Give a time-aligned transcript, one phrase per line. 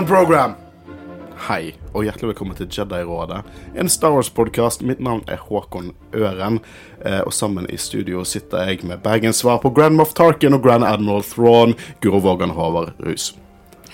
[0.00, 0.54] On program!
[1.44, 3.42] Hei, og hjertelig velkommen til Jedi-rådet,
[3.76, 4.80] en Star Wars-podkast.
[4.88, 6.56] Mitt navn er Håkon Øren,
[7.04, 10.62] eh, og sammen i studio sitter jeg med Bergens svar på Grand Moff Tarkin og
[10.64, 13.34] Grand Admiral Thrawn, Guro Vågan Håvard Rus.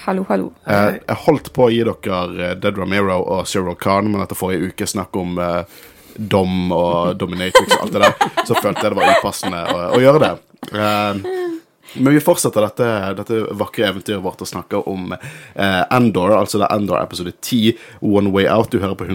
[0.04, 0.52] Hallo, hallo.
[0.62, 4.38] Eh, jeg holdt på å gi dere eh, Dead Ramiro og Cyril Khan, men etter
[4.38, 5.82] forrige uke snakk om eh,
[6.14, 10.04] dom og dominatrix og alt det der, så følte jeg det var upassende å, å
[10.06, 10.34] gjøre det.
[10.70, 11.65] Eh,
[11.98, 16.68] men vi fortsetter dette, dette vakre eventyret vårt og snakker om eh, Endor, altså det
[16.68, 17.74] er Endor episode 10,
[18.04, 18.70] One Way Out.
[18.72, 19.08] Du hører på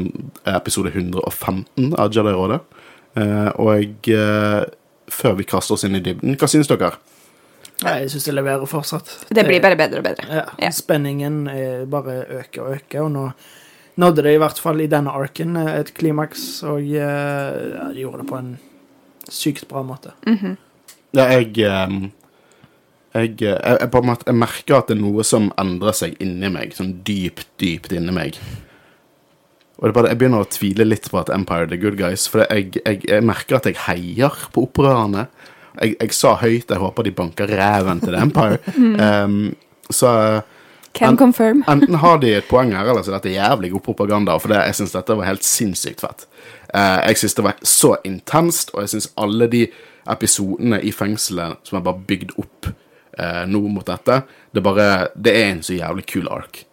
[0.52, 2.62] episode 115 av Jedi-rådet.
[3.20, 4.60] Eh, og eh,
[5.12, 6.94] før vi kaster oss inn i dybden, hva synes dere?
[7.82, 9.10] Nei, jeg syns det leverer fortsatt.
[9.34, 10.28] Det blir bare bedre og bedre.
[10.30, 10.70] ja, Ja.
[10.76, 13.32] Spenningen er bare øker og øker, og nå
[14.02, 18.04] nådde det i hvert fall i denne arken eh, et klimaks, og eh, ja, de
[18.06, 18.52] gjorde det på en
[19.32, 20.14] sykt bra måte.
[21.12, 21.98] Ja, jeg, eh,
[23.14, 26.52] jeg, jeg, jeg, en måte, jeg merker at det er noe som endrer seg inni
[26.54, 28.38] meg, sånn dypt, dypt inni meg.
[29.82, 31.98] Og det er bare, Jeg begynner å tvile litt på at Empire er the good
[32.00, 35.26] guys, for jeg, jeg, jeg merker at jeg heier på opprørerne.
[35.82, 38.60] Jeg, jeg sa høyt jeg håper de banker ræven til The Empire.
[39.26, 39.38] um,
[40.02, 40.42] så
[40.94, 41.64] Can En- confirm.
[41.72, 44.36] enten har de et poeng her, eller så er dette jævlig god propaganda.
[44.40, 46.28] For det, jeg syns dette var helt sinnssykt fett.
[46.76, 49.66] Uh, jeg syns det var så intenst, og jeg syns alle de
[50.12, 52.72] episodene i fengselet som er bare bygd opp
[53.18, 56.64] eh, nå mot dette, det bare Det er en så jævlig kul ark.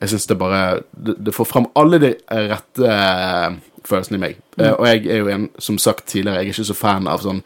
[0.00, 4.42] Jeg syns det bare det, det får fram alle de rette eh, følelsene i meg.
[4.58, 7.22] Eh, og jeg er jo en, som sagt tidligere, jeg er ikke så fan av
[7.24, 7.44] sånn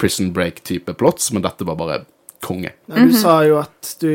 [0.00, 2.02] prison break-type plots, men dette var bare
[2.40, 2.72] konge.
[2.88, 4.08] Ja, Du sa jo at du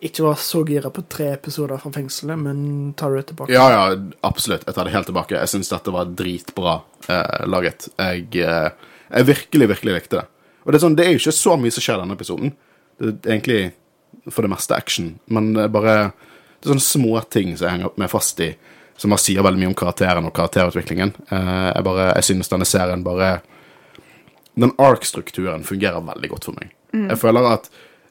[0.00, 3.52] ikke var så gira på tre episoder fra fengselet, men tar du det tilbake?
[3.52, 3.82] Ja, ja,
[4.24, 4.64] absolutt.
[4.64, 5.36] Jeg tar det helt tilbake.
[5.36, 6.78] Jeg syns dette var dritbra
[7.12, 7.90] eh, laget.
[8.00, 8.70] Jeg, eh,
[9.10, 10.26] jeg virkelig, virkelig likte det.
[10.64, 12.54] Og det er, sånn, det er jo ikke så mye som skjer i denne episoden.
[13.00, 13.60] Det er egentlig
[14.30, 15.94] for det meste action, men det er bare
[16.60, 18.50] Det er sånne små ting som jeg henger meg fast i,
[19.00, 21.14] som bare sier veldig mye om karakteren og karakterutviklingen.
[21.32, 23.38] Eh, jeg bare, jeg synes denne serien bare
[24.60, 26.74] Den ark-strukturen fungerer veldig godt for meg.
[26.92, 27.70] Jeg føler at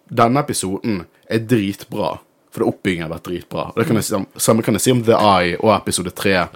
[0.10, 2.16] denne episoden er dritbra,
[2.50, 3.68] for det oppbyggingen har vært dritbra.
[3.70, 6.48] Og det kan jeg samme kan jeg si om The Eye og episode 3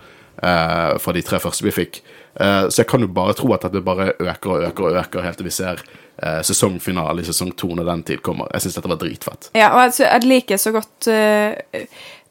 [0.42, 2.00] eh, fra de tre første vi fikk.
[2.40, 5.26] Eh, så jeg kan jo bare tro at dette bare øker og øker og øker
[5.26, 8.50] helt til vi ser eh, sesongfinale i sesong to når den tid kommer.
[8.54, 9.50] Jeg syns dette var dritfett.
[9.58, 11.10] Ja, og jeg, jeg liker så godt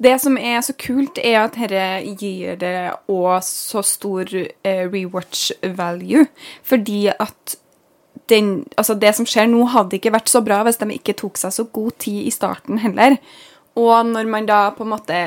[0.02, 2.76] Det som er så kult, er at dette gir det
[3.06, 4.26] òg så stor
[4.64, 6.26] rewatch value,
[6.66, 7.56] fordi at
[8.32, 11.38] den, altså det som skjer nå, hadde ikke vært så bra hvis de ikke tok
[11.40, 13.18] seg så god tid i starten heller.
[13.78, 15.20] Og når man da på en måte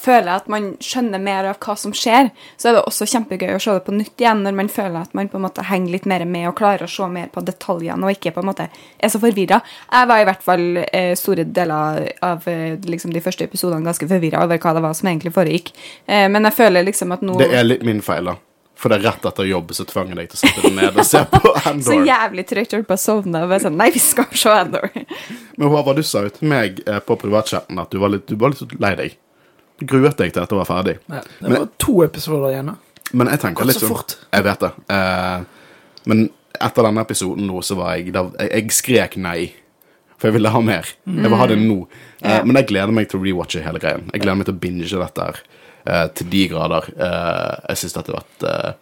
[0.00, 3.60] føler at man skjønner mer av hva som skjer, så er det også kjempegøy å
[3.62, 6.08] se det på nytt igjen når man føler at man på en måte henger litt
[6.10, 9.12] mer med og klarer å se mer på detaljene og ikke på en måte er
[9.12, 9.60] så forvirra.
[9.90, 14.08] Jeg var i hvert fall eh, store deler av eh, liksom de første episodene ganske
[14.10, 15.72] forvirra over hva det var som egentlig foregikk.
[16.06, 18.38] Eh, men jeg føler liksom at nå Det er litt min feil, da.
[18.76, 20.98] For det er rett etter jobb så tvang jeg deg til å sette deg ned
[21.00, 21.40] og se på
[21.70, 21.86] Endor.
[21.86, 23.40] så jævlig trygt holdt på å sovne.
[23.46, 24.90] Og bare sånn, Nei, vi skal se Endor.
[25.56, 28.36] Men Håvard, du sa jo til meg eh, på privatchatten at du var litt, du
[28.40, 29.16] var litt lei deg.
[29.84, 30.98] Gruet deg til dette var ferdig.
[31.10, 32.66] Ja, det Men- var to episoder igjen.
[32.66, 32.74] da.
[33.12, 34.16] Men jeg tenker litt så sånn.
[34.32, 34.70] Jeg vet det.
[34.88, 35.40] Eh,
[36.06, 39.52] men etter denne episoden nå, så var jeg da, jeg, jeg skrek nei.
[40.18, 40.86] For jeg ville ha mer.
[41.06, 41.86] Jeg vil ha det nå.
[42.22, 42.42] Eh.
[42.42, 44.08] Men jeg gleder meg til å rewatche hele greien.
[44.14, 45.40] Jeg gleder meg til å binge dette her
[45.86, 46.88] eh, til de grader.
[46.96, 48.72] Eh, jeg syns dette har vært eh,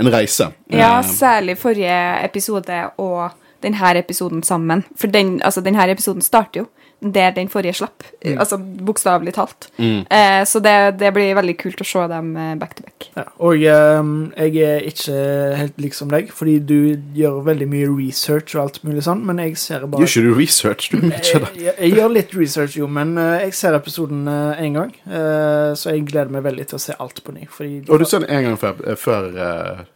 [0.00, 0.52] en reise.
[0.72, 3.30] Ja, Eh, særlig forrige episode og
[3.62, 4.84] denne episoden sammen.
[4.96, 6.68] For den, altså, denne episoden starter jo
[7.00, 8.04] der den forrige slapp.
[8.24, 9.68] Altså bokstavelig talt.
[9.78, 13.08] Eh, så det, det blir veldig kult å se dem eh, back to back.
[13.16, 13.64] Ja, og
[14.00, 15.20] um, jeg er ikke
[15.56, 16.76] helt lik som deg, fordi du
[17.16, 20.36] gjør veldig mye research og alt mulig sånn, men jeg ser bare Gjør ikke du
[20.36, 20.90] research?
[20.92, 21.64] Du er jeg, det.
[21.64, 24.92] jeg, jeg gjør litt research, jo, men uh, jeg ser episoden én gang.
[25.08, 27.48] uh, så jeg gleder meg veldig til å se alt på ny.
[27.50, 29.32] Fordi Og du ser den en gang før, før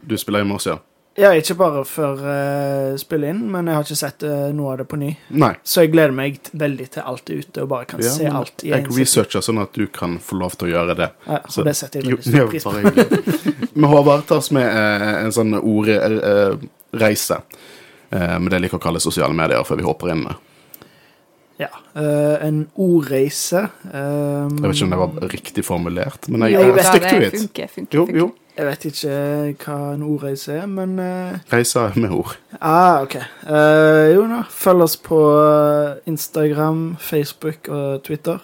[0.01, 0.81] du spiller i morges, ja?
[1.17, 4.81] Ja, ikke bare før uh, spille inn, men jeg har ikke sett uh, noe av
[4.81, 5.13] det på ny.
[5.31, 5.53] Nei.
[5.63, 8.65] Så jeg gleder meg veldig til alt er ute, og bare kan Ja, se alt
[8.67, 11.09] i jeg en researcher sånn at du kan få lov til å gjøre det.
[11.29, 13.71] Ja, Så- og det setter jeg veldig stor pris på.
[13.75, 17.39] Men Håvard, tar oss med uh, en sånn ordreise.
[18.11, 20.27] uh, med det jeg liker å kalle sosiale medier, før vi hopper inn.
[21.61, 21.69] Ja.
[21.95, 26.61] Uh, en ordreise Um, Jeg vet ikke om det var riktig formulert, men jeg, Jo,
[26.65, 27.37] jeg, vet- stick to det it.
[27.41, 28.19] funker, funker, Jo, funker.
[28.19, 28.33] jo.
[28.57, 29.13] Jeg vet ikke
[29.65, 32.37] hva en ordreise er, men uh, Reise med ord.
[32.61, 33.17] Ah, ok.
[33.47, 38.39] Uh, jo da, følg oss på eh, Instagram, Facebook og Twitter.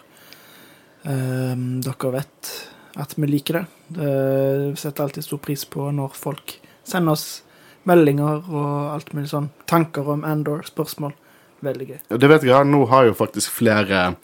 [1.04, 1.54] Eh,
[1.86, 2.50] dere vet
[3.00, 3.64] at vi liker det.
[3.96, 4.08] det.
[4.74, 7.42] Vi setter alltid stor pris på når folk sender oss
[7.88, 9.48] meldinger og alt mulig sånn.
[9.70, 11.14] Tanker om Andor, spørsmål.
[11.64, 11.98] Veldig gøy.
[12.16, 14.14] Det vet jeg, Nå har jo faktisk flere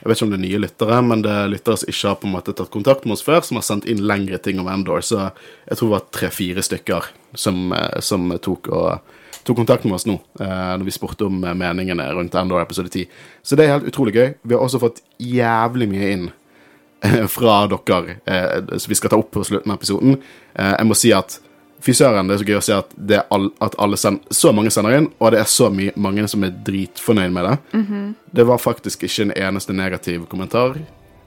[0.00, 2.20] Jeg vet ikke om det er nye lyttere, men det er lyttere som ikke har
[2.22, 4.68] på en måte tatt kontakt med oss før, som har sendt inn lengre ting om
[4.72, 5.02] Endor.
[5.04, 9.98] Så jeg tror det var tre-fire stykker som, eh, som tok, og, tok kontakt med
[9.98, 13.04] oss nå, eh, når vi spurte om eh, meningene rundt Endor episode 10.
[13.44, 14.32] Så det er helt utrolig gøy.
[14.40, 16.26] Vi har også fått jævlig mye inn
[17.36, 18.16] fra dere,
[18.80, 20.16] som vi skal ta opp på slutten av episoden.
[20.56, 21.38] Jeg må si at
[21.80, 24.52] Fy søren, det er så gøy å se at, det all, at alle send, så
[24.52, 27.54] mange sender inn, og det er så mye, mange som er dritfornøyd med det.
[28.36, 30.76] Det var faktisk ikke en eneste negativ kommentar,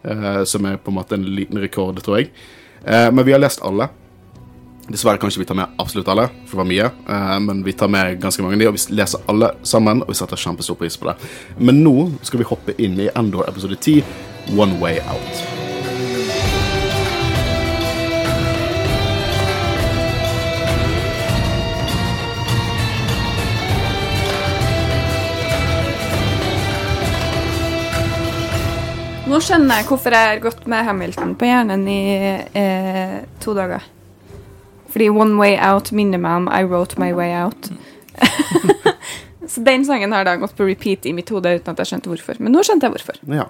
[0.04, 2.30] eh, som er på en måte en liten rekord, tror jeg.
[2.86, 3.90] Eh, men vi har lest alle.
[4.84, 6.92] Dessverre kan ikke vi ta med absolutt alle, for det var mye.
[7.08, 10.14] eh, men vi tar med ganske mange av de, og vi leser alle sammen, og
[10.14, 11.18] vi setter kjempestor pris på det.
[11.58, 14.04] Men nå skal vi hoppe inn i Endor episode 10,
[14.54, 15.62] One Way Out.
[29.33, 32.01] Nå skjønner jeg hvorfor jeg har gått med Hamilton på hjernen i
[32.53, 33.81] eh, to dager.
[34.94, 37.71] Fordi One Way Out minner meg om I Wrote My Way Out.
[39.53, 42.12] Så den sangen har da gått på repeat i mitt hode uten at jeg skjønte
[42.13, 42.38] hvorfor.
[42.45, 43.18] Men nå skjønte jeg hvorfor.
[43.33, 43.47] Ja.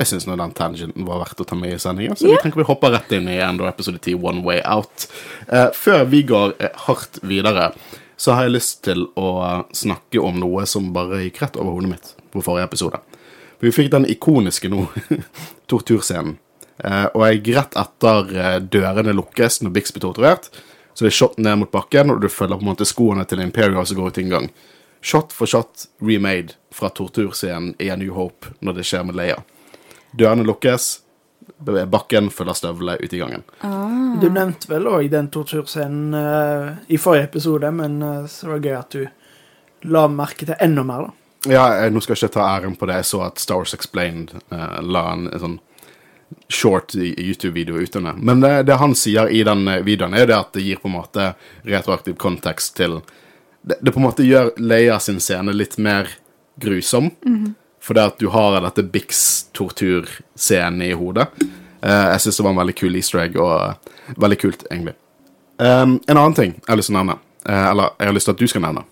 [0.00, 2.66] Jeg syns den tangenten var verdt å ta med i sendingen, så vi tenker vi
[2.66, 5.04] hopper rett inn i Endor episode 10, One Way Out.
[5.46, 7.74] Eh, før vi går eh, hardt videre,
[8.16, 9.28] så har jeg lyst til å
[9.76, 13.04] snakke om noe som bare gikk rett over hodet mitt på forrige episode.
[13.64, 14.86] Vi fikk den ikoniske nå,
[15.70, 16.36] torturscenen.
[16.84, 20.50] Eh, og jeg rett etter eh, dørene lukkes når Bixby blir torturert,
[20.92, 23.40] så det er shot ned mot bakken, og du følger på en måte skoene til
[23.40, 24.50] Imperial som går ut inngang.
[25.04, 29.40] Shot for shot remade fra torturscenen i A New Hope når det skjer med Leia.
[30.12, 30.90] Dørene lukkes,
[31.64, 33.48] bakken følger støvlene ut i gangen.
[34.20, 37.98] Du nevnte vel òg den torturscenen uh, i forrige episode, men
[38.30, 41.23] så var det gøy at du la merke til enda mer, da.
[41.50, 43.02] Ja, jeg, nå skal jeg ikke ta æren på det.
[43.02, 45.58] Jeg så at Star Wars Explained uh, la en, en sånn
[46.48, 48.14] short YouTube-video ute det.
[48.16, 50.88] Men det, det han sier i den eh, videoen, er det at det gir på
[50.88, 51.26] en måte
[51.62, 52.96] retroaktiv kontekst til
[53.62, 56.08] Det, det på en måte gjør Leia sin scene litt mer
[56.60, 57.10] grusom.
[57.84, 61.28] For det at du har dette Bix-torturscenen i hodet.
[61.84, 63.74] Uh, jeg syns det var en veldig kul easter egg, og uh,
[64.16, 64.94] veldig kult, egentlig.
[65.60, 68.30] Um, en annen ting jeg har lyst til å nevne, uh, eller jeg har lyst
[68.30, 68.86] til at du skal nevne.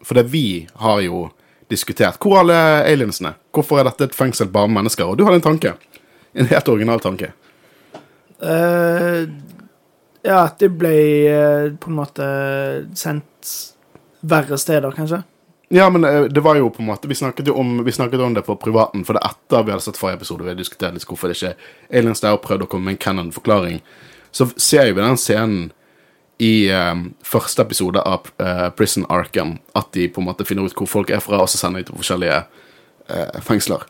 [0.00, 0.46] For det vi
[0.80, 1.26] har jo
[1.70, 2.58] diskutert Hvor er alle
[2.90, 3.34] aliensene?
[3.54, 5.06] Hvorfor er dette et fengsel bare med mennesker?
[5.08, 5.74] Og du hadde en tanke.
[6.34, 7.32] En helt original tanke.
[8.40, 9.26] Uh,
[10.24, 10.94] ja, at de ble
[11.28, 12.28] uh, på en måte
[12.96, 13.50] sendt
[14.20, 15.22] verre steder, kanskje.
[15.74, 18.20] Ja, men uh, det var jo på en måte Vi snakket jo om, vi snakket
[18.20, 20.96] om det på privaten, for det er etter vi hadde sett forrige episode, vi diskuterte
[20.96, 23.82] diskutert litt hvorfor det ikke aliens der, og prøvde å komme med en canon-forklaring.
[24.30, 25.70] Så ser vi den scenen
[26.40, 30.76] i eh, første episode av uh, Prison Arkham, at de på en måte finner ut
[30.76, 32.38] hvor folk er fra, og så sender de til forskjellige
[33.12, 33.84] uh, fengsler.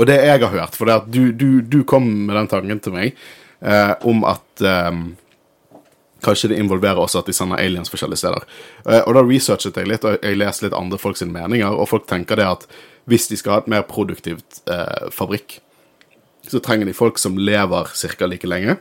[0.00, 2.82] Og det jeg har hørt, for det at du, du, du kom med den tanken
[2.82, 3.14] til meg
[3.62, 5.04] uh, om at um,
[6.24, 8.44] kanskje det involverer også at de sender aliens forskjellige steder.
[9.06, 12.36] Og da researchet jeg litt, og jeg leste litt andre folks meninger, og folk tenker
[12.36, 12.66] det at
[13.08, 14.60] hvis de skal ha et mer produktivt
[15.16, 15.56] fabrikk,
[16.44, 18.28] så trenger de folk som lever ca.
[18.28, 18.76] like lenge,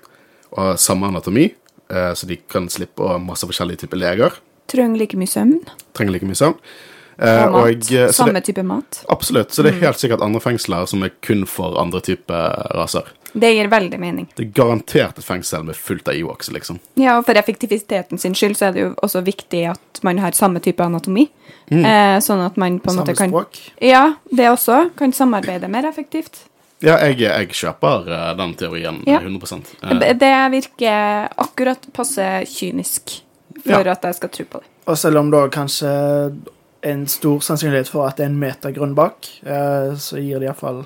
[0.51, 1.47] og har samme anatomi,
[1.89, 4.35] så de kan slippe å ha masse forskjellige typer leger.
[4.69, 5.55] Trenger like mye søvn
[5.97, 6.57] Trenger like mye søvn.
[7.19, 7.63] Eh, og mat.
[7.63, 9.03] og, eh, Samme det, type mat.
[9.09, 9.51] absolutt.
[9.51, 13.03] Så det er helt sikkert andre fengsler som er kun for andre typer raser.
[13.33, 14.27] Det gir veldig mening.
[14.35, 16.79] Det er garantert et fengsel med fullt av Ewoks, liksom.
[16.95, 20.31] Ja, og for effektiviteten sin skyld så er det jo også viktig at man har
[20.31, 21.27] samme type anatomi.
[21.69, 21.85] Mm.
[21.85, 23.59] Eh, sånn at man på en Samme måte kan Samme språk.
[23.81, 24.95] Ja, det også.
[24.95, 26.48] Kan samarbeide mer effektivt.
[26.81, 29.19] Ja, jeg, jeg kjøper eh, den teorien Ja.
[29.19, 33.21] 100 eh, Det- virker akkurat passe kynisk
[33.63, 33.91] for Ja.
[33.91, 34.67] at jeg skal tro på det.
[34.87, 35.89] Og selv om da kanskje
[36.83, 40.85] en stor sannsynlighet for at det er en metagrunn bak, eh, så gir det iallfall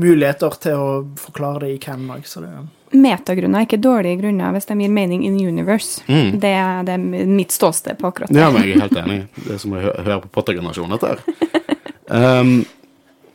[0.00, 4.74] muligheter til å forklare det i canon òg, Metagrunner er ikke dårlige grunner hvis de
[4.80, 6.02] gir mening in universe.
[6.08, 6.40] Mm.
[6.40, 8.40] Det, er, det er mitt ståsted på akkurat det.
[8.40, 9.28] Ja, men jeg er helt enig.
[9.36, 11.20] Det er som å høre på Potter-generasjonen, dette her.
[12.10, 12.64] Um,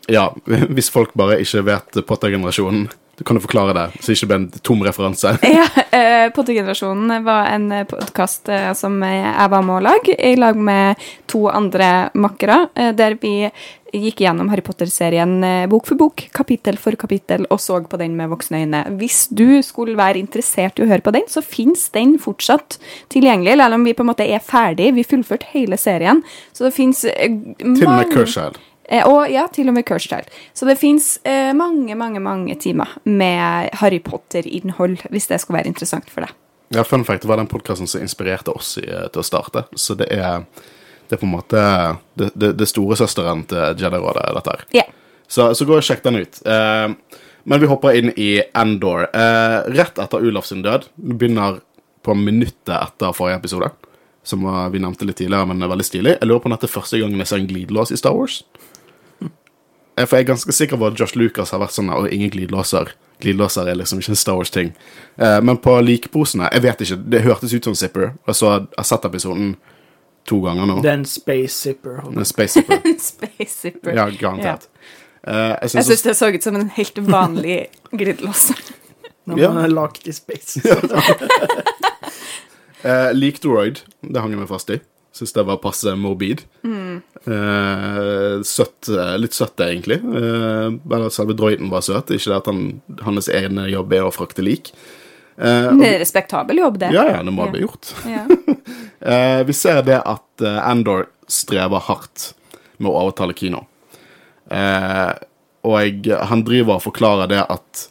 [0.08, 0.30] ja,
[0.76, 4.42] hvis folk bare ikke vet Potter-generasjonen, du kan du forklare det, så det ikke blir
[4.42, 5.38] en tom referanse.
[5.56, 10.60] Ja, eh, Pottegenerasjonen var en podkast eh, som jeg var med å lage, i lag
[10.60, 11.00] med
[11.32, 13.48] to andre makkere, eh, der vi
[13.96, 15.38] gikk gjennom Harry Potter-serien
[15.72, 18.84] bok for bok, kapittel for kapittel, og så på den med voksne øyne.
[19.00, 22.76] Hvis du skulle være interessert i å høre på den, så fins den fortsatt
[23.16, 24.92] tilgjengelig, eller om vi på en måte er ferdig.
[25.00, 28.60] Vi fullførte hele serien, så det fins Til og med Curschild.
[28.89, 30.32] Eh, og ja, til og med Curse Child.
[30.54, 35.74] Så det fins eh, mange, mange mange timer med Harry Potter-innhold, hvis det skulle være
[35.74, 36.36] interessant for deg.
[36.75, 39.65] Ja, fun fact, det var den podkasten som inspirerte oss i, til å starte.
[39.77, 40.46] Så det er,
[41.08, 41.62] det er på en måte
[42.18, 44.65] det, det, det storesøsteren til Jedi-rådet, dette her.
[44.75, 44.92] Yeah.
[45.27, 46.42] Så, så gå og sjekk den ut.
[46.46, 49.08] Eh, men vi hopper inn i Endor.
[49.13, 50.89] Eh, rett etter Ulaf sin død.
[50.96, 51.62] Vi begynner
[52.06, 53.72] på minuttet etter forrige episode,
[54.25, 56.18] som vi nevnte litt tidligere, men er veldig stilig.
[56.20, 58.44] Jeg lurer på om dette er første gangen jeg ser en glidelås i Star Wars.
[59.98, 62.32] Eh, For jeg er ganske sikker på at Josh Lucas har vært sånn og ingen
[62.34, 62.92] glidelåser.
[63.24, 64.74] Glidelåser er liksom ikke en Star Wars-ting.
[65.22, 68.12] Uh, men på likeposene Jeg vet ikke, det hørtes ut som Zipper.
[68.28, 69.56] Og så har jeg sett episoden
[70.28, 70.80] to ganger nå.
[70.84, 72.02] Det er en space zipper.
[72.10, 72.82] En Space Zipper.
[73.12, 73.94] Space Zipper.
[73.96, 74.68] Ja, garantert.
[75.25, 75.56] Yeah.
[75.62, 77.60] jeg Jeg syns det så ut som en helt vanlig
[78.00, 78.52] glidelås.
[79.25, 80.62] Når man er lagt i space.
[82.86, 84.75] Uh, Leakdroid, det hang jeg meg fast i.
[85.15, 86.41] Syns det var passe morbid.
[86.67, 86.98] Mm.
[87.24, 90.01] Eh, søtt, eh, litt søtt, egentlig.
[90.03, 92.12] Eh, selve droiden var søt.
[92.12, 94.74] Ikke det at han, hans egen jobb er å frakte lik.
[95.38, 96.91] Eh, Det er respektabel jobb, det.
[96.95, 97.93] ja, ja, det må bli gjort.
[98.07, 98.25] Ja.
[99.05, 102.31] Eh, vi ser det at eh, Andor strever hardt
[102.81, 103.60] med å overtale Kino.
[104.50, 105.12] Eh,
[105.67, 107.84] og han driver og forklarer det at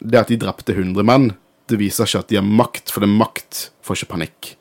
[0.00, 1.26] det at de drepte 100 menn,
[1.68, 4.55] det viser ikke at de har makt, for det er makt får ikke panikk.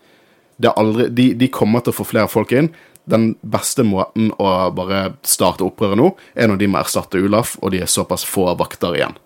[0.63, 2.71] Aldri, de, de kommer til å få flere folk inn.
[3.05, 7.75] Den beste måten å bare starte opprøret nå, er når de må erstatte Ulaf, og
[7.75, 9.17] de er såpass få vakter igjen.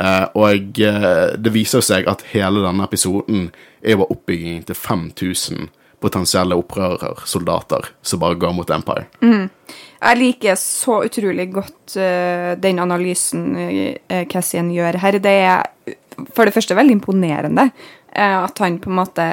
[0.00, 3.48] Eh, og eh, det viser seg at hele denne episoden
[3.80, 9.08] er jo oppbyggingen til 5000 potensielle opprørersoldater som bare går mot Empire.
[9.20, 15.18] Jeg liker så utrolig godt uh, den analysen uh, Cassian gjør her.
[15.20, 15.98] Det er
[16.32, 19.26] for det første veldig imponerende uh, at han på en måte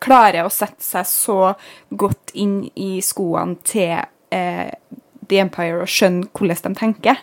[0.00, 1.38] klarer å sette seg så
[1.90, 3.98] godt inn i skoene til
[4.32, 4.70] eh,
[5.30, 7.20] The Empire og skjønne hvordan de tenker.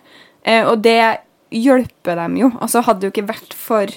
[0.48, 1.00] Eh, og det
[1.53, 2.51] hjelper dem jo.
[2.62, 3.93] Altså Hadde det jo ikke vært for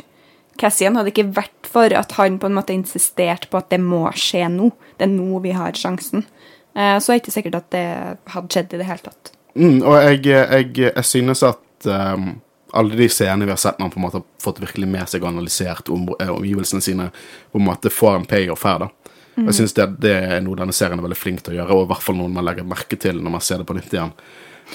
[0.60, 3.80] Cassian, hadde det ikke vært for at han på en måte insisterte på at det
[3.80, 4.70] må skje nå.
[4.98, 6.26] Det er nå vi har sjansen.
[6.74, 7.86] Eh, så er det ikke sikkert at det
[8.34, 9.32] hadde skjedd i det hele tatt.
[9.54, 12.36] Mm, og jeg, jeg, jeg synes at um,
[12.76, 15.10] alle de scenene vi har sett når han på en måte har fått virkelig med
[15.10, 17.10] seg og analysert om, eh, omgivelsene sine,
[17.52, 18.90] på en måte får en payoff her, da.
[19.36, 19.46] Mm.
[19.46, 21.86] Jeg synes det, det er noe denne serien er veldig flink til å gjøre, og
[21.86, 24.12] i hvert fall noe man legger merke til når man ser det på nytt igjen.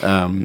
[0.01, 0.39] Um,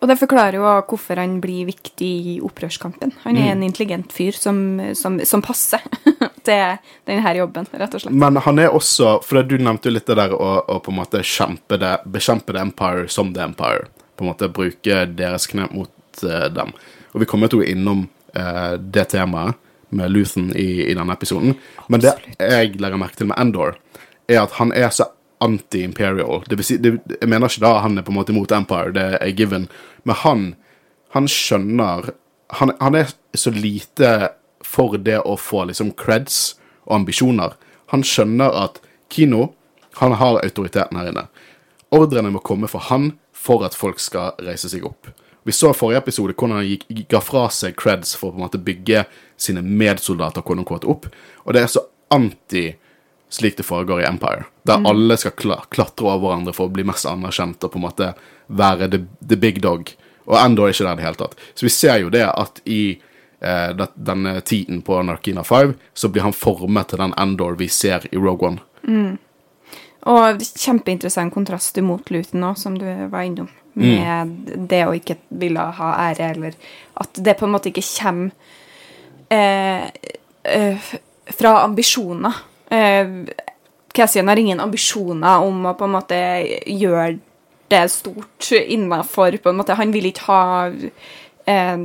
[0.00, 3.12] Og det forklarer jo hvorfor han blir viktig i opprørskampen.
[3.26, 5.84] Han er en intelligent fyr som, som, som passer
[6.48, 6.78] til
[7.08, 8.16] denne jobben, rett og slett.
[8.16, 11.02] Men han er også For du nevnte jo litt det der å, å på en
[11.02, 13.90] måte kjempe det, bekjempe The Empire som The Empire.
[14.16, 15.92] På en måte bruke deres knep mot
[16.26, 16.72] eh, dem.
[17.12, 19.58] Og vi kommer til å innom eh, det temaet
[19.90, 21.56] med Luthen i, i denne episoden.
[21.90, 23.78] Men det jeg legger merke til med Endor,
[24.30, 25.08] er at han er så
[25.42, 26.44] anti-imperial.
[26.46, 28.92] Det vil si, det, jeg mener ikke da han er på en måte mot Empire,
[28.94, 29.66] det er given.
[30.06, 30.44] Men han,
[31.16, 32.12] han skjønner
[32.58, 34.32] han, han er så lite
[34.66, 37.54] for det å få liksom creds og ambisjoner.
[37.94, 39.52] Han skjønner at Kino
[39.98, 41.26] han har autoriteten her inne.
[41.94, 45.10] Ordrene må komme fra han for at folk skal reise seg opp.
[45.42, 48.40] Vi så i forrige episode hvordan han gikk, ga fra seg creds for å på
[48.40, 49.06] en måte bygge
[49.40, 51.08] sine medsoldater quote unquote, opp.
[51.46, 52.68] Og det er så anti
[53.30, 54.44] slik det foregår i Empire.
[54.66, 57.86] Der alle skal kla klatre over hverandre for å bli mest anerkjent og på en
[57.86, 58.08] måte
[58.50, 59.92] være the, the big dog.
[60.26, 61.38] Og Endor er ikke der i det hele tatt.
[61.54, 62.82] Så vi ser jo det at i
[63.40, 68.06] eh, denne tiden på Narkina 5, så blir han formet til den Endor vi ser
[68.10, 69.16] i Rogue One.
[70.10, 73.50] Og kjempeinteressant kontrast mot Luton òg, som du var innom.
[73.78, 76.56] Med det å ikke ville ha ære, eller
[77.00, 78.32] at det på en måte ikke kommer
[79.30, 79.86] eh,
[80.42, 80.90] eh,
[81.30, 82.42] fra ambisjoner.
[82.70, 83.12] Eh,
[83.94, 86.18] Cassian har ingen ambisjoner om å på en måte
[86.66, 87.18] gjøre
[87.70, 89.38] det stort innafor.
[89.78, 91.76] Han vil ikke ha eh,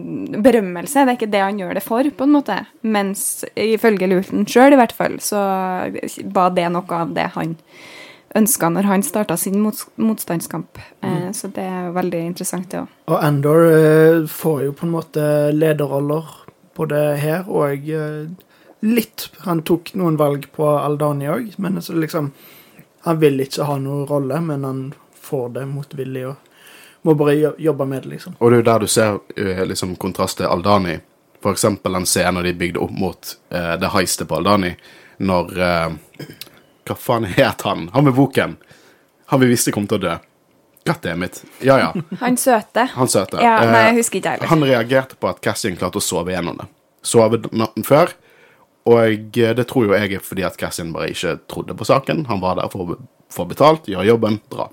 [0.46, 1.06] berømmelse.
[1.06, 2.60] Det er ikke det han gjør det for, på en måte.
[2.82, 5.42] Mens ifølge Luton sjøl, i hvert fall, så
[6.34, 7.58] var det noe av det han
[8.36, 10.80] ønska når han starta sin mot, motstandskamp.
[11.02, 12.98] Eh, så det er veldig interessant, det òg.
[13.12, 16.34] Og Andor eh, får jo på en måte lederroller
[16.76, 18.26] både her og eh,
[18.86, 22.34] litt Han tok noen valg på Aldani òg, men så liksom
[23.08, 24.84] Han vil ikke ha noen rolle, men han
[25.22, 26.36] får det motvillig og
[27.06, 28.34] må bare jobbe med det, liksom.
[28.40, 30.96] Og det er jo der du ser liksom kontrast til Aldani.
[31.46, 34.72] For eksempel den scenen de bygde opp mot eh, det heistet på Aldani,
[35.22, 35.92] når eh,
[36.86, 37.88] Hva faen het han?
[37.94, 38.58] Han med boken.
[39.32, 40.16] Han vi visste kom til å dø.
[40.86, 41.40] Goddammit.
[41.66, 41.94] Ja, ja.
[42.22, 42.84] Han søte.
[42.94, 43.40] Han søte.
[43.42, 44.48] Ja, nei, Eh, jeg husker ikke heller.
[44.52, 46.68] Han reagerte på at Cassian klarte å sove gjennom det.
[47.02, 48.14] Sove natten før.
[48.86, 52.26] Og det tror jo jeg er fordi at Cassian bare ikke trodde på saken.
[52.30, 52.98] Han var der for å
[53.34, 54.68] få betalt, gjøre jobben, dra.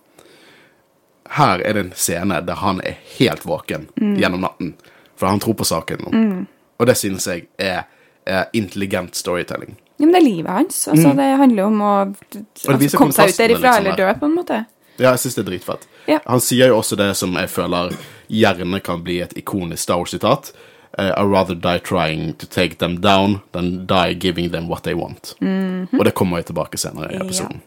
[1.33, 4.17] Her er det en scene der han er helt våken Mm.
[4.21, 4.75] gjennom natten.
[5.17, 6.47] For han tror på saken nå.
[6.79, 7.85] Og det synes jeg er,
[8.27, 9.77] er intelligent storytelling.
[9.99, 10.89] Ja, men det er livet hans.
[10.89, 12.47] Altså, Det handler om å Mm.
[12.69, 14.65] altså, komme seg ut derifra liksom, eller dø, på en måte.
[14.99, 15.87] Ja, jeg syns det er dritfett.
[16.09, 16.19] Ja.
[16.27, 17.95] Han sier jo også det som jeg føler
[18.31, 20.53] gjerne kan bli et ikonisk Star Wars-sitat.
[20.99, 24.93] I I'd rather die trying to take them down than die giving them what they
[24.95, 25.35] want.
[25.41, 27.25] Og det kommer jo tilbake senere i Ja.
[27.25, 27.61] episoden.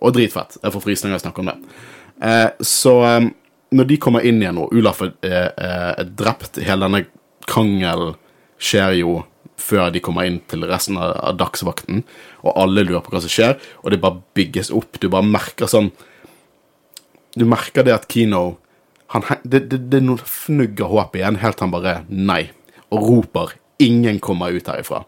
[0.00, 0.56] Og dritfett.
[0.62, 1.56] Jeg får frysninger av å snakke om det.
[2.22, 3.30] Eh, så eh,
[3.72, 5.52] når de kommer inn igjen, og Ulaf er, er,
[5.98, 7.06] er drept, hele denne
[7.46, 8.14] krangelen
[8.58, 9.24] skjer jo
[9.60, 12.02] før de kommer inn til resten av, dagsvakten,
[12.42, 14.98] og alle lurer på hva som skjer, og det bare bygges opp.
[15.00, 15.92] Du bare merker sånn
[17.34, 18.60] Du merker det at Kino
[19.10, 22.50] han, det, det, det er noen fnugg av håp igjen, helt han bare nei,
[22.90, 25.04] og roper 'ingen kommer ut herifra'.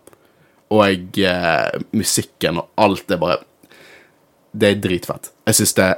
[0.74, 3.38] Og eh, musikken og alt er bare
[4.56, 5.30] Det er dritfett.
[5.46, 5.88] Jeg syns det,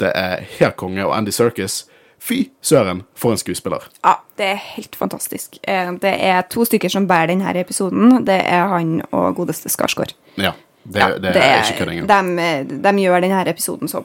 [0.00, 1.00] det er helt konge.
[1.06, 1.86] Og Andy Serkis,
[2.22, 3.82] fy søren, for en skuespiller.
[4.04, 5.56] Ja, det er helt fantastisk.
[5.66, 8.20] Eh, Det er to stykker som bærer denne episoden.
[8.24, 10.14] Det er han og godeste Skarsgård.
[10.38, 10.52] Ja,
[10.84, 12.68] det, Ja, det, er ikke kødd engang.
[12.70, 14.04] De, de gjør denne episoden så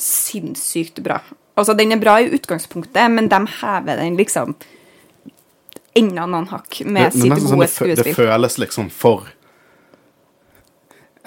[0.00, 1.20] sinnssykt bra.
[1.56, 4.54] Altså, den er bra i utgangspunktet, men de hever den liksom
[5.98, 9.26] enda noen hakk med Det- sitt gode sånn gode det, det føles liksom for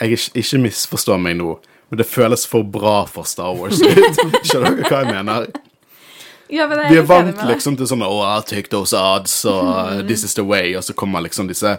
[0.02, 1.60] Jeg ikke, ikke misforstår meg nå,
[1.92, 3.78] men det føles for bra for Star Wars.
[4.48, 5.46] Skjønner dere hva jeg mener?
[6.54, 9.66] Ja, men det Vi er vant liksom til sånne Oh, I'll take those odds, og
[9.66, 11.78] uh, this is the way, og så kommer liksom disse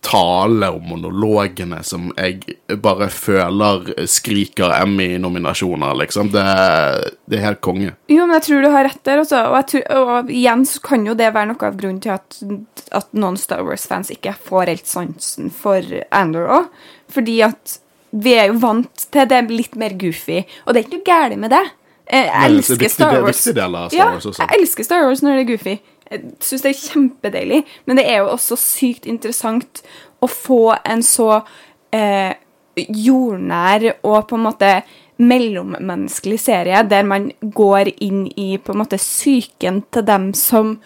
[0.00, 6.30] tale- og monologene som jeg bare føler skriker Emmy-nominasjoner, liksom.
[6.32, 6.44] Det,
[7.28, 7.92] det er helt konge.
[8.08, 9.42] Jo, men jeg tror du har rett der, også.
[9.50, 12.40] Og, jeg tror, og igjen så kan jo det være noe av grunnen til at,
[12.96, 16.72] at noen Star Wars-fans ikke får helt sansen for Andor òg.
[17.12, 17.76] Fordi at
[18.10, 21.38] vi er jo vant til det litt mer goofy, og det er ikke noe galt
[21.44, 21.66] med det.
[22.10, 23.40] Jeg det er elsker Star det er Wars.
[23.40, 24.42] viktig del av Star ja, Wars også.
[24.42, 25.74] jeg elsker Star Wars når det er goofy.
[26.10, 29.82] Jeg syns det er kjempedeilig, men det er jo også sykt interessant
[30.20, 31.28] å få en så
[31.94, 32.32] eh,
[32.76, 34.72] jordnær og på en måte
[35.20, 40.78] mellommenneskelig serie der man går inn i på en måte psyken til dem som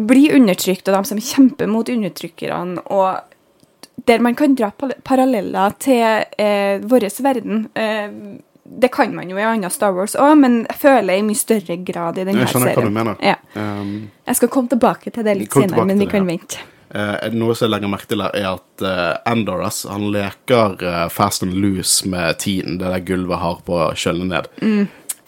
[0.00, 4.70] blir undertrykt, og dem som kjemper mot undertrykkerne, og der man kan dra
[5.04, 7.66] paralleller til eh, vår verden.
[7.74, 11.38] Eh, det kan man jo i andre Star Wars òg, men jeg føler i mye
[11.38, 12.44] større grad i denne serien.
[12.44, 13.24] Jeg skjønner hva du mener.
[13.24, 13.38] Ja.
[13.54, 16.28] Um, Jeg skal komme tilbake til det litt senere, men vi det, kan ja.
[16.30, 16.62] vente.
[16.90, 21.04] Uh, noe som jeg legger merke til, her, er at uh, Andoras han leker uh,
[21.10, 24.50] fast and loose med tiden, det der gulvet har på å kjøle ned.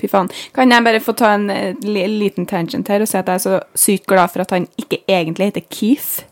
[0.02, 0.30] Fy faen.
[0.54, 1.78] Kan jeg bare få ta en eh,
[2.10, 4.98] liten tangent her og si at jeg er så sykt glad for at han ikke
[5.06, 6.24] egentlig heter Keith?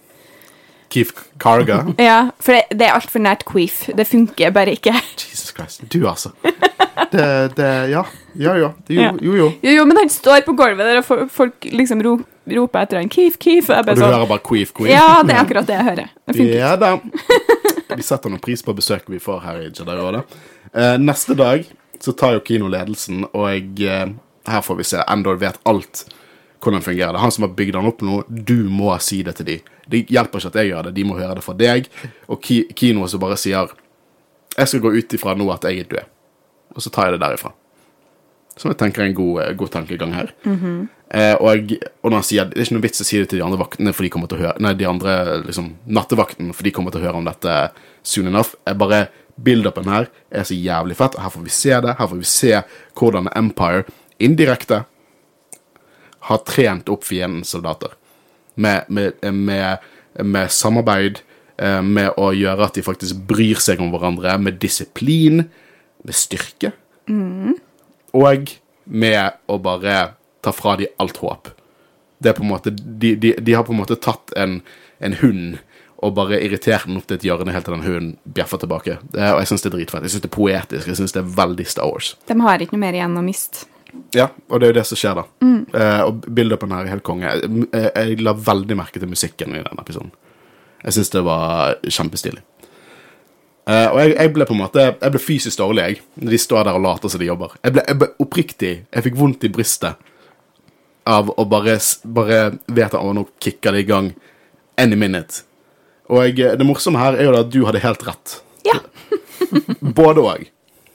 [0.91, 1.81] Keith Carga.
[1.99, 3.85] Ja, for det, det er altfor nært Queef.
[3.97, 4.93] Det funker bare ikke.
[5.17, 5.85] Jesus Christ.
[5.93, 6.33] Du, altså.
[7.13, 7.27] Det,
[7.57, 8.05] det Ja.
[8.39, 8.73] Ja, ja.
[8.89, 9.13] Jo, Ja.
[9.23, 9.35] jo.
[9.35, 9.47] jo.
[9.63, 12.19] Jo, jo, men han står på gulvet der, og folk liksom ro
[12.51, 13.69] roper etter han Keef, Keef.
[13.71, 14.91] Og Og du sånn hører bare queef, queef.
[14.93, 16.13] Ja, det er akkurat det jeg hører.
[16.27, 16.55] Det funker.
[16.59, 16.93] Ja da.
[17.97, 20.23] Vi setter noen pris på besøket vi får her i Jedi-rådet.
[20.75, 21.67] Eh, neste dag
[22.01, 24.07] så tar jo Kino ledelsen, og eh,
[24.51, 25.03] her får vi se.
[25.11, 26.05] Endor vet alt
[26.63, 27.13] hvordan fungerer.
[27.15, 28.23] Det er han som har bygd han opp nå.
[28.29, 29.59] Du må si det til de.
[29.91, 31.89] Det hjelper ikke at jeg gjør det, de må høre det fra deg.
[32.31, 33.73] Og ki Kino som bare sier
[34.57, 36.15] Jeg skal gå ut ifra nå at jeg er død.
[36.77, 37.53] Og så tar jeg det derifra.
[38.59, 40.33] Som jeg tenker er en god, eh, god tankegang her.
[41.11, 41.73] Eh, og,
[42.03, 43.59] og når han sier Det er ikke noe vits å si det til de andre
[43.59, 46.95] vaktene, for de kommer til å høre Nei, de andre liksom nattevakten, for de kommer
[46.95, 47.57] til å høre om dette
[48.03, 48.55] soon enough.
[48.69, 49.09] Jeg bare
[49.41, 51.17] Build-upen her er så jævlig fett.
[51.17, 51.97] og Her får vi se det.
[51.99, 52.63] Her får vi se
[52.99, 53.85] hvordan Empire
[54.21, 54.85] indirekte
[56.29, 57.95] har trent opp fiendens soldater.
[58.57, 59.87] Med, med, med,
[60.25, 61.21] med samarbeid,
[61.59, 65.45] eh, med å gjøre at de faktisk bryr seg om hverandre, med disiplin,
[66.03, 66.73] med styrke.
[68.17, 69.97] Og med å bare
[70.43, 71.51] ta fra de alt håp.
[72.21, 74.61] Det er på en måte, de, de, de har på en måte tatt en,
[75.01, 75.61] en hund
[76.01, 78.97] og bare irritert den opp til et hjørne helt til den hunden bjeffer tilbake.
[79.13, 80.07] Det, og jeg syns det er dritfett.
[80.07, 80.89] Jeg syns det er poetisk.
[80.89, 82.15] Jeg syns det er veldig Star Wars.
[82.29, 83.67] De har ikke noe mer igjen å miste.
[84.15, 85.25] Ja, og det er jo det som skjer, da.
[85.81, 87.31] Eh, og build-upen her er helt konge.
[87.31, 90.13] Jeg, jeg, jeg la veldig merke til musikken i denne episoden.
[90.85, 92.43] Jeg syns det var kjempestilig.
[93.71, 96.39] Eh, og jeg, jeg ble på en måte Jeg ble fysisk dårlig, jeg, når de
[96.41, 97.55] står der og later som de jobber.
[97.61, 100.09] Jeg ble, ble oppriktig Jeg fikk vondt i brystet
[101.11, 104.11] av å bare, bare vite at nå kicker det i gang
[104.79, 105.43] any minute.
[106.13, 108.35] Og jeg, det morsomme her er jo at du hadde helt rett.
[108.69, 108.77] Ja.
[110.01, 110.45] Både òg.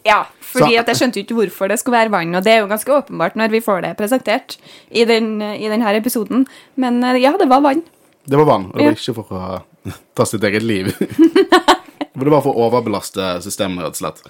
[0.06, 0.24] Ja.
[0.56, 2.70] Fordi at jeg skjønte jo ikke hvorfor det skulle være vann, og det er jo
[2.72, 4.56] ganske åpenbart når vi får det presentert
[4.89, 6.46] i, den, i denne episoden.
[6.80, 7.82] Men eh, ja, det var vann.
[8.26, 9.41] Det var vann, og det var ikke for å
[10.18, 10.94] ta sitt eget liv.
[12.15, 14.22] Det var for å overbelaste systemet, rett og slett.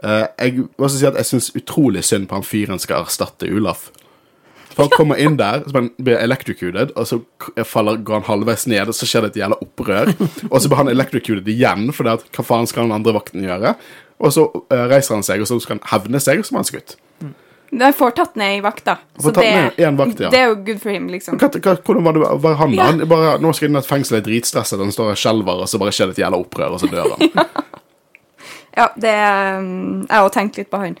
[0.00, 3.48] Eh, jeg må også si at jeg syns utrolig synd på han fyren skal erstatte
[3.52, 3.90] Ulaf.
[4.72, 7.20] For han kommer inn der, så han- blir electrocuted, og så
[7.64, 10.10] faller, går han halvveis ned, og så skjer det et jævla opprør.
[10.50, 13.44] Og så blir han electrocuted igjen, for det at, hva faen skal den andre vakten
[13.44, 13.76] gjøre?
[14.22, 16.62] Og så eh, reiser han seg, og så skal han hevne seg, og så blir
[16.62, 16.96] han skutt.
[17.76, 18.96] De får tatt ned i vakta.
[19.18, 20.30] Så det, ned vakt, ja.
[20.32, 21.36] det er jo good for him, liksom.
[21.40, 22.76] Hva, hva, hvordan var det var han?
[22.76, 22.86] Ja.
[22.92, 25.70] Han bare, nå skal inn i et fengsel, er dritstresset, han står og skjelver, og
[25.70, 27.32] så bare skjer det et jævla opprør, og så dør han.
[28.76, 29.12] Ja, det
[29.56, 30.98] um, Jeg har også tenkt litt på han.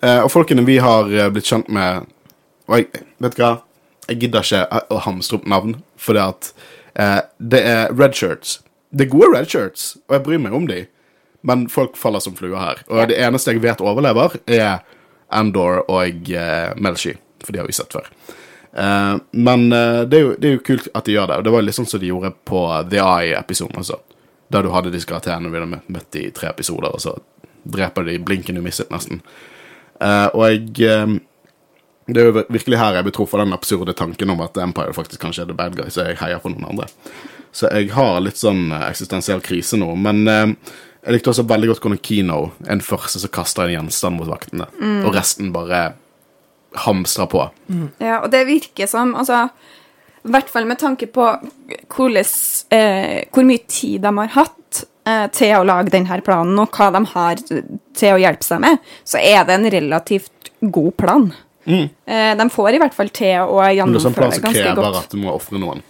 [0.00, 2.06] Eh, og folkene vi har eh, blitt kjent med
[2.70, 3.50] Og jeg vet du hva,
[4.06, 6.48] jeg gidder ikke å hamstre opp navn, fordi at
[6.94, 8.58] eh, det er red shirts.
[8.88, 10.86] Det er gode red shirts, og jeg bryr meg om de,
[11.46, 12.82] men folk faller som fluer her.
[12.90, 14.80] Og det eneste jeg vet overlever, er
[15.28, 18.08] Andor og uh, Melshi, for de har vi sett før.
[18.72, 21.46] Uh, men uh, det, er jo, det er jo kult at de gjør det, og
[21.46, 24.00] det var litt sånn som de gjorde på The Eye-episoden altså.
[24.48, 27.14] Der du hadde disse karakterene vi hadde møtt- i tre episoder, og så
[27.68, 29.22] dreper de blinken du mistet, nesten.
[30.00, 31.16] Uh, og jeg eh,
[32.08, 34.94] Det er jo virkelig her jeg blir truffet av den absurde tanken om at Empire
[34.96, 36.86] faktisk kanskje er the bad guy, så jeg heier på noen andre.
[37.52, 39.90] Så jeg har litt sånn eh, eksistensiell krise nå.
[40.00, 40.72] Men eh,
[41.04, 44.66] jeg likte også veldig godt hvordan Kino en første som kaster en gjenstand mot vaktene,
[45.06, 45.92] og resten bare
[46.84, 47.46] hamstrer på.
[48.02, 49.46] Ja, og det virker som Altså,
[50.26, 51.24] i hvert fall med tanke på
[51.94, 52.24] hvordan,
[52.74, 56.90] eh, hvor mye tid de har hatt eh, til å lage denne planen, og hva
[56.92, 61.30] de har til å hjelpe seg med, så er det en relativt god plan.
[61.68, 63.84] Eh, de får i hvert fall til å gjennomføre det ganske godt.
[63.84, 65.04] Men det er sånn plan som krever godt.
[65.04, 65.82] at du må ofre noen.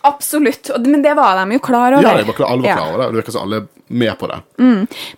[0.00, 2.02] Absolutt, men det var de jo klar over.
[2.06, 3.06] Ja, de var klar, alle var klar over det.
[3.10, 4.38] Det virker som alle er med på det.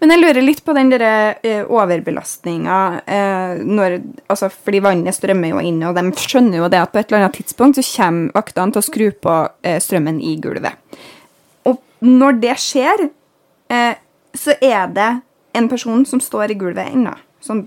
[0.01, 1.13] Men jeg lurer litt på den derre
[1.43, 3.99] eh, overbelastninga eh, når
[4.31, 7.27] Altså, fordi vannet strømmer jo inn, og de skjønner jo det at på et eller
[7.27, 11.01] annet tidspunkt så kommer vaktene til å skru på eh, strømmen i gulvet.
[11.69, 13.09] Og når det skjer,
[14.41, 15.11] så er det
[15.59, 17.13] en person som står i gulvet ennå,
[17.45, 17.67] som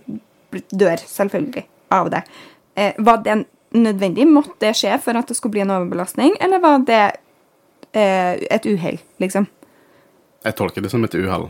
[0.52, 2.24] dør, selvfølgelig, av det.
[2.98, 3.38] Var det
[3.74, 4.28] nødvendig?
[4.30, 7.02] Måtte det skje for at det skulle bli en overbelastning, eller var det
[7.94, 9.48] eh, et uhell, liksom?
[10.44, 11.50] Jeg tolker det som et uhell.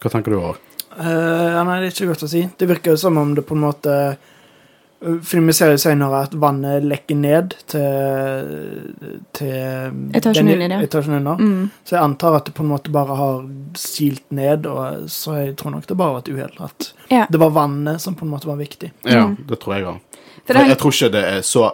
[0.00, 0.60] Hva tenker du, over?
[0.94, 2.44] Uh, ja, nei, det er ikke godt å si.
[2.58, 6.20] Det virker jo som om det på en måte uh, Fordi vi ser jo senere
[6.28, 11.40] at vannet lekker ned til, til Etasjen under, etasjen under.
[11.42, 11.66] Mm.
[11.84, 13.42] Så jeg antar at det på en måte bare har
[13.76, 16.54] silt ned, og så jeg tror nok det bare var et uhell.
[16.64, 17.26] At Ja.
[17.28, 18.92] det var vannet som på en måte var viktig.
[19.04, 19.36] Ja, Mm.
[19.50, 20.00] det tror jeg òg.
[20.44, 21.64] For Jeg, jeg tror ikke det er så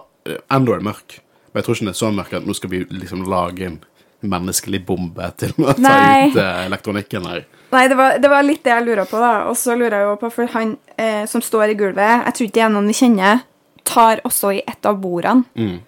[0.52, 1.16] Endor er mørk,
[1.50, 3.78] men jeg tror ikke den er så mørk at nå skal vi liksom lage en
[4.20, 5.94] menneskelig bombe til å ta
[6.28, 7.46] ut eh, elektronikken her.
[7.72, 9.30] Nei, det var, det var litt det jeg lurer på, da.
[9.48, 12.46] Og så lurer jeg jo på, for han eh, som står i gulvet, jeg tror
[12.50, 13.40] ikke det er noen vi kjenner,
[13.88, 15.48] tar også i et av bordene.
[15.56, 15.78] Mm.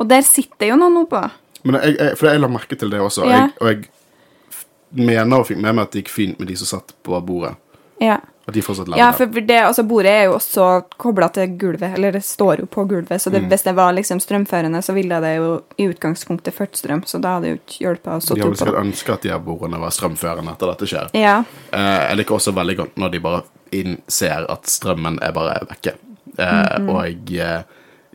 [0.00, 1.20] Og der sitter jo noen oppå.
[1.68, 3.42] Men jeg, jeg, for jeg la merke til det også, Ja.
[3.44, 6.72] jeg, og jeg mener og fikk med meg at det gikk fint med de som
[6.78, 7.54] satt på bordet.
[8.00, 8.20] Ja.
[8.48, 11.92] At de fortsatt lager ja, for det, altså, bordet er jo også kobla til gulvet,
[11.94, 13.48] eller det står jo på gulvet, så Mm.
[13.48, 17.36] hvis det var liksom strømførende, så ville det jo i utgangspunktet ført strøm, så da
[17.36, 18.34] hadde det jo ikke hjulpet å stå på.
[18.34, 21.10] De hadde sikkert ønsket at de her bordene var strømførende etter dette skjer.
[21.14, 21.44] Ja.
[21.72, 25.94] Eh, jeg liker også veldig godt når de bare innser at strømmen er bare vekke.
[26.38, 26.88] Eh, Mhm.
[26.90, 27.62] Og eh,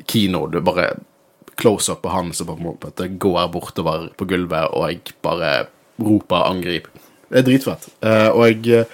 [0.08, 1.00] kino, du bare
[1.56, 5.68] close up på han som på en måte går bortover på gulvet, og jeg bare
[6.00, 6.88] roper 'angrip'.
[7.32, 7.90] Det er dritfett.
[8.04, 8.86] Eh, og jeg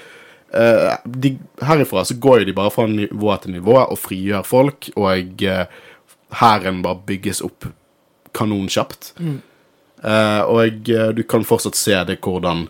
[0.54, 4.90] eh, de, Herifra så går jo de bare fra nivå til nivå og frigjør folk,
[4.96, 5.66] og eh,
[6.42, 7.68] hæren bare bygges opp
[8.34, 9.14] kanonkjapt.
[9.20, 12.68] Eh, og jeg, eh, du kan fortsatt se det hvordan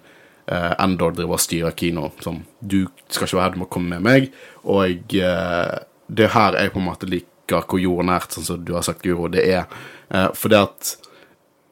[0.53, 2.09] Endor driver og styrer kino.
[2.19, 4.25] Sånn, du skal ikke være her, du må komme med meg.
[4.67, 8.83] Og det er her jeg på en måte liker hvor jordnært, sånn som du har
[8.83, 9.71] sagt, Guro, det er.
[10.11, 10.91] Uh, det at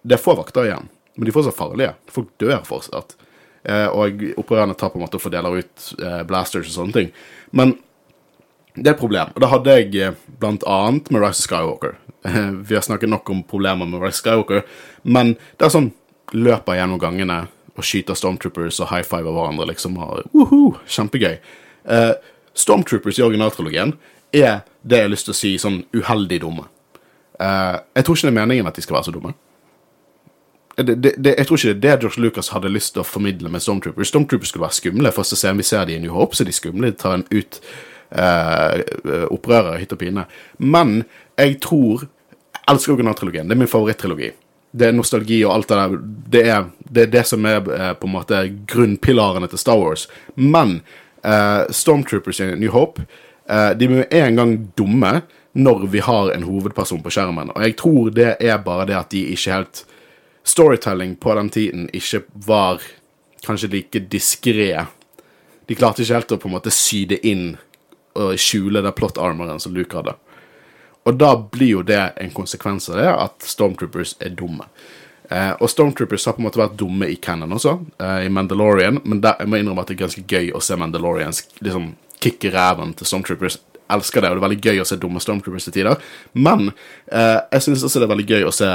[0.07, 1.93] det er få vakter igjen, men de er fortsatt farlige.
[2.11, 3.15] Folk dør fortsatt.
[3.63, 7.09] Eh, og opprørerne tar på en måte og fordeler ut eh, blasters og sånne ting.
[7.53, 7.75] Men
[8.73, 9.33] det er et problem.
[9.35, 11.97] Og det hadde jeg eh, blant annet med Rise of Skywalker.
[12.67, 14.65] Vi har snakket nok om problemer med Rise of Skywalker,
[15.03, 15.91] men det er sånn
[16.31, 17.43] løper gjennom gangene
[17.75, 19.97] og skyter stormtroopers og high fiver hverandre, liksom.
[19.99, 21.37] Og, woohoo, kjempegøy.
[22.55, 23.93] Stormtroopers i originaltrilogien
[24.35, 26.67] er det jeg har lyst til å si sånn uheldig dumme.
[27.39, 29.33] Jeg tror ikke det er meningen at de skal være så dumme.
[30.77, 33.07] Det, det, det, jeg tror ikke det er det George Lucas hadde lyst til å
[33.07, 34.11] formidle med Stormtroopers.
[34.11, 35.11] Stormtroopers skulle være skumle.
[35.15, 36.91] Første scenen vi ser de i New Hope, så er de skumle.
[36.93, 37.59] De tar en ut
[38.15, 40.27] eh, opprører, hytt og pine.
[40.57, 41.01] Men
[41.39, 42.07] jeg tror
[42.61, 43.47] Jeg elsker originaltrilogien.
[43.49, 44.27] Det er min favorittrilogi.
[44.71, 45.95] Det er nostalgi og alt det der.
[46.31, 50.05] Det er det, er det som er eh, på en måte grunnpilarene til Star Wars.
[50.35, 50.77] Men
[51.25, 53.01] eh, Stormtroopers i New Hope
[53.49, 57.51] eh, De blir en gang dumme når vi har en hovedperson på skjermen.
[57.51, 59.83] Og jeg tror det er bare det at de ikke helt
[60.43, 62.81] Storytelling på den tiden ikke var
[63.45, 64.85] kanskje like diskré.
[65.65, 67.53] De klarte ikke helt å på en måte sy det inn
[68.17, 70.17] og skjule den plot-armoren som Luke hadde.
[71.07, 74.67] Og da blir jo det en konsekvens av det, at Stormtroopers er dumme.
[75.31, 78.99] Eh, og Stormtroopers har på en måte vært dumme i Cannon også, eh, i Mandalorian,
[79.03, 82.51] men der, jeg må innrømme at det er ganske gøy å se Mandalorians liksom kicke
[82.53, 83.57] ræven til Stormtroopers
[83.91, 86.03] elsker det, og det er veldig gøy å se dumme Stormtroopers til tider.
[86.33, 86.69] Men
[87.11, 88.69] eh, jeg syns også det er veldig gøy å se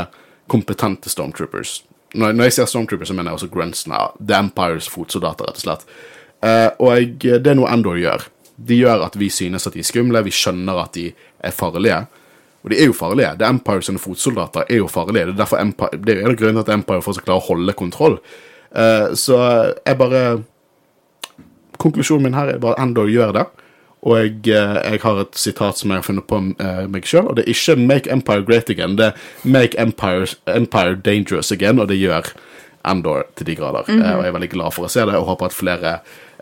[0.50, 1.80] kompetente Stormtroopers.
[2.14, 3.84] Når, når jeg sier Stormtroopers, så mener jeg også Grunts.
[3.86, 5.86] The Empires fotsoldater, rett og slett.
[6.44, 8.28] Uh, og jeg, det er noe Endor gjør.
[8.56, 11.10] De gjør at vi synes at de er skumle, vi skjønner at de
[11.44, 12.04] er farlige.
[12.64, 13.34] Og de er jo farlige.
[13.38, 15.28] The Empires sine fotsoldater er jo farlige.
[15.28, 17.48] Det er derfor Empire, det er en av grunnene til at Empire fortsatt klarer å
[17.50, 18.18] holde kontroll.
[18.74, 19.38] Uh, så
[19.86, 20.26] jeg bare
[21.76, 23.44] Konklusjonen min her er bare Endor gjør det.
[24.02, 27.30] Og jeg, eh, jeg har et sitat som jeg har funnet på eh, meg sjøl,
[27.30, 29.12] og det er ikke 'Make Empire Great Again', det er
[29.44, 32.32] 'Make Empire, Empire Dangerous Again', og det gjør
[32.86, 33.88] Endor til de grader.
[33.88, 35.94] Eh, og jeg er veldig glad for å se det, og håper at flere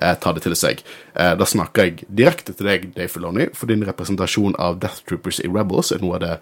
[0.02, 0.82] eh, tar det til seg.
[1.16, 5.40] Eh, da snakker jeg direkte til deg, Dave Filoni, for din representasjon av Death Troopers
[5.40, 6.36] i Rebels er noe av det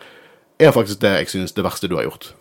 [0.63, 2.33] er faktisk det jeg synes det verste du har gjort.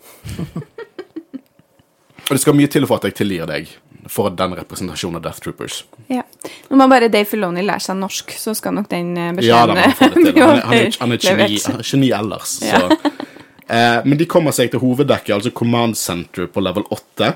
[2.28, 3.70] og det skal mye til for at jeg tilgir deg
[4.10, 5.82] for den representasjonen av Death Troopers.
[6.10, 6.24] Ja.
[6.68, 9.76] Nå må bare Dave Filoni lære seg norsk, så skal nok den beskjeden Ja da,
[9.78, 10.40] man får det til.
[10.42, 12.58] Han han er, han er geni, han er geni ellers.
[12.66, 12.86] Ja.
[12.88, 13.12] Så.
[13.72, 17.28] Eh, men de kommer seg til hoveddekket, altså Command Center på level 8.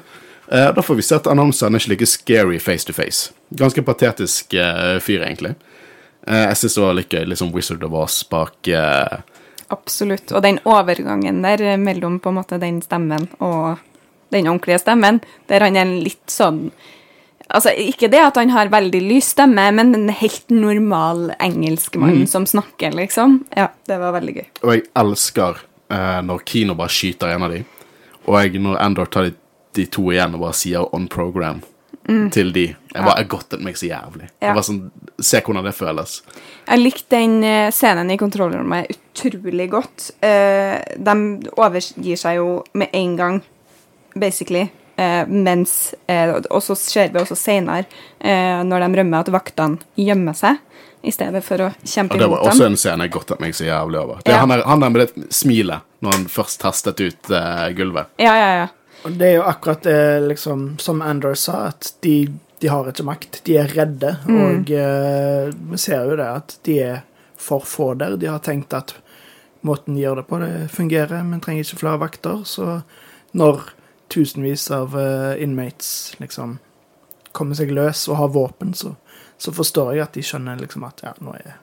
[0.50, 3.30] Eh, da får vi se at annonsene er ikke like scary face to face.
[3.56, 5.54] Ganske patetisk eh, fyr, egentlig.
[6.26, 7.16] Eh, jeg syns det var litt.
[7.30, 9.16] Litt sånn Wizard of Oz bak eh,
[9.74, 10.30] Absolutt.
[10.34, 13.82] Og den overgangen der eh, mellom på en måte den stemmen og
[14.32, 16.70] den ordentlige stemmen, der han er litt sånn
[17.46, 22.26] Altså, ikke det at han har veldig lys stemme, men en helt normal engelskmann Mm.
[22.26, 23.44] som snakker, liksom.
[23.56, 24.46] Ja, det var veldig gøy.
[24.64, 27.64] Og jeg elsker eh, når Kino bare skyter en av de.
[28.26, 29.34] Og jeg, når Endor tar de,
[29.78, 31.62] de to igjen og bare sier 'on program'
[32.32, 32.66] til de.
[32.94, 34.26] Jeg bare jeg godtet meg så jævlig.
[34.26, 34.34] Mm.
[34.42, 34.46] Ja.
[34.48, 36.22] Jeg bare sånn, Se hvordan det føles.
[36.68, 40.10] Jeg likte den eh, scenen i kontrollrommet utrolig godt.
[40.20, 41.14] Eh, de
[41.56, 43.42] overgir seg jo med en gang,
[44.18, 44.68] basically.
[44.96, 47.84] Eh, mens eh, Og så ser vi også senere,
[48.20, 50.56] eh, når de rømmer, at vaktene gjemmer seg
[51.06, 52.72] i stedet for å kjempe Og det var også dem.
[52.72, 54.22] en scene jeg godtet meg så jævlig over.
[54.24, 54.40] Det er Ja.
[54.40, 58.08] han, der, han der med det smilet når han først testet ut eh, gulvet.
[58.18, 58.66] Ja, ja, ja.
[59.04, 59.98] Og det er jo akkurat det,
[60.32, 62.16] liksom, som Anders sa, at de,
[62.64, 63.42] de har ikke makt.
[63.44, 67.02] De er redde, og eh, vi ser jo det at de er
[67.36, 68.16] for få der.
[68.16, 68.96] De har tenkt at
[69.62, 72.42] måten de gjør det på, det fungerer, men trenger ikke flere vakter.
[72.48, 72.80] Så
[73.36, 73.68] når
[74.16, 76.56] tusenvis av eh, inmates liksom
[77.36, 78.94] kommer seg løs og har våpen, så,
[79.36, 81.58] så forstår jeg at de skjønner liksom at ja, nå er,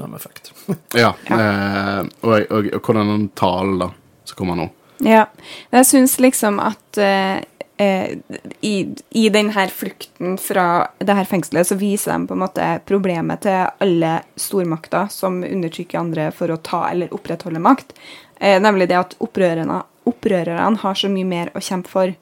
[0.00, 0.52] nå er vi fucked.
[1.02, 1.12] Ja.
[1.28, 3.90] Eh, og, og, og hvordan den talen da,
[4.24, 4.70] som kommer nå.
[5.04, 5.26] Ja,
[5.72, 7.42] jeg syns liksom at eh,
[7.80, 8.16] eh,
[8.60, 8.74] i,
[9.16, 13.44] i den her flukten fra det her fengselet, så viser de på en måte problemet
[13.46, 17.96] til alle stormakter som undertrykker andre for å ta eller opprettholde makt.
[18.40, 22.14] Eh, nemlig det at opprørerne, opprørerne har så mye mer å kjempe for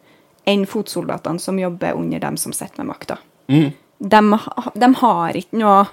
[0.48, 3.18] enn fotsoldatene som jobber under dem som sitter med makta.
[3.52, 3.70] Mm.
[3.98, 4.20] De,
[4.78, 5.86] de har ikke noe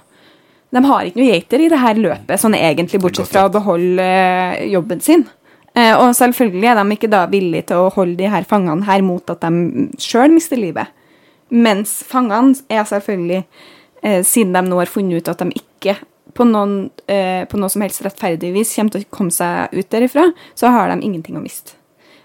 [0.74, 4.02] de har ikke noe geiter i det her løpet, sånn egentlig, bortsett fra å beholde
[4.02, 5.22] eh, jobben sin.
[5.76, 9.04] Eh, og selvfølgelig er de ikke da villige til å holde de her fangene her
[9.06, 10.90] mot at de sjøl mister livet.
[11.54, 13.44] Mens fangene er selvfølgelig,
[14.02, 15.96] eh, siden de nå har funnet ut at de ikke
[16.36, 19.90] på, noen, eh, på noe som helst rettferdig vis kommer til å komme seg ut
[19.92, 20.26] derifra,
[20.58, 21.78] så har de ingenting å miste.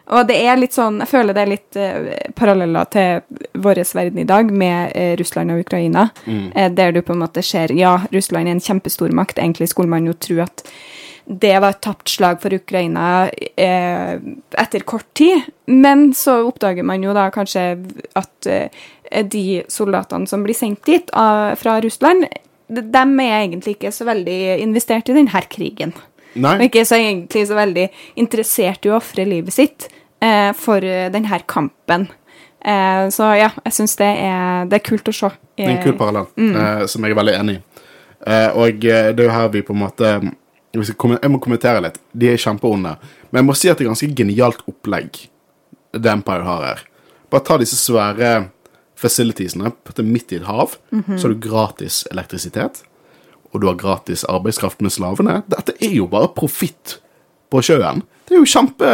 [0.09, 3.21] Og det er litt sånn, jeg føler det er litt eh, paralleller til
[3.63, 6.09] vår verden i dag, med eh, Russland og Ukraina.
[6.25, 9.39] Eh, der du på en måte ser Ja, Russland er en kjempestor makt.
[9.39, 10.65] Egentlig skulle man jo tro at
[11.25, 15.45] det var et tapt slag for Ukraina etter kort tid.
[15.69, 17.77] Men så oppdager man jo da kanskje
[18.17, 18.49] at
[19.29, 22.25] de soldatene som blir sendt dit av, fra Russland,
[22.71, 25.93] de, er egentlig ikke så veldig investert i denne krigen.
[26.59, 27.87] Og ikke så egentlig så veldig
[28.21, 29.87] interessert i å ofre livet sitt
[30.23, 32.07] eh, for eh, denne kampen.
[32.61, 34.11] Eh, så ja, jeg syns det,
[34.71, 35.31] det er kult å se.
[35.57, 37.63] det er en kul parallell, eh, som jeg er veldig enig i.
[38.21, 40.13] Eh, og eh, det er jo her vi på en måte
[40.71, 41.97] jeg, må kommentere litt.
[42.15, 42.93] De er kjempeonde.
[43.31, 45.25] Men jeg må si at det er ganske genialt opplegg
[45.91, 46.83] The Empire har her.
[47.31, 48.45] Bare ta disse svære
[49.01, 49.71] facilitiesene
[50.05, 50.77] midt i et hav,
[51.17, 52.83] så har du gratis elektrisitet.
[53.51, 55.41] Og du har gratis arbeidskraft med slavene.
[55.51, 56.99] Dette er jo bare profitt
[57.51, 58.03] på sjøen.
[58.27, 58.91] Det er jo kjempe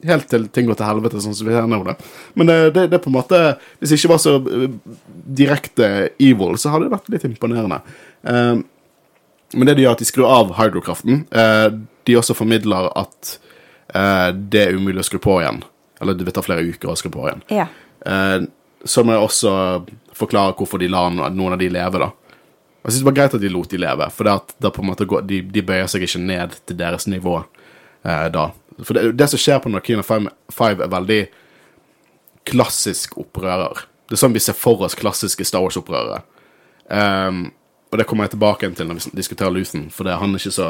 [0.00, 1.82] Helt til ting går til helvete, sånn som vi ser nå.
[1.84, 1.94] det.
[2.40, 3.40] Men eh, det, det er på en måte
[3.78, 4.70] Hvis det ikke var så eh,
[5.40, 7.82] direkte evil, så hadde det vært litt imponerende.
[8.24, 8.62] Eh,
[9.50, 11.24] men det de gjør, at de skrur av hydrokraften.
[11.28, 11.66] Eh,
[12.08, 13.34] de også formidler at
[13.92, 15.60] eh, det er umulig å skru på igjen.
[16.00, 17.44] Eller det vil ta flere uker å skru på igjen.
[17.52, 17.68] Ja.
[18.88, 19.50] som også
[20.16, 22.08] forklare hvorfor de lar noen av de leve, da.
[22.80, 25.42] Jeg synes det var greit at de lot de leve, for det at går, de,
[25.44, 28.48] de bøyer seg ikke ned til deres nivå eh, da.
[28.80, 30.28] For det, det som skjer på Narkina 5,
[30.64, 31.20] er veldig
[32.48, 33.84] klassisk opprører.
[34.08, 36.22] Det er sånn vi ser for oss klassiske Star Wars-opprørere.
[36.90, 37.50] Um,
[37.90, 40.54] og det kommer jeg tilbake til når vi diskuterer Luthen, for det, han er ikke
[40.54, 40.68] så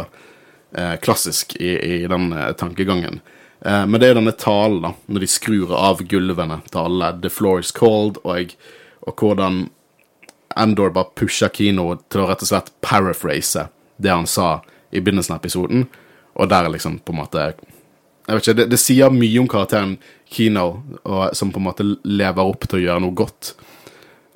[0.72, 3.20] eh, klassisk i, i den eh, tankegangen.
[3.60, 7.12] Eh, men det er denne talen, da, når de skrur av gulvene til alle.
[7.20, 8.54] The floor is cold, og,
[9.04, 9.66] og hvordan
[10.58, 13.68] Endor bare pusher Kino til å rett og slett paraphrase
[14.00, 14.60] det han sa
[14.90, 15.84] i begynnelsen av episoden,
[16.34, 17.52] og der er liksom på en måte
[18.30, 19.96] Jeg vet ikke, det, det sier mye om karakteren
[20.30, 23.54] Kino, og, som på en måte lever opp til å gjøre noe godt.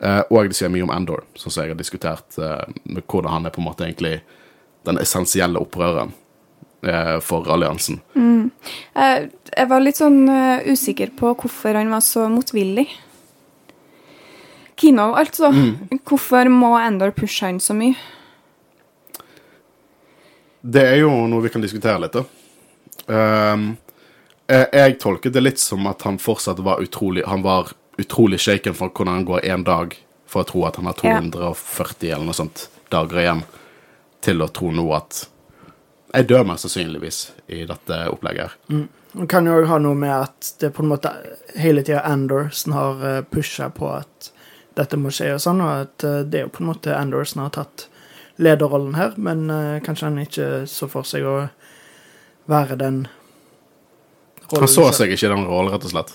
[0.03, 3.47] Uh, og det sier mye om Endor, som jeg har diskutert, uh, med hvordan han
[3.47, 4.17] er på en måte egentlig
[4.89, 6.11] den essensielle opprøreren
[6.83, 8.01] uh, for alliansen.
[8.99, 10.27] Jeg, jeg var litt sånn
[10.67, 12.89] usikker på hvorfor han var så motvillig.
[14.77, 15.51] Kino, altså.
[16.05, 17.95] Hvorfor må Endor pushe han så mye?
[20.65, 22.25] Det er jo noe vi kan diskutere litt, da.
[23.07, 23.75] Um,
[24.49, 28.73] jeg, jeg tolket det litt som at han fortsatt var utrolig Han var utrolig shaken
[28.77, 29.93] for hvordan han går én dag
[30.31, 31.21] for å tro at han har Ja.
[31.21, 33.43] 240 eller noe sånt dager igjen,
[34.25, 35.27] til å tro nå at
[36.15, 38.89] jeg dør mest sannsynligvis i dette opplegget Mm.
[39.15, 41.11] Det kan jo òg ha noe med at det på en måte
[41.55, 44.33] hele tida Anderson har pusha på at
[44.79, 47.45] dette må skje og sånn, og at eh, det er jo på en måte Anderson
[47.45, 47.89] har tatt
[48.43, 51.37] lederrollen her, men eh, kanskje han ikke så for seg å
[52.51, 53.05] være den
[54.53, 56.13] Han så seg ikke i den rollen, rett og slett.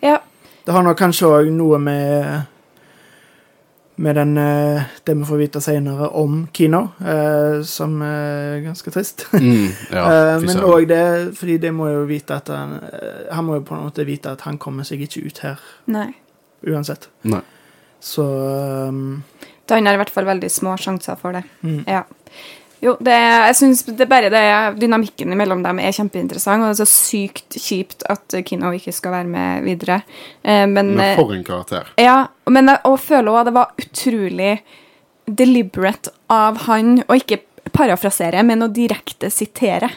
[0.00, 0.16] Ja.
[0.64, 2.48] Det har nok kanskje òg noe med
[4.00, 9.26] med den, eh, det vi får vite senere om Kino, eh, som er ganske trist.
[9.32, 10.04] Mm, ja,
[10.46, 12.78] men òg det, fordi det må jo vite at han
[13.30, 16.14] Han må jo på en måte vite at han kommer seg ikke ut her Nei.
[16.66, 17.08] Uansett.
[17.28, 17.42] Nei.
[18.00, 19.20] Så um,
[19.68, 21.44] Da han har i hvert fall veldig små sjanser for det.
[21.60, 21.84] Mm.
[21.88, 22.04] Ja.
[22.80, 24.44] Jo, det, jeg syns det bare det
[24.80, 29.18] dynamikken mellom dem er kjempeinteressant, og det er så sykt kjipt at Kino ikke skal
[29.18, 30.00] være med videre.
[30.40, 31.92] Eh, men Men eh, for en karakter.
[32.00, 34.54] Ja, men jeg og føler òg det var utrolig
[35.28, 37.42] deliberate av han å ikke
[37.76, 39.90] parafrasere, men å direkte sitere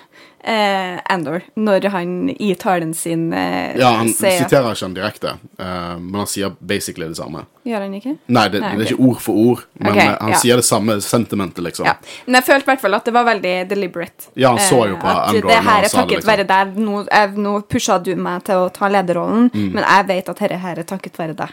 [0.44, 5.34] eh, Andor når han i talen sin eh, Ja, han sier siterer ikke han direkte,
[5.60, 7.46] eh, men han sier basically det samme.
[7.64, 8.16] Gjør han ikke?
[8.28, 10.40] Nei, det, Nei, det er ikke ord for ord, men Ok, eh, han ja.
[10.42, 11.88] sier det samme sentimentet, liksom.
[11.88, 11.96] Ja.
[12.26, 14.30] Men jeg følte i hvert fall at det var veldig deliberate.
[14.36, 16.32] Ja, han så jo Eh, på eh, Andor det her er takket liksom.
[16.34, 16.76] være deg.
[16.84, 17.06] Nå,
[17.48, 19.72] nå pusha du meg til å ta lederrollen, Mm.
[19.74, 21.52] men jeg vet at dette her er takket være deg.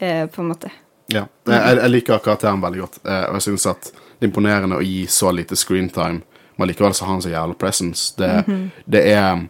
[0.00, 0.70] Eh, på en måte.
[1.12, 1.26] Ja.
[1.46, 4.84] Jeg, jeg liker karakteren veldig godt, eh, og jeg syns at det er imponerende å
[4.84, 6.22] gi så lite screentime,
[6.60, 8.10] men likevel så har han så jævla presence.
[8.20, 8.30] Det,
[8.84, 9.46] det er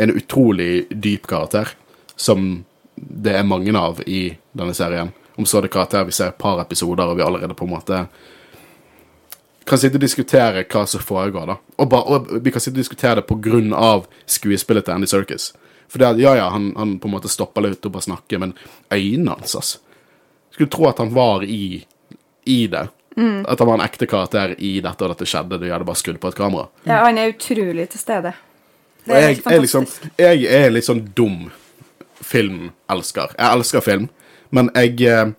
[0.00, 1.74] en utrolig dyp karakter,
[2.16, 2.64] som
[2.96, 5.12] det er mange av i denne serien.
[5.34, 8.06] Om så det karakterer vi ser et par episoder, og vi allerede på en måte
[9.64, 11.56] kan sitte og diskutere hva som foregår, da.
[11.80, 15.08] Og, ba, og vi kan sitte og diskutere det på grunn av skuespillet til Andy
[15.08, 15.52] Serkis.
[15.88, 18.52] For det ja, ja, han, han på en måte stopper litt og snakker, men
[18.92, 19.80] øynene hans, altså.
[20.54, 21.80] Skulle tro at han var i,
[22.46, 22.84] i det.
[23.16, 25.60] At han var en ekte karakter i dette, og dette skjedde.
[25.62, 26.66] De hadde bare skrudd på et kamera.
[26.88, 28.34] Ja, han er utrolig til stede.
[29.04, 29.86] Det er jeg helt er liksom.
[30.18, 31.50] Jeg er litt sånn dum
[32.24, 33.34] filmelsker.
[33.38, 34.08] Jeg elsker film,
[34.54, 35.32] men jeg eh,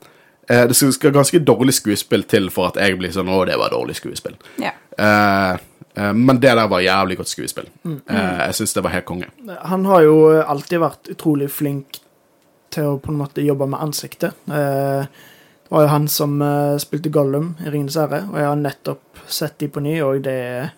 [0.49, 3.73] eh, Det skal ganske dårlig skuespill til for at jeg blir sånn Å, det var
[3.73, 4.37] dårlig skuespill.
[4.61, 4.75] Ja.
[4.97, 5.53] Eh,
[5.97, 7.69] eh, men det der var jævlig godt skuespill.
[7.85, 9.31] Eh, jeg syns det var helt konge.
[9.65, 12.03] Han har jo alltid vært utrolig flink
[12.75, 14.37] til å på en måte jobbe med ansiktet.
[14.51, 15.07] Eh,
[15.65, 19.21] det var jo han som uh, spilte Gollum i Ringenes herre, og jeg har nettopp
[19.27, 20.73] sett de på ny, og det er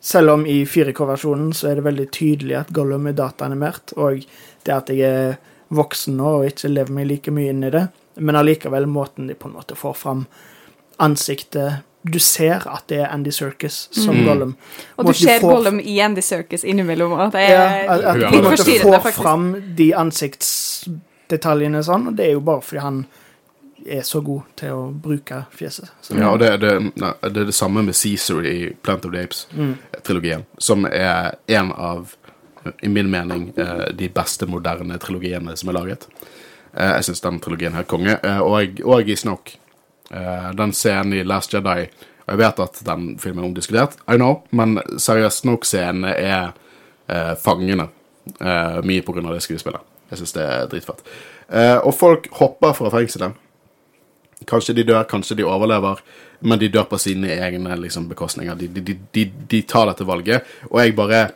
[0.00, 4.22] Selv om i 4K-versjonen så er det veldig tydelig at Gollum er dataanimert, og
[4.64, 5.34] det at jeg er
[5.76, 7.84] voksen nå og ikke lever meg like mye inn i det,
[8.18, 10.24] men allikevel måten de på en måte får fram
[11.00, 14.54] ansiktet Du ser at det er Andy Serkis som Gollum.
[14.96, 17.12] Og du ser får- Gollum i Andy Circus innimellom.
[17.12, 19.18] Og det ja, er at, at litt forstyrrende, faktisk.
[19.18, 19.44] Få fram
[19.76, 19.92] de
[21.30, 23.04] ansiktsdetaljene sånn, og det er jo bare fordi han
[23.86, 25.90] er så god til å bruke fjeset.
[26.02, 29.12] Så, Ja, og det, det, nei, det er det samme med Caesar i Plant of
[29.12, 32.14] the Apes-trilogien, som er en av,
[32.82, 36.06] i min mening, eh, de beste moderne trilogiene som er laget.
[36.74, 38.18] Eh, Jeg syns den trilogien er konge.
[38.22, 39.56] Eh, Og, og i Snoke.
[40.10, 41.84] Den scenen i Last Jedi
[42.26, 46.52] jeg vet at den filmen er omdiskutert, I know, men seriøst, Snoke-scenen er
[47.38, 47.88] fangende.
[48.82, 49.80] Mye på grunn av det skuespillet.
[50.10, 51.04] Jeg syns det er dritfett.
[51.48, 53.38] Eh, og folk hopper fra fengselet.
[54.48, 56.00] Kanskje de dør, kanskje de overlever,
[56.40, 58.56] men de dør på sine egne liksom, bekostninger.
[58.56, 61.26] De, de, de, de, tar dette valget, og jeg bare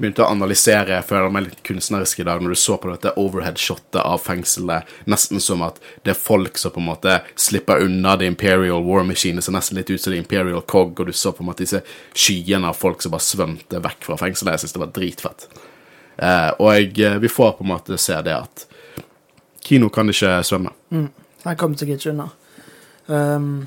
[0.00, 3.12] begynte å analysere, jeg føler meg litt kunstnerisk i dag, når du så på dette
[3.20, 8.16] overhead-shotet av fengselet, nesten som at det er folk som på en måte slipper unna
[8.18, 11.16] The Imperial War Machine, det ser nesten litt ut som The Imperial Cog, og du
[11.16, 11.82] så på en måte disse
[12.16, 14.56] skyene av folk som bare svømte vekk fra fengselet.
[14.56, 15.50] Jeg synes det var dritfett.
[16.20, 18.66] Eh, og eh, vi får på en måte se det at
[19.64, 20.72] Kino kan ikke svømme.
[20.90, 22.26] Han kom seg ikke unna.
[23.06, 23.66] Um,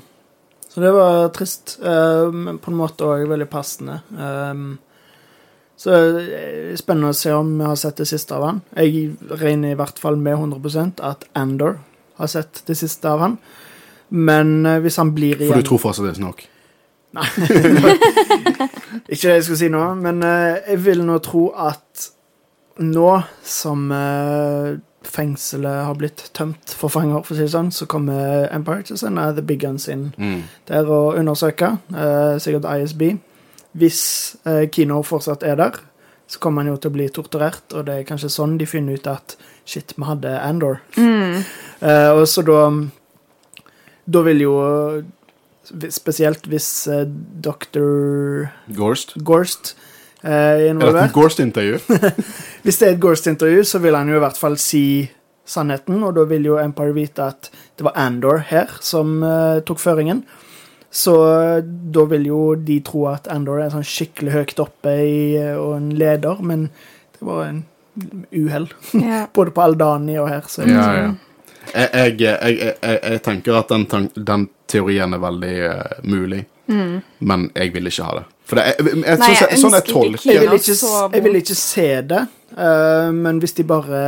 [0.70, 4.00] så det var trist, men på en måte òg veldig passende.
[4.18, 4.78] Um,
[5.78, 8.58] så det er spennende å se om vi har sett det siste av han.
[8.74, 11.78] Jeg regner i hvert fall med 100% at Andor
[12.18, 13.38] har sett det siste av han.
[14.10, 16.48] Men uh, hvis han blir igjen For du tror fortsatt det er snakk?
[19.12, 22.10] Ikke det jeg skulle si nå, men jeg vil nå tro at
[22.78, 27.86] nå som uh, fengselet har blitt tømt for fanger, for å si det sånn, så
[27.86, 30.42] kommer Empire til å sende The Big Guns inn Mm.
[30.66, 33.02] der og undersøke, uh, sikkert ISB.
[33.74, 34.02] Hvis
[34.46, 35.80] uh, Kino fortsatt er der,
[36.26, 38.96] så kommer han jo til å bli torturert, og det er kanskje sånn de finner
[38.96, 39.36] ut at
[39.68, 40.80] shit, vi hadde Andor.
[40.96, 41.42] Mm.
[41.82, 42.70] Uh, og så da
[44.06, 44.54] Da vil jo
[45.88, 48.50] Spesielt hvis uh, Dr.
[48.76, 49.14] Gorst?
[49.24, 49.70] Gorst
[50.22, 51.78] uh, er Er dette et Gorst-intervju?
[52.64, 55.04] Hvis det er et Gorst-intervju, så vil han jo i hvert fall si
[55.44, 59.82] sannheten, og da vil jo Empire vite at det var Andor her som uh, tok
[59.82, 60.24] føringen.
[60.94, 65.16] Så eh, da vil jo de tro at Andor er sånn skikkelig høyt oppe i,
[65.34, 66.68] eh, og en leder, men
[67.16, 67.64] det var en
[68.30, 68.68] uhell.
[68.94, 69.26] Yeah.
[69.34, 70.46] Både på Aldani og her.
[70.46, 71.08] Så Ja, ja.
[71.74, 76.44] Jeg, jeg, jeg, jeg, jeg tenker at den, den teorien er veldig uh, mulig,
[77.18, 78.24] men jeg vil ikke ha det.
[78.44, 80.76] For det er, jeg, jeg, Nei, jeg sånn jeg tolker jeg vil ikke,
[81.16, 82.22] jeg vil ikke se det,
[82.58, 84.00] uh, men hvis de bare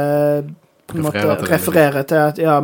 [0.86, 2.58] på en måte Refererer til at ja,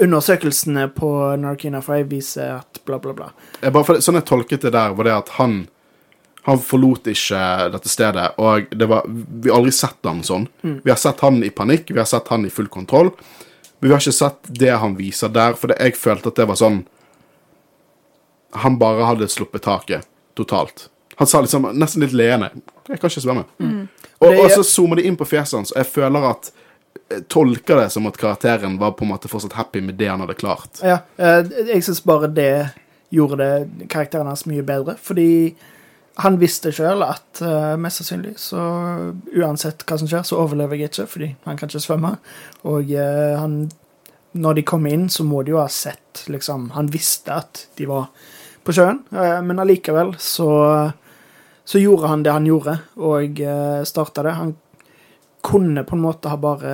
[0.00, 1.10] undersøkelsene på
[1.42, 3.28] Narkina Fry viser at bla, bla, bla.
[3.60, 5.60] jeg bare, for, Sånn jeg tolket det der, var det at han
[6.46, 7.40] han forlot ikke
[7.74, 10.46] dette stedet, og det var, vi har aldri sett han sånn.
[10.62, 13.92] Vi har sett han i panikk, vi har sett han i full kontroll, men vi
[13.92, 16.80] har ikke sett det han viser der, for det, jeg følte at det var sånn
[18.52, 20.88] Han bare hadde sluppet taket totalt.
[21.20, 22.50] Han sa liksom nesten litt leende
[22.88, 23.44] 'Jeg kan ikke svømme'.
[24.20, 26.50] Og, og så zoomer de inn på fjeset hans, og jeg føler at
[27.10, 30.20] jeg tolker det som at karakteren var på en måte fortsatt happy med det han
[30.20, 30.80] hadde klart.
[30.82, 32.70] Ja, eh, jeg syns bare det
[33.10, 35.56] gjorde det karakteren hans mye bedre, fordi
[36.20, 38.62] han visste sjøl at eh, mest sannsynlig så
[39.36, 42.16] uansett hva som skjer, så overlever jeg ikke, fordi han kan ikke svømme.
[42.68, 43.70] Og eh, han
[44.32, 47.86] Når de kom inn, så må de jo ha sett liksom Han visste at de
[47.90, 48.12] var
[48.64, 50.50] på sjøen, eh, men allikevel så
[51.70, 54.32] så gjorde han det han gjorde, og uh, starta det.
[54.34, 54.56] Han
[55.40, 56.72] kunne på en måte ha bare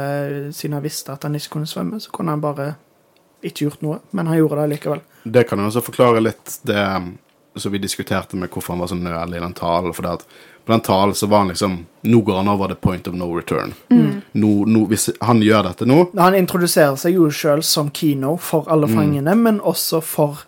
[0.57, 2.71] Siden han visste at han ikke kunne svømme, så kunne han bare
[3.45, 5.05] ikke gjort noe, men han gjorde det likevel.
[5.23, 7.13] Det kan jo også forklare litt det um,
[7.57, 9.93] som vi diskuterte med hvorfor han var så nøl i den talen.
[9.93, 10.27] For det at
[10.65, 11.77] på den talen så var han liksom
[12.09, 13.75] Nå går han over the point of no return.
[14.33, 18.69] Nå, nå, hvis han gjør dette nå Han introduserer seg jo sjøl som Kino for
[18.73, 20.47] alle fangene, men også for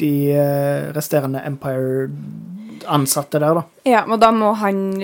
[0.00, 3.62] de eh, resterende Empire-ansatte der, da.
[3.88, 5.00] Ja, og da må han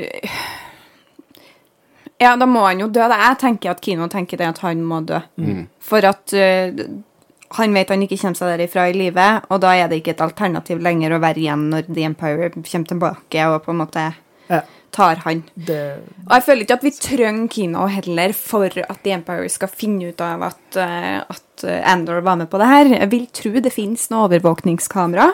[2.22, 3.02] Ja, da må han jo dø.
[3.02, 5.18] Jeg tenker at Kino tenker det at han må dø.
[5.82, 6.84] For at uh,
[7.58, 10.22] han vet han ikke kommer seg derifra i live, og da er det ikke et
[10.24, 14.06] alternativ lenger å være igjen når The Empire kommer tilbake og på en måte
[14.48, 14.62] Ja,
[14.92, 15.42] tar han.
[15.54, 15.80] det,
[16.28, 20.12] Og jeg føler ikke at vi trenger Kino heller for at The Empire skal finne
[20.12, 22.92] ut av at, eh, at Andor var med på det her.
[23.00, 25.30] Jeg vil tro det finnes noe overvåkningskamera.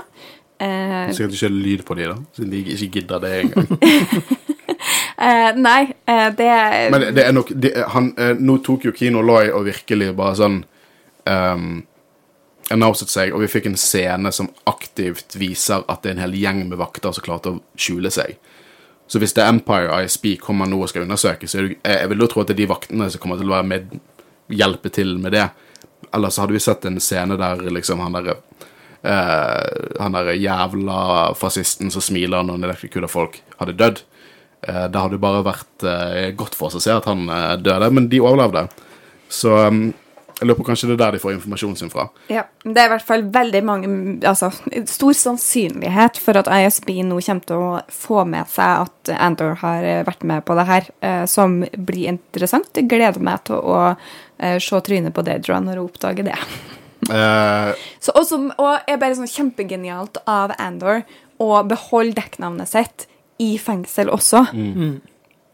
[0.61, 3.68] Eh, Sikkert ikke lyd på de da, siden de ikke gidder det engang.
[5.26, 6.48] eh, nei, eh, det
[6.94, 10.34] Men det er nok det, han, eh, Nå tok jo Kino Loy og virkelig bare
[10.40, 10.59] sånn
[11.30, 11.70] um,
[12.74, 16.36] announcet seg, og vi fikk en scene som aktivt viser at det er en hel
[16.40, 18.34] gjeng med vakter som klarte å skjule seg.
[19.09, 22.11] Så hvis det er Empire ISB kommer nå og skal undersøke, så er det, jeg
[22.11, 23.94] vil jo tro at det er de vaktene som kommer til å være med,
[24.52, 25.46] hjelpe til med det.
[26.14, 28.36] Ellers hadde vi sett en scene der liksom han derre
[29.02, 31.00] eh, han der jævla
[31.36, 34.02] fascisten som smiler når en elektrikuler folk hadde dødd.
[34.68, 37.24] Eh, det hadde jo bare vært eh, godt for oss å se at han
[37.64, 38.66] døde, men de overlevde.
[39.32, 39.82] Så um,
[40.39, 42.05] jeg lurer på kanskje det er der de får informasjonen sin fra.
[42.30, 43.89] Ja, det er i hvert fall veldig mange
[44.28, 44.53] Altså,
[44.86, 49.82] stor sannsynlighet for at ISB nå kommer til å få med seg at Andor har
[49.86, 52.70] eh, vært med på det her, eh, som blir interessant.
[52.76, 53.78] Jeg gleder meg til å
[54.39, 56.39] eh, se trynet på Daedra når hun oppdager det.
[57.11, 61.03] Eh, Så også, og er bare sånn kjempegenialt av Andor
[61.43, 63.09] å beholde dekknavnet sitt
[63.43, 64.45] i fengsel også.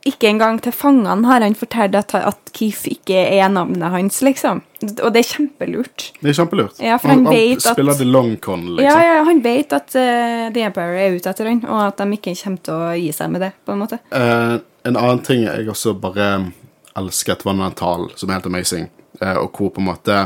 [0.04, 4.60] Ikke engang til fangene har han fortalt at, at Keef ikke er navnet hans, liksom.
[5.00, 6.10] Og det er kjempelurt.
[6.20, 6.80] det er kjempelurt.
[6.84, 8.84] Ja, for han han, at- spiller the long con, liksom.
[8.84, 12.18] Ja, ja, han vet at uh, The Empire er ute etter han, og at de
[12.18, 13.98] ikke kommer til å gi seg med det, på en måte.
[14.12, 16.26] Uh, en annen ting jeg også bare
[17.00, 18.90] elsket, var den talen, som er helt amazing,
[19.22, 20.18] uh, og hvor på en måte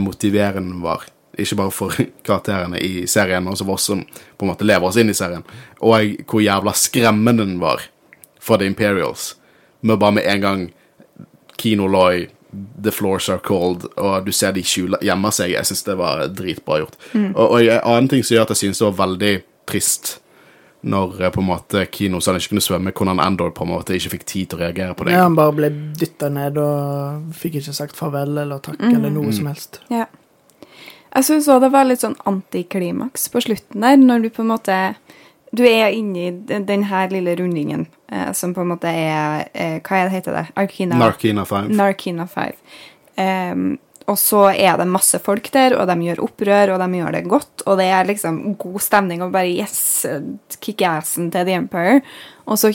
[0.00, 1.02] motiverende den var.
[1.34, 4.86] Ikke bare for karakterene i serien, men også for oss som på en måte lever
[4.86, 5.42] oss inn i serien.
[5.82, 7.82] Og hvor jævla skremmende den var
[8.44, 9.32] for The Imperials.
[9.80, 10.64] Med bare med en gang
[11.60, 12.26] Kino Loy
[12.84, 15.56] The floors are cold, og du ser de skjuler, gjemmer seg.
[15.56, 16.94] Jeg syns det var dritbra gjort.
[17.16, 19.32] Og, og en annen ting som gjør at jeg synes det var veldig
[19.66, 20.12] trist
[20.84, 23.72] når eh, på en måte Kino sa han ikke kunne svømme, hvordan Andor på en
[23.72, 25.14] måte ikke fikk tid til å reagere på det.
[25.16, 29.32] Ja, han bare ble dytta ned og fikk ikke sagt farvel eller takk eller noe
[29.34, 29.80] som helst.
[29.92, 30.06] Ja.
[31.14, 34.50] Jeg syns òg det var litt sånn antiklimaks på slutten der, når du på en
[34.50, 34.78] måte
[35.54, 39.78] Du er inni den den her lille rundingen eh, som på en måte er eh,
[39.84, 40.44] Hva er det heter det?
[40.58, 40.98] Arkina?
[40.98, 41.70] Narkina 5.
[41.78, 42.62] Narkina 5.
[43.14, 43.66] Um,
[44.10, 47.22] og så er det masse folk der, og de gjør opprør, og de gjør det
[47.30, 47.62] godt.
[47.64, 50.04] Og det er liksom god stemning, og bare yes,
[50.60, 52.02] kick assen til The Empire.
[52.44, 52.74] Og så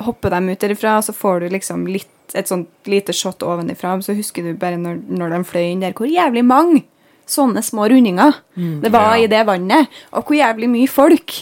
[0.00, 3.98] hopper de ut derifra, og så får du liksom litt, et sånt lite shot ovenifra.
[4.00, 6.86] Så husker du bare når, når de fløy inn der, hvor jævlig mange
[7.32, 9.24] sånne små rundinger det var Ja.
[9.24, 9.88] i det vannet.
[10.12, 11.32] Og hvor jævlig mye folk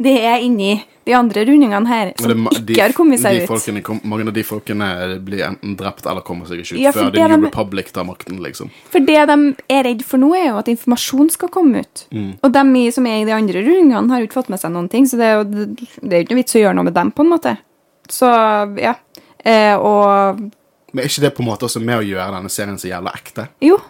[0.00, 3.44] det er inni de andre rundingene her, som det de, ikke har kommet seg de
[3.44, 3.82] ut.
[3.84, 4.86] kom, mange av de folkene
[5.24, 7.90] blir enten drept eller kommer seg ikke ut Ja, før det The New de- Republic
[7.92, 8.70] tar makten, liksom.
[8.92, 9.36] For det de
[9.68, 12.04] er redd for nå, er jo at informasjon skal komme ut.
[12.12, 12.38] Mm.
[12.44, 14.88] Og de som er i de andre rundingene, har jo ikke fått med seg noen
[14.92, 15.44] ting, så det er jo
[16.08, 17.56] det er ikke noe vits å gjøre noe med dem, på en måte.
[18.08, 18.30] Så,
[18.80, 18.94] ja.
[19.44, 20.38] Eh, og
[20.92, 23.12] Men er ikke det på en måte også med å gjøre denne serien så jævla
[23.16, 23.48] ekte?
[23.60, 23.80] jo,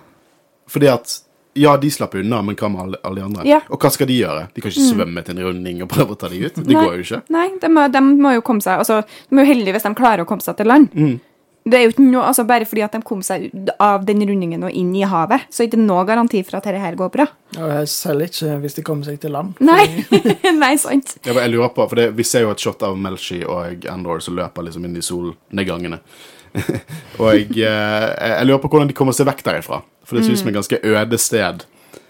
[0.70, 1.20] Fordi at
[1.58, 3.46] ja, de slapp unna, men hva med alle, alle de andre?
[3.48, 3.60] Ja.
[3.64, 3.72] Mm.
[3.74, 4.44] Og hva skal de gjøre?
[4.54, 6.60] De kan ikke svømme til en runding og prøve å ta de ut.
[6.60, 6.84] Det Nei.
[6.84, 7.22] går jo ikke.
[7.34, 9.92] Nei, de må, de må jo komme seg altså, De er jo heldige hvis de
[9.98, 10.94] klarer å komme seg til land.
[10.94, 11.18] Mm.
[11.70, 14.22] Det er jo ikke noe, altså Bare fordi at de kom seg ut av den
[14.26, 16.96] rundingen og inn i havet, så er det ikke noe garanti for at dette her
[16.98, 17.26] går bra.
[17.56, 19.60] Ja, selv ikke hvis de kommer seg til land.
[19.60, 19.84] Nei,
[20.62, 21.18] Nei sant.
[21.20, 24.22] Jeg, jeg lurer på, for det, Vi ser jo et shot av Melchi og Andor
[24.24, 26.00] som løper liksom inn i solnedgangene.
[27.20, 28.06] og jeg, eh,
[28.38, 29.82] jeg lurer på hvordan de kommer seg vekk derifra.
[30.04, 30.28] For det Mm.
[30.30, 31.64] synes som et ganske øde sted.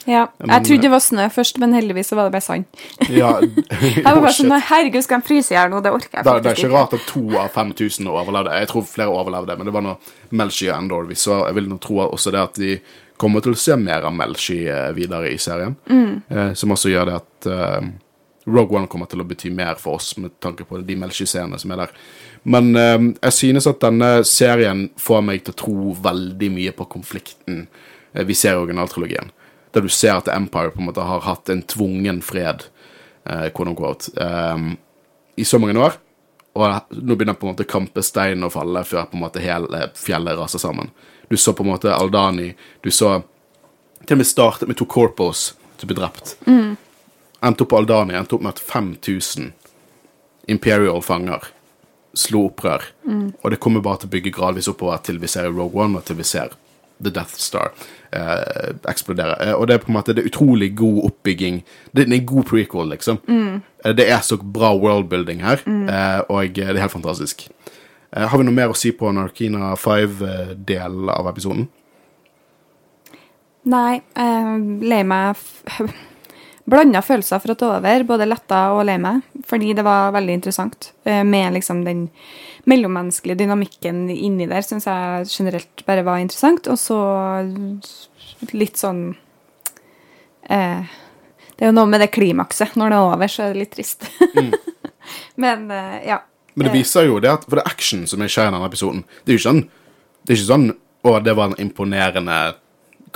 [0.09, 2.65] Ja, men- Jeg trodde det var snø først, men heldigvis så var det bare sand.
[3.11, 3.35] Ja,
[3.81, 5.83] Jeg var bare sånn, herregud, skal de fryse i hjel nå?
[5.85, 8.51] Det orker jeg Det, det er ikke rart at to av 5000 overlevde.
[8.61, 9.99] Jeg tror flere overlevde, men det var noe
[10.33, 11.43] Melchi og Endor vi så.
[11.47, 12.79] Jeg vil nå tro også det at de
[13.21, 15.77] kommer til å se mer av Melchi eh, videre i serien.
[16.31, 17.91] Eh, som også gjør det at eh,
[18.49, 21.71] Rogue One kommer til å bety mer for oss med tanke på de Melchi-scenene som
[21.73, 21.91] er der.
[22.43, 26.87] Men eh, jeg synes at denne serien får meg til å tro veldig mye på
[26.89, 27.67] konflikten
[28.13, 29.33] eh, vi ser i originaltrilogien.
[29.75, 32.65] Der du ser at Empire på en måte har hatt en tvungen fred,
[33.29, 34.71] eh, quote unquote, eh,
[35.37, 36.01] i så mange år.
[36.59, 40.39] Og nå begynner på en måte kampesteinen å falle før på en måte hele fjellet
[40.39, 40.91] raser sammen.
[41.31, 43.21] Du så på en måte Aldani, du så
[44.07, 46.35] til og med startet med to corpos som ble drept.
[47.41, 49.53] Endte opp på Aldani, endte opp med at 5000
[50.51, 51.47] Imperial fanger
[52.17, 52.85] slo opprør.
[53.43, 56.09] Og det kommer bare til å bygge gradvis oppover til vi ser Rogue One, og
[56.09, 56.57] til vi ser
[57.01, 57.73] The Death Star
[58.13, 59.37] eh, eksplodere.
[59.41, 61.63] Eh, og det er på en måte det er utrolig god oppbygging.
[61.93, 63.21] Det er en god prequel, liksom.
[63.29, 63.63] Mm.
[63.97, 67.49] det er så bra worldbuilding her, eh, og det er helt fantastisk.
[68.13, 71.69] Eh, har vi noe mer å si på Narkina 5-delen av episoden?
[73.71, 74.55] Nei, eh,
[74.91, 75.37] lei meg
[76.69, 80.37] Blanda følelser for å er over, både letta og lei meg, fordi det var veldig
[80.39, 80.93] interessant.
[81.05, 82.09] eh, Med liksom den
[82.69, 86.69] mellommenneskelige dynamikken inni der syns jeg generelt bare var interessant.
[86.69, 86.99] Og så
[88.53, 89.17] litt sånn
[90.49, 90.83] eh,
[91.57, 92.77] Det er jo noe med det klimakset.
[92.77, 94.07] Når det er over, så er det litt trist.
[95.43, 96.21] Men eh, ja.
[96.55, 99.05] Men det viser jo det at For det er action som skjer i denne episoden.
[99.25, 99.63] Det er jo ikke sånn
[100.21, 102.39] Det er ikke sånn Å, det var en imponerende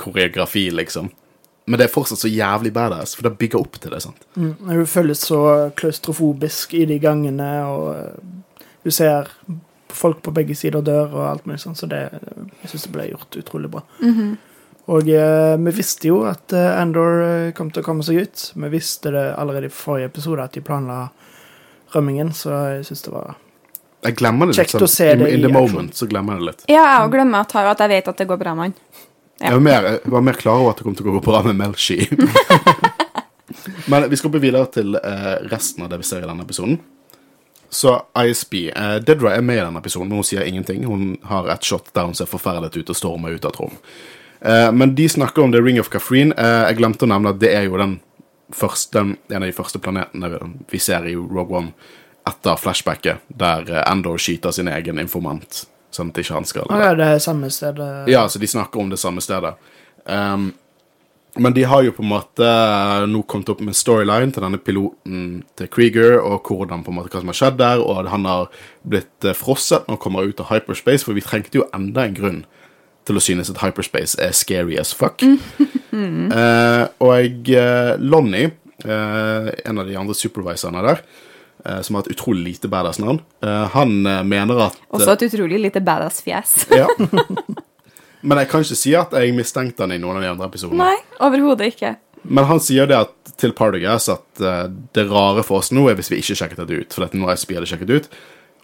[0.01, 1.11] koreografi, liksom.
[1.65, 4.01] Men det er fortsatt så jævlig badass, for det bygger opp til det.
[4.03, 4.25] sant?
[4.37, 5.39] Mm, Hun føles så
[5.75, 8.19] klaustrofobisk i de gangene, og
[8.83, 9.31] hun ser
[9.89, 12.03] folk på begge sider dør og alt mulig sånn, så det,
[12.61, 13.81] jeg syns det ble gjort utrolig bra.
[14.93, 18.43] Og eh, vi visste jo at eh, Andor eh, kom til å komme seg ut.
[18.53, 21.07] Vi visste det allerede i forrige episode at de planla
[21.95, 23.33] rømmingen, så jeg syns det var
[24.05, 24.75] Jeg glemmer det litt.
[24.91, 25.57] Se in, det in the action.
[25.57, 26.65] moment så glemmer jeg det litt.
[26.69, 28.77] Ja, jeg glemmer at, at jeg vet at det går bra med han.
[29.39, 29.49] Ja.
[29.49, 31.41] Jeg, var mer, jeg var mer klar over at det kom til å gå bra
[31.43, 32.05] med Melshi.
[33.91, 36.77] Men vi skal hoppe videre til eh, resten av det vi ser i denne episoden.
[37.69, 40.85] Så ISB eh, Dedra er med i denne episoden, men hun sier ingenting.
[40.87, 43.75] Hun har et shot der hun ser forferdet ut og stormer ut av et rom.
[44.39, 46.33] Eh, men de snakker om The Ring of Kafreen.
[46.37, 47.99] Eh, jeg glemte å nevne at det er jo den
[48.53, 50.31] første, en av de første planetene
[50.71, 51.73] vi ser i Rogue One
[52.25, 55.65] etter flashbacket, der eh, Endor skyter sin egen informant,
[55.95, 57.89] sånn at ikke han skal ja, det er samme stedet.
[58.11, 59.55] ja, så de snakker om det samme stedet.
[60.05, 60.51] Um,
[61.35, 62.49] men de har jo på en måte
[63.11, 67.11] nå kommet opp med storyline til denne piloten til Krieger, og hvordan på en måte
[67.11, 68.47] hva som har skjedd der, og han har
[68.87, 72.15] blitt eh, frosset når han kommer ut av hyperspace, for vi trengte jo enda en
[72.15, 72.39] grunn
[73.05, 75.25] til å synes at hyperspace er scary as fuck.
[75.25, 78.53] uh, og jeg, Lonnie,
[78.87, 81.34] uh, en av de andre supervisorene der, eh,
[81.81, 85.81] som har et utrolig lite badass-navn, eh, han eh, mener at Også et utrolig lite
[85.85, 86.65] badass fjes.
[86.73, 86.89] ja.
[88.25, 90.81] Men jeg kan ikke si at jeg mistenkte han i noen av de andre episodene.
[90.81, 91.91] Nei, overhodet ikke.
[92.25, 94.63] Men han sier det at, til Partagas at eh,
[94.97, 96.95] det rare for oss nå er hvis vi ikke sjekket dette ut.
[96.95, 98.09] For dette nå har ISB hadde sjekket ut.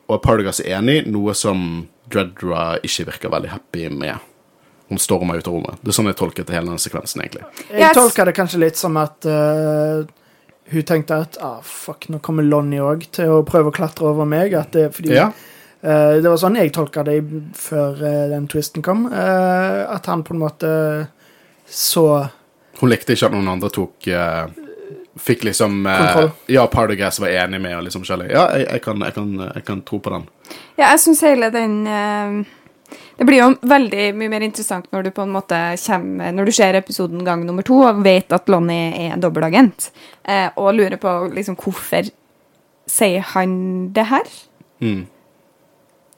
[0.09, 4.17] Og Partagas er enig, noe som Dreadra ikke virker veldig happy med.
[4.89, 5.77] Hun stormer ut av rommet.
[5.79, 7.45] Det er sånn jeg tolket hele den sekvensen, egentlig.
[7.69, 10.01] Jeg tolker det kanskje litt som at eh,
[10.71, 14.27] hun tenkte at ah, fuck, nå kommer Lonnie òg til å prøve å klatre over
[14.29, 14.55] meg.
[14.57, 15.31] At det fordi Ja,
[15.83, 17.19] uh, Det var sånn jeg tolka det
[17.59, 19.07] før uh, den twisten kom.
[19.11, 20.71] uh, at han på en måte
[21.67, 22.05] så
[22.79, 24.09] Hun likte ikke at noen andre tok
[25.21, 25.83] Fikk liksom.
[26.47, 28.05] Ja, Partagas var enig med og liksom.
[28.07, 30.23] Ja, jeg, jeg, kan, jeg, kan, jeg kan tro på den.
[30.79, 31.81] Ja, jeg syns hele den
[33.17, 36.51] Det blir jo veldig mye mer interessant når du på en måte kommer Når du
[36.55, 39.91] ser episoden gang nummer to og vet at Lonnie er en dobbeltagent,
[40.25, 42.09] eh, og lurer på liksom hvorfor
[42.89, 43.53] sier han
[43.95, 44.27] det her?
[44.81, 45.05] Mm.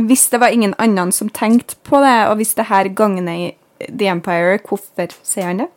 [0.08, 3.54] Hvis det var ingen annen som tenkte på det, og hvis det her gagner
[3.84, 5.70] The Empire, hvorfor sier han det?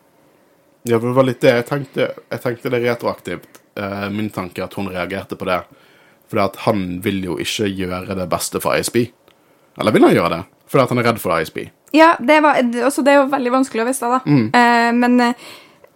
[0.86, 2.10] Ja, det var litt det jeg tenkte.
[2.30, 3.60] Jeg tenkte det retroaktivt.
[3.76, 5.60] Eh, min tanke er at hun reagerte på det.
[6.30, 9.08] Fordi at han vil jo ikke gjøre det beste for ISB.
[9.76, 10.44] Eller vil han gjøre det?
[10.66, 11.66] Fordi at han er redd for ISB.
[11.94, 14.20] Ja, det, var, også, det er jo veldig vanskelig å vite, da.
[14.60, 15.48] Eh, men eh,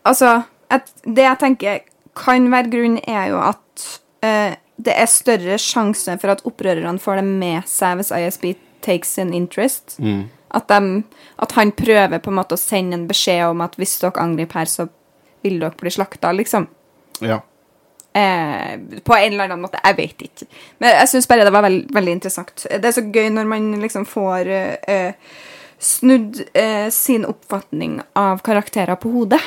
[0.07, 0.41] altså
[0.71, 1.81] et, Det jeg tenker
[2.21, 3.87] kan være grunnen, er jo at
[4.27, 8.47] eh, det er større sjanse for at opprørerne får det med seg hvis ISB
[8.85, 9.99] takes an interest.
[10.51, 11.03] At, de,
[11.39, 14.63] at han prøver på en måte å sende en beskjed om at hvis dere angriper
[14.63, 14.89] her, så
[15.45, 16.67] vil dere bli slakta, liksom.
[17.21, 17.43] Ja.
[18.13, 19.79] Eh, på en eller annen måte.
[19.85, 20.47] Jeg vet ikke.
[20.83, 22.67] Men jeg syns bare det var veld, veldig interessant.
[22.67, 25.35] Det er så gøy når man liksom får eh,
[25.79, 29.41] snudd eh, sin oppfatning av karakterer på hodet.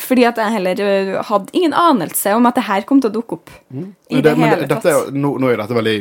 [0.00, 3.18] Fordi at jeg heller eh, hadde ingen anelse om at det her kom til å
[3.20, 3.52] dukke opp.
[3.68, 5.98] I Men det, det, hele det, dette er, nå, nå er dette veldig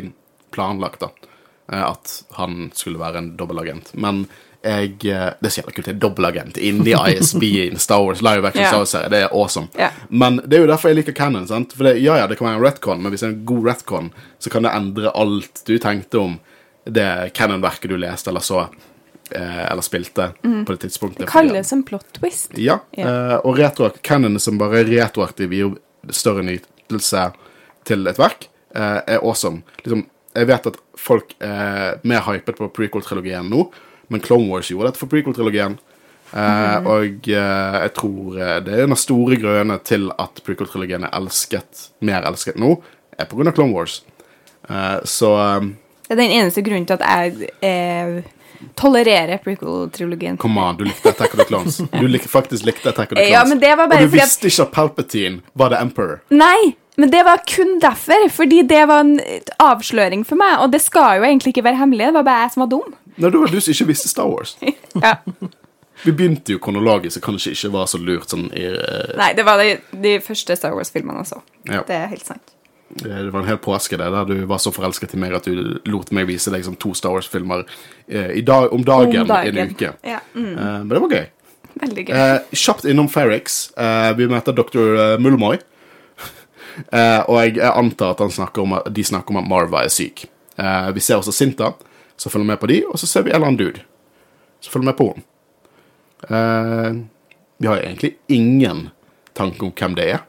[0.56, 1.34] planlagt, da.
[1.72, 3.92] Eh, At han skulle være en dobbeltagent.
[4.00, 4.24] Men
[4.62, 5.88] jeg eh, Det er så jævla kult.
[5.88, 8.72] Jeg er dobbeltagent inni ISB in Star Wars live action yeah.
[8.72, 9.12] Star Wars-serie.
[9.14, 9.72] Det er awesome.
[9.78, 9.96] Yeah.
[10.10, 11.48] Men det er jo derfor jeg liker canon.
[11.48, 11.74] sant?
[11.78, 13.72] For det, ja, ja, det kan være en retcon, men hvis det er en god
[13.72, 16.38] retcon, så kan det endre alt du tenkte om
[16.90, 18.66] det Cannon-verket du leste eller så,
[19.32, 21.24] eh, eller spilte på det tidspunktet.
[21.24, 21.26] Mm.
[21.26, 22.58] Det kalles en plot twist.
[22.58, 23.34] Ja, yeah.
[23.34, 25.76] eh, og retro, canon som bare retroaktiv gir
[26.16, 27.30] større nytelse
[27.88, 29.64] til et verk, eh, er awesome.
[29.86, 33.70] Liksom, jeg vet at folk er mer hypet på prequel-trilogien nå,
[34.10, 35.78] men Clone Wars gjorde dette for prequel-trilogien.
[36.30, 41.08] Eh, Og eh, jeg tror eh, det er en av store grunnene til at prequel-trilogien
[41.08, 42.76] er elsket, mer elsket nå,
[43.18, 44.02] er av Clone Wars.
[45.10, 45.30] Så
[46.10, 48.20] Det er den eneste grunnen til at jeg eh,
[48.78, 50.38] tolererer prequel-trilogien.
[50.42, 51.78] Come on, du likte Attack of the Clones.
[51.94, 53.34] Du lik, faktisk likte Attack of the Clones.
[53.34, 56.20] Ja, men det var bare og du at- visste ikke at Palpatine var The Emperor.
[56.30, 58.28] Nei, men det var kun derfor.
[58.36, 59.16] Fordi det var en
[59.64, 60.58] avsløring for meg.
[60.64, 62.10] Og det skal jo egentlig ikke være hemmelig.
[62.12, 62.94] Det var bare jeg som var dum.
[63.20, 64.56] Nei, det var du som ikke visste Star Wars.
[65.04, 65.16] Ja.
[66.06, 69.10] Vi begynte jo kronologisk, så kanskje ikke var så lurt sånn i uh...
[69.20, 71.42] Nei, det var de, de første Star Wars-filmene også.
[71.68, 71.82] Ja.
[71.88, 72.54] Det er helt sant.
[73.04, 75.76] Det var en hel påske det, der du var så forelsket i meg at du
[75.92, 77.66] lot meg vise deg liksom, to Star Wars-filmer
[78.08, 79.60] eh, dag, om dagen, Om dagen.
[79.60, 79.92] i en uke.
[80.08, 81.28] Ja, mm, Eh, men det var gøy.
[81.84, 82.16] veldig gøy.
[82.16, 83.60] Eh, kjapt innom Ferrix.
[83.78, 85.20] Eh, vi møter dr.
[85.20, 85.60] Mulmoy.
[86.92, 89.84] Eh, og jeg, jeg antar at han snakker om, at- de snakker om at Marva
[89.84, 90.26] er syk.
[90.60, 91.74] Eh, vi ser også Sinta,
[92.20, 93.82] så følger med på de, og så ser vi en eller annen dude
[94.62, 95.24] Så følger med på henne.
[96.30, 96.96] Eh,
[97.58, 98.90] vi har egentlig ingen
[99.34, 100.22] tanke om hvem det er.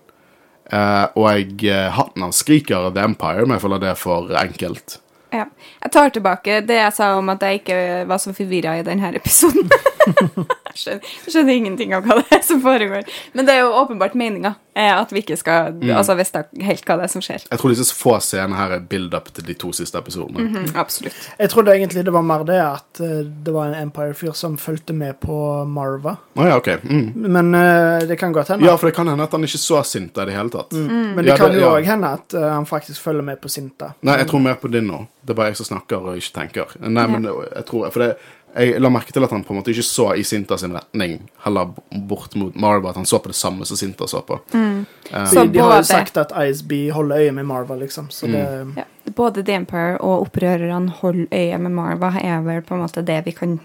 [0.70, 4.30] Eh, og jeg, eh, hatten hans skriker The Empire, men jeg føler det er for
[4.38, 5.00] enkelt.
[5.32, 5.44] Ja.
[5.82, 9.12] Jeg tar tilbake det jeg sa om at jeg ikke var så forvirra i denne
[9.14, 9.70] episoden.
[10.70, 13.06] jeg, skjønner, skjønner ingenting av hva det er som foregår.
[13.34, 17.06] Men det er jo åpenbart meninga at vi ikke skal altså vite helt hva det
[17.08, 17.42] er som skjer.
[17.50, 20.46] Jeg tror disse få scenene her er build-up til de to siste episodene.
[20.46, 21.16] Mm, absolutt.
[21.38, 24.94] Jeg trodde egentlig det var mer det at eh, det var en Empire-fyr som fulgte
[24.96, 25.36] med på
[25.68, 26.16] Marva.
[26.38, 26.78] Oh, ja, okay.
[26.84, 27.12] Mm.
[27.26, 28.66] Men uh, det kan godt hende.
[28.68, 30.72] Ja, for det kan hende at han ikke så Sinta i det hele tatt.
[30.76, 31.84] Men det Ja, kan det- jo ja.
[31.90, 33.92] hende at uh, han faktisk følger med på Sinta.
[34.06, 35.06] Nei, jeg tror mer på din nå.
[35.20, 36.76] Det er bare jeg som snakker og ikke tenker.
[36.80, 38.14] Nei, men jeg tror For det,
[38.54, 41.20] jeg la merke til at han på en måte ikke så i Sinta sin retning,
[41.44, 41.68] heller
[42.10, 44.40] bort mot Marva, at han så på det samme som Sinta så på.
[44.50, 48.08] Så de, de har jo sagt at ISB holder øye med Marva, liksom.
[48.10, 48.42] Så det
[48.76, 48.84] Ja.
[49.16, 53.24] Både The Empire og opprørerne holder øye med Marva, er vel på en måte det
[53.26, 53.58] vi kan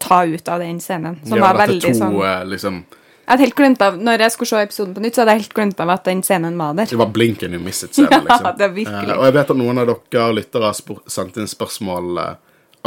[0.00, 1.18] ta ut av den scenen.
[1.24, 2.82] Som Ja, var veldig to, sånn eh, liksom
[3.28, 5.40] Jeg hadde helt glemt av Når jeg skulle se episoden på nytt, så hadde jeg
[5.42, 6.86] helt glemt av at den scenen var der.
[6.88, 8.52] Det var blinken you miss it-scenen, Ja, liksom.
[8.58, 9.08] det er virkelig.
[9.14, 12.34] Uh, og jeg vet at noen av dere lyttere har spor- sendt inn spørsmål uh,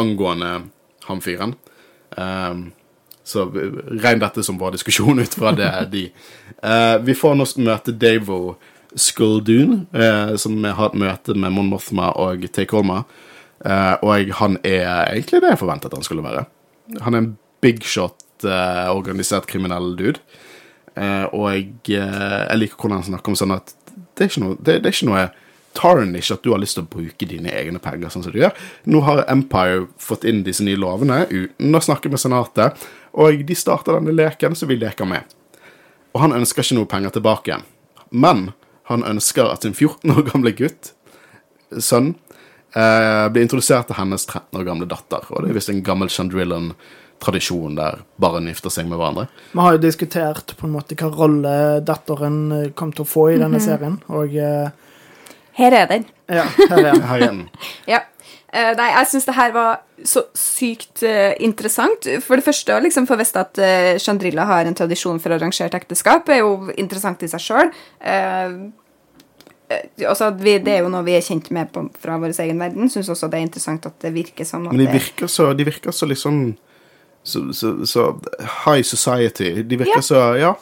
[0.02, 0.62] angående
[1.08, 1.56] han fyren.
[2.18, 2.70] Um,
[3.24, 6.06] så regn dette som vår diskusjon ut fra det er de
[6.62, 8.58] Uh, Vi får nå møte Davo
[8.94, 13.00] Skuldoon, uh, som har et møte med Mon Mothma og Take Holma.
[13.62, 16.46] Eh, og han er egentlig det jeg forventet han skulle være.
[17.06, 20.22] Han er en big shot, organisert kriminell dude.
[20.98, 23.76] Eh, og jeg, eh, jeg liker hvordan han snakker om sånn at
[24.18, 25.28] det er ikke noe, det, det er ikke noe
[25.78, 28.56] tarnish at du har lyst til å bruke dine egne penger sånn som du gjør.
[28.92, 32.80] Nå har Empire fått inn disse nye lovene uten å snakke med Senatet,
[33.12, 35.28] og de starter denne leken, så vi leker med.
[36.16, 37.68] Og han ønsker ikke noe penger tilbake igjen.
[38.12, 38.52] Men
[38.92, 40.92] han ønsker at sin 14 år gamle gutt,
[41.80, 42.16] sønn,
[42.76, 45.24] eh, blir introdusert til hennes 13 år gamle datter.
[45.32, 49.28] Og det er visst en gammel Chandrillan-tradisjon der barn gifter seg med hverandre.
[49.54, 51.56] Vi har jo diskutert på en måte hva rolle
[51.88, 54.72] datteren kom til å få i denne serien, og eh,
[55.58, 56.08] Her er den.
[56.32, 57.46] ja, her er den.
[57.92, 58.06] Ja.
[58.52, 62.08] Uh, nei, jeg syns det her var så sykt uh, interessant.
[62.26, 65.76] For det første, å liksom få vite at uh, Chandrilla har en tradisjon for arrangert
[65.78, 67.72] ekteskap, er jo interessant i seg sjøl.
[70.04, 72.92] altså, vi, det er jo noe vi er kjent med på, fra vår egen verden.
[72.92, 75.96] Syns også det er interessant at det virker som Men de virker så, de virker
[75.96, 76.44] så liksom
[77.24, 78.10] så, så, så
[78.66, 79.62] high society.
[79.64, 80.02] De virker Ja.
[80.02, 80.54] så Ja.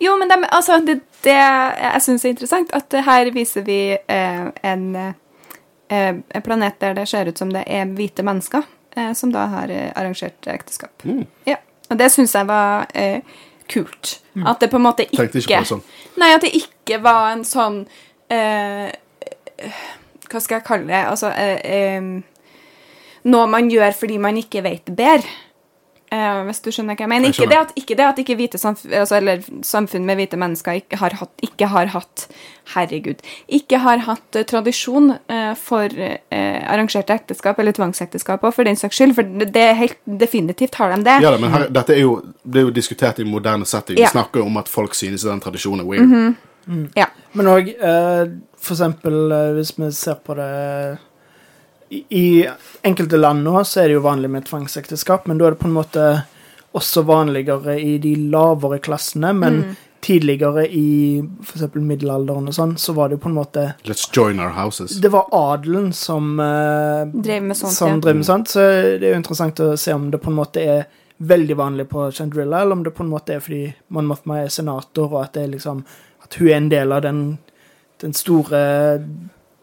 [0.00, 4.46] Jo, men dem- altså, det, det jeg syns er interessant, at her viser vi eh,
[4.62, 8.62] en, eh, en planet der det ser ut som det er hvite mennesker
[8.96, 11.04] eh, som da har eh, arrangert ekteskap.
[11.04, 11.26] Mm.
[11.46, 11.56] Ja,
[11.90, 13.20] Og det syns jeg var eh,
[13.70, 14.16] kult.
[14.46, 15.82] At det på en måte ikke ikke på sånn.
[16.20, 17.82] Nei, at det ikke var en sånn
[18.30, 18.90] eh,
[20.30, 21.02] Hva skal jeg kalle det?
[21.08, 22.08] Altså eh, eh,
[23.26, 25.26] Noe man gjør fordi man ikke vet bedre.
[26.14, 27.32] Eh, hvis du skjønner hva jeg mener.
[27.32, 30.38] Jeg Ikke det at ikke, det at ikke hvite samfunn, altså, eller samfunn med hvite
[30.38, 32.26] mennesker ikke har hatt, ikke har hatt
[32.74, 33.20] Herregud.
[33.50, 35.86] Ikke har hatt uh, tradisjon uh, for
[36.30, 39.14] arrangerte ekteskap eller tvangsekteskap, òg, for den saks skyld.
[39.18, 41.20] For det, er helt definitivt har de det.
[41.22, 43.98] ja da, men her, dette er jo, det er jo diskutert i moderne setting.
[43.98, 44.10] Ja.
[44.10, 46.36] Vi snakker om at folk synes den tradisjonen er weird.
[46.98, 47.06] Ja.
[47.38, 48.24] Men òg eh,
[48.58, 50.50] for eksempel hvis vi ser på det
[51.88, 52.26] i, I
[52.86, 55.70] enkelte land nå så er det jo vanlig med tvangsekteskap, men da er det på
[55.70, 56.06] en måte
[56.76, 59.32] også vanligere i de lavere klassene.
[59.32, 59.62] Men
[60.06, 64.38] tidligere i eksempel middelalderen og sånn, så var det jo på en måte Let's join
[64.42, 64.98] our houses.
[65.02, 68.02] Det var adelen som uh, Drev med sånt, som ja.
[68.04, 68.66] drev med sånt, så
[69.00, 70.84] det er jo interessant å se om det på en måte er
[71.16, 73.64] veldig vanlig på Chandrilla, eller om det på en måte er fordi
[73.96, 75.82] Mon Mothma er senator, og at det er liksom
[76.26, 77.22] at hun er en del av den,
[78.02, 78.60] den store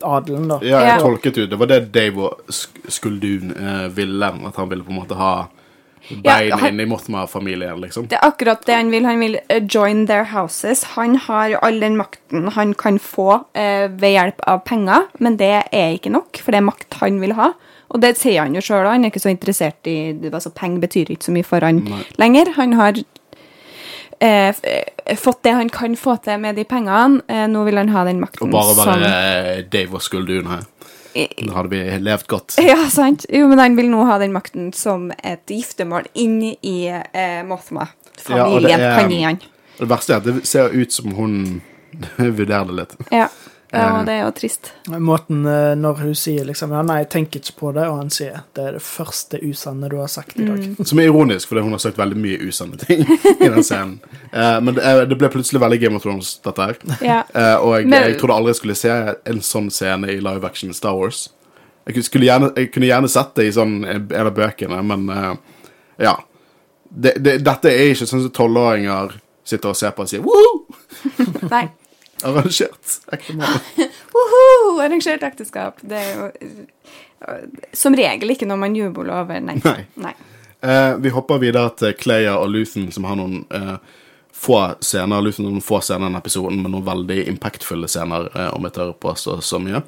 [0.04, 0.60] adelen, da.
[0.66, 4.32] Ja, jeg tolket jo Det var det Dave og Skuldun uh, ville.
[4.50, 5.34] At han ville på en måte ha
[6.04, 8.10] bein ja, inn i Mortma-familien, liksom.
[8.12, 9.08] Det er akkurat det han vil.
[9.08, 10.84] Han vil uh, join their houses.
[10.98, 15.54] Han har all den makten han kan få uh, ved hjelp av penger, men det
[15.72, 17.54] er ikke nok, for det er makt han vil ha.
[17.94, 19.98] Og det sier han jo sjøl, han er ikke så interessert i
[20.32, 22.02] altså Penger betyr ikke så mye for han Nei.
[22.18, 22.56] lenger.
[22.58, 22.98] Han har
[24.24, 27.22] eh, eh, fått det han kan få til med de pengene.
[27.28, 30.48] Eh, nå vil han ha den makten Og bare være som eh, Dave og Skuldun
[30.52, 30.64] her.
[31.14, 32.56] Da hadde vi levd godt.
[32.72, 33.28] Ja, sant.
[33.30, 38.72] Jo, men han vil nå ha den makten som et giftermål inn i eh, Mothma-familien,
[38.72, 39.42] Ja, det er- kan gi han.
[39.78, 41.62] Det verste er at det ser ut som hun
[42.18, 42.96] vurderer det litt.
[43.14, 43.28] Ja.
[43.74, 44.00] Eh.
[44.00, 44.70] Og det er jo trist.
[45.02, 48.12] Måten eh, når hun sier liksom ja, 'nei, jeg tenker ikke på det', og han
[48.14, 50.76] sier 'det er det første usanne du har sagt i dag'.
[50.78, 50.86] Mm.
[50.86, 54.00] Som er ironisk, fordi hun har sagt veldig mye usanne ting i den scenen.
[54.30, 56.78] Uh, men det, det ble plutselig veldig Game of Thrones, dette her.
[57.02, 57.24] Ja.
[57.34, 60.46] Uh, og jeg, Men- jeg trodde aldri jeg skulle se en sånn scene i live
[60.46, 61.32] action Star Wars.
[61.88, 65.10] Jeg kunne, gjerne, jeg kunne gjerne sett det i sånn en en av bøkene, men
[65.10, 65.36] uh,
[65.98, 66.16] ja.
[66.94, 70.68] Det, det, dette er ikke sånn som tolvåringer sitter og ser på og sier Woo!
[71.50, 71.72] Nei.
[72.24, 73.58] Arrangert ektemål.
[74.16, 74.78] Woho!
[74.84, 75.82] Arrangert ekteskap.
[75.82, 79.60] Det er jo eh, som regel ikke noe man jubler over, nei.
[79.64, 79.84] Nei.
[79.96, 80.14] nei.
[80.64, 83.76] Eh, vi hopper videre til Cleia og Luthen, som har noen eh,
[84.32, 85.24] få scener.
[85.24, 88.78] Luthen har noen få scener i episoden, men noen veldig impactfulle scener, eh, om jeg
[88.78, 89.84] tør påstå så mye.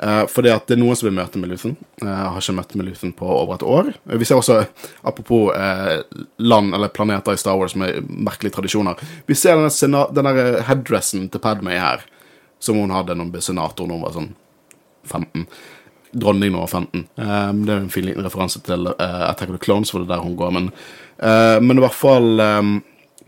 [0.00, 1.40] Fordi at det er noen som vil møte.
[1.40, 3.90] Eh, Jeg har ikke møtt med Luthen på over et år.
[4.08, 4.66] Eh, Vi ser også,
[5.04, 6.02] apropos uh,
[6.38, 8.96] land eller planeter i Star Wars med merkelige tradisjoner
[9.26, 12.00] Vi ser den der eh, headdressen til Padmay her,
[12.58, 14.32] som hun hadde da hun ble senator da hun var sånn
[15.04, 15.46] 15.
[16.12, 17.04] Dronning nå var 15.
[17.16, 20.08] Um, det er en fin liten referanse til uh, Attack of the Clones, for det
[20.08, 20.50] er der hun går.
[20.56, 20.70] Men,
[21.22, 22.72] eh, men i hvert fall um,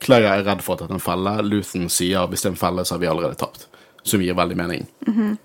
[0.02, 1.36] Claire er redd for at det er en felle.
[1.46, 3.68] Luthen sier hvis det er en felle, så har vi allerede tapt.
[4.02, 4.86] Som gir veldig mening.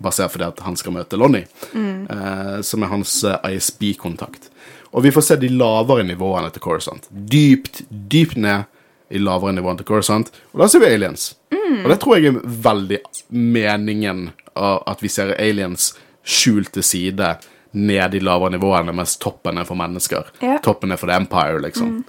[0.02, 1.46] Basert på det at han skal møte Lonnie,
[1.78, 4.50] eh, som er hans eh, ISB-kontakt.
[4.96, 7.06] Og vi får se de lavere nivåene til Coruscant.
[7.12, 8.66] Dypt, dypt ned
[9.10, 10.32] i lavere nivåene til Corisont.
[10.54, 11.36] Og da ser vi aliens.
[11.52, 13.00] Og det tror jeg er veldig
[13.30, 15.92] meningen av at vi ser aliens
[16.28, 17.36] skjult til side
[17.78, 20.32] ned i lavere nivåene, mens toppen er for mennesker.
[20.42, 20.58] Ja.
[20.64, 22.00] Toppen er for The Empire, liksom.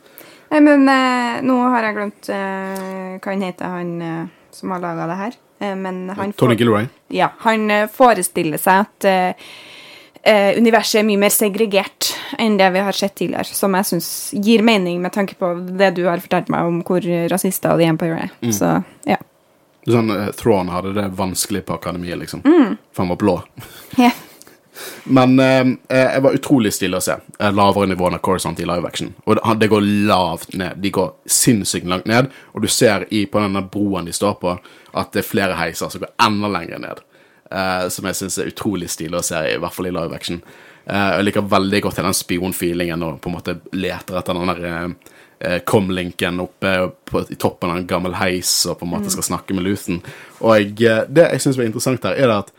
[0.49, 4.23] Nei, men eh, nå har jeg glemt eh, hva han heter, han eh,
[4.55, 5.37] som har laga det her.
[5.59, 6.87] Eh, men han Tony Gilroy.
[7.09, 12.85] Ja, han eh, forestiller seg at eh, universet er mye mer segregert enn det vi
[12.85, 13.49] har sett tidligere.
[13.57, 17.05] Som jeg syns gir mening med tanke på det du har fortalt meg om hvor
[17.33, 18.37] rasister The Empire er.
[18.45, 18.55] Mm.
[18.55, 18.77] Så
[19.09, 19.19] ja.
[19.89, 22.43] Sånn, uh, Thrawn hadde det vanskelig på akademiet, liksom.
[22.45, 23.39] For han var blå.
[23.97, 24.13] yeah.
[25.05, 27.17] Men eh, jeg var utrolig stille å se.
[27.39, 29.13] Lavere nivå enn Corisont i live action.
[29.27, 30.79] Og det går lavt ned.
[30.83, 32.31] De går sinnssykt langt ned.
[32.55, 34.55] Og du ser i, på denne broen de står på,
[34.99, 37.05] at det er flere heiser som går enda lenger ned.
[37.49, 40.43] Uh, som jeg syns er utrolig stilig å se, i hvert fall i live action.
[40.89, 44.67] Uh, jeg liker veldig godt den spionfeelingen og på en måte leter etter den der
[44.69, 46.73] eh, eh, comlinken oppe
[47.09, 50.03] på, i toppen av en gammel heis og på en måte skal snakke med Luthen.
[50.41, 52.59] Og jeg, det jeg syns var interessant her, er det at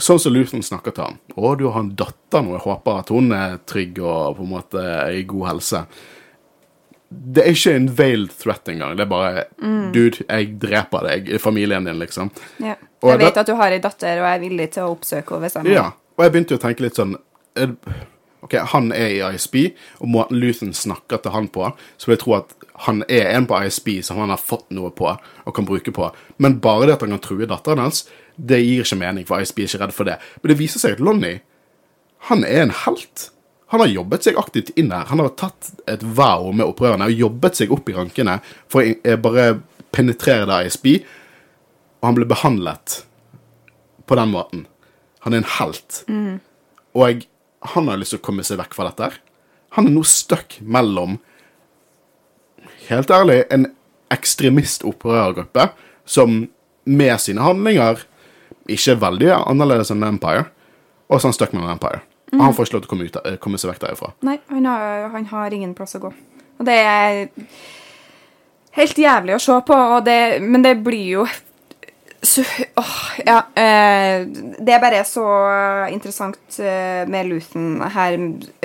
[0.00, 1.16] Sånn som Luthen snakker til han.
[1.34, 2.54] 'Å, du har en datter nå.
[2.54, 5.82] Jeg håper at hun er trygg og på en måte er i god helse.'
[7.10, 8.96] Det er ikke en veiled threat engang.
[8.96, 11.40] Det er bare 'Dude, jeg dreper deg.
[11.40, 12.30] Familien din', liksom.
[12.60, 12.74] ja.
[13.02, 15.28] Jeg vet det- at du har ei datter, og jeg er villig til å oppsøke
[15.34, 15.70] henne hvis jeg må.
[15.70, 15.90] Ja.
[16.16, 17.16] Og jeg begynte jo å tenke litt sånn
[18.42, 19.56] OK, han er i ISB,
[20.00, 22.54] og måten Luthen snakker til han på, så vil jeg tro at
[22.86, 25.10] han er en på ISB som han har fått noe på
[25.46, 26.08] og kan bruke på.
[26.38, 28.06] Men bare det at han kan true datteren hans,
[28.40, 30.16] det gir ikke mening, for ISB er ikke redd for det.
[30.42, 31.40] Men det viser seg at Lonnie,
[32.30, 33.30] han er en helt.
[33.70, 35.06] Han har jobbet seg aktivt inn her.
[35.12, 38.40] Han har tatt et vow med opprørerne og jobbet seg opp i rankene
[38.70, 39.60] for å eh, bare
[39.94, 40.88] penetrere det ISB,
[42.00, 43.00] og han ble behandlet
[44.10, 44.64] på den måten.
[45.22, 46.02] Han er en helt.
[46.98, 47.26] Og
[47.74, 49.12] han har lyst til å komme seg vekk fra dette.
[49.76, 51.20] Han er nå stuck mellom
[52.90, 53.68] Helt ærlig, en
[54.10, 55.68] ekstremist-opprørergruppe
[56.10, 56.40] som
[56.90, 58.00] med sine handlinger
[58.66, 60.48] ikke er veldig annerledes enn Empire,
[61.06, 62.00] og så er han stuck mellom Empire.
[62.32, 64.12] Og han får ikke lov til å komme, ut, eh, komme seg vekk derifra.
[64.26, 66.12] Nei, han har, han har ingen plass å gå.
[66.60, 67.22] Og det er
[68.76, 71.28] helt jævlig å se på, det, men det blir jo
[72.22, 72.44] så,
[72.76, 74.26] åh, ja, eh,
[74.60, 75.24] det er bare så
[75.88, 78.18] interessant eh, med Luthen her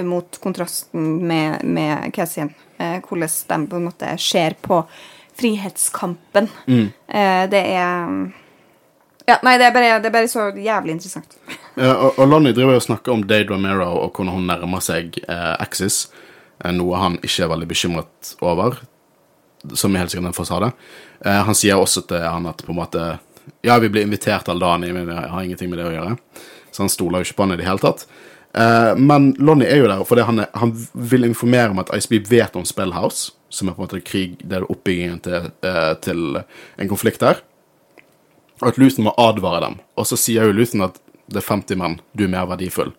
[0.04, 2.52] mot kontrasten med, med Cassian.
[2.78, 4.82] Eh, hvordan de på en måte ser på
[5.40, 6.50] frihetskampen.
[6.68, 8.12] Eh, det er
[9.26, 11.38] Ja, nei, det er, bare, det er bare så jævlig interessant.
[11.76, 15.18] Ja, og, Lonnie driver jo og snakker om Dade Romero og hvordan hun nærmer seg
[15.20, 16.06] eh, Axis,
[16.64, 18.78] eh, noe han ikke er veldig bekymret over,
[19.76, 20.70] som er helt sikkert en fasade.
[21.20, 23.08] Eh, han sier også til han at på en måte
[23.60, 26.14] Ja, vi blir invitert av dagene, men jeg har ingenting med det å gjøre.
[26.72, 28.06] Så han stoler jo ikke på han i det hele tatt.
[28.56, 32.16] Uh, men Lonnie er jo der fordi han, er, han vil informere om at ISB
[32.32, 36.40] vet om Spellhouse, som er på en måte krig, det er oppbyggingen til, uh, til
[36.40, 37.44] en konflikt der
[38.62, 39.80] og at Luthen må advare dem.
[40.00, 42.92] Og så sier jo Luthen at det er 50 menn, du er mer verdifull.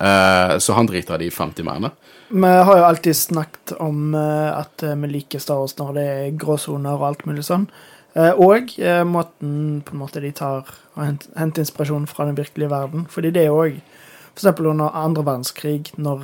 [0.00, 1.90] Eh, så han driter i de 50 mennene.
[2.30, 6.04] Vi har jo alltid snakket om eh, at eh, vi liker Star Wars når det
[6.10, 7.66] er gråsoner og alt mulig sånn.
[8.14, 8.70] Eh, og
[9.08, 10.62] måten på en måte de tar
[10.94, 13.04] og hent- henter inspirasjon fra den virkelige verden.
[13.10, 13.80] Fordi det er jo òg
[14.36, 14.46] f.eks.
[14.60, 16.22] under andre verdenskrig, når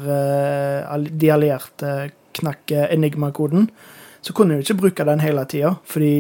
[1.11, 1.91] de allierte
[2.39, 3.67] knakk Enigma-koden,
[4.23, 5.75] så kunne de jo ikke bruke den hele tida.
[5.85, 6.13] Fordi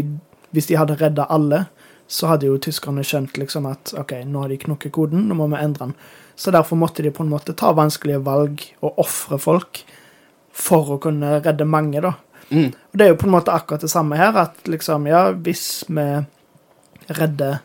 [0.52, 1.62] hvis de hadde redda alle,
[2.06, 5.48] så hadde jo tyskerne skjønt liksom at OK, nå har de knukket koden, nå må
[5.50, 5.96] vi endre den.
[6.36, 9.82] Så derfor måtte de på en måte ta vanskelige valg og ofre folk
[10.56, 12.14] for å kunne redde mange, da.
[12.50, 12.70] Mm.
[12.70, 15.84] Og det er jo på en måte akkurat det samme her, at liksom, ja, hvis
[15.90, 16.06] vi
[17.06, 17.58] redder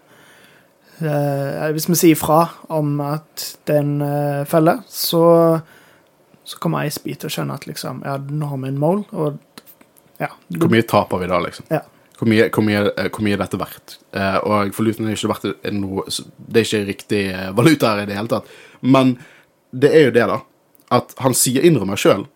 [1.01, 5.23] eh, Hvis vi sier fra om at det er en eh, felle, så,
[6.43, 9.39] så kommer ISB til å skjønne at liksom, ja, nå har vi en mål, og
[10.21, 10.29] ja.
[10.53, 11.65] Hvor mye taper vi da, liksom?
[11.73, 11.81] Ja.
[12.21, 13.95] Hvor mye, hvor mye, eh, hvor mye er dette verdt?
[14.13, 18.03] Eh, og for luten er ikke verdt noe Det er ikke riktig eh, valuta her
[18.03, 18.51] i det hele tatt.
[18.85, 19.15] Men
[19.73, 20.37] det er jo det, da.
[20.93, 22.27] At han sier innrømmer sjøl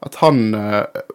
[0.00, 0.38] at han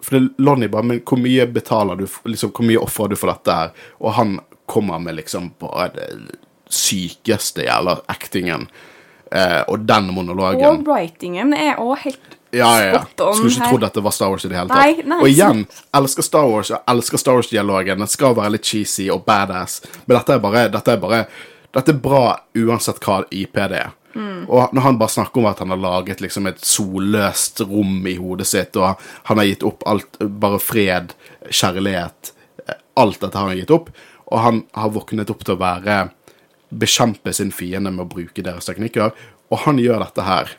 [0.06, 3.32] For det Lonnie bare Men hvor mye betaler du liksom, Hvor mye ofrer du for
[3.34, 3.72] dette her?
[4.00, 4.36] Og han
[4.70, 6.10] kommer med liksom bare det
[6.74, 8.66] sykeste jævla actingen.
[9.68, 10.66] Og den monologen.
[10.66, 13.02] Og writingen er òg helt Ja, ja, ja.
[13.36, 14.80] Skulle ikke trodd at det var Star Wars i det hele tatt.
[14.80, 15.20] Nei, nei.
[15.20, 15.66] Og igjen,
[16.00, 18.02] elsker Star Wars, jeg elsker Star Wars-dialogen.
[18.06, 21.22] Den skal være litt cheesy og badass, men dette er bare Dette er, bare,
[21.76, 22.24] dette er bra
[22.56, 23.94] uansett hva IP det er.
[24.16, 24.46] Mm.
[24.48, 28.16] Og når han bare snakker om at han har laget liksom et solløst rom i
[28.16, 31.16] hodet sitt, og han har gitt opp alt, bare fred,
[31.52, 32.32] kjærlighet
[32.96, 33.90] Alt dette har han gitt opp,
[34.32, 35.98] og han har våknet opp til å være
[36.72, 39.12] Bekjempe sin fiende med å bruke deres teknikker,
[39.52, 40.54] og han gjør dette her.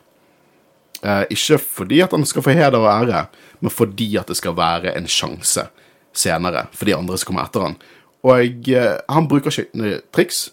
[1.07, 3.27] Eh, ikke fordi at han skal få heder og ære,
[3.63, 5.69] men fordi at det skal være en sjanse
[6.17, 7.79] senere for de andre som kommer etter han.
[8.27, 10.49] Og eh, han bruker skitne triks.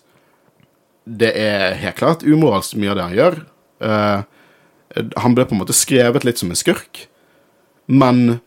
[1.04, 3.42] Det er helt klart umoralsk mye av det han gjør.
[3.84, 7.08] Eh, han ble på en måte skrevet litt som en skurk,
[7.90, 8.40] men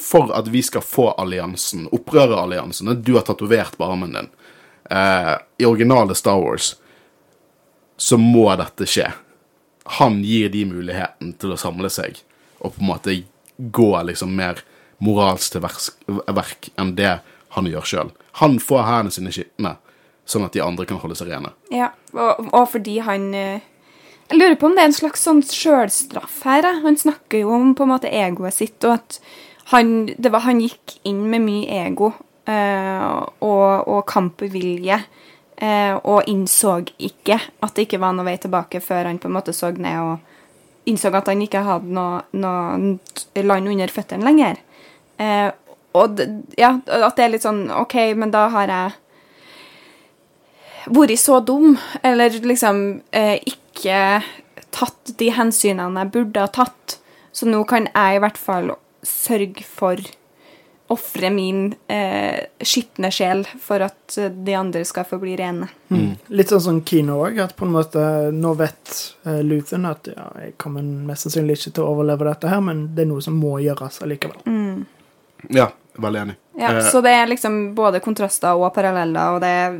[0.00, 4.30] for at vi skal få alliansen, opprøreralliansen, den du har tatovert på armen din,
[5.60, 6.70] i originale Star Wars,
[8.00, 9.10] så må dette skje.
[9.84, 12.20] Han gir de muligheten til å samle seg
[12.60, 13.16] og på en måte
[13.56, 14.60] gå liksom mer
[15.00, 15.64] moralsk til
[16.28, 17.18] verk enn det
[17.56, 18.12] han gjør sjøl.
[18.42, 19.74] Han får hendene sine skitne,
[20.28, 21.52] sånn at de andre kan holde seg rene.
[21.72, 23.66] Ja, og, og fordi han eh,
[24.30, 26.60] Jeg lurer på om det er en slags sånn sjølstraff her.
[26.62, 26.76] Da.
[26.84, 29.16] Han snakker jo om på en måte egoet sitt, og at
[29.72, 32.12] han, var, han gikk inn med mye ego
[32.46, 35.00] øh, og, og kampvilje.
[35.62, 39.36] Eh, og innså ikke at det ikke var noe vei tilbake før han på en
[39.36, 44.60] måte så ned og innså at han ikke hadde noe, noe land under føttene lenger.
[45.20, 45.48] Eh,
[45.98, 46.20] og
[46.58, 48.92] ja, at det er litt sånn OK, men da har jeg
[50.90, 51.74] vært så dum,
[52.06, 54.22] eller liksom eh, ikke
[54.70, 56.98] tatt de hensynene jeg burde ha tatt.
[57.34, 58.72] Så nå kan jeg i hvert fall
[59.06, 60.00] sørge for
[60.90, 65.68] Ofre min eh, skitne sjel for at eh, de andre skal få bli rene.
[66.34, 68.02] Litt sånn som kino òg, at på en måte
[68.34, 72.50] nå vet eh, Luthen at ja, jeg kommer mest sannsynlig ikke til å overleve dette
[72.50, 74.42] her, men det er noe som må gjøres allikevel.
[75.48, 76.38] Ja, veldig enig.
[76.58, 79.78] Ja, Eh, så det er liksom både kontraster og paralleller, og det er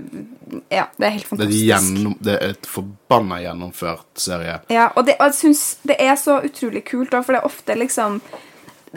[0.70, 1.66] Ja, det er helt det, er fantastisk.
[1.66, 4.56] gjennom, det er et forbanna gjennomført serie.
[4.68, 7.46] Ja, og, det, og jeg syns det er så utrolig kult, da, for det er
[7.46, 8.20] ofte liksom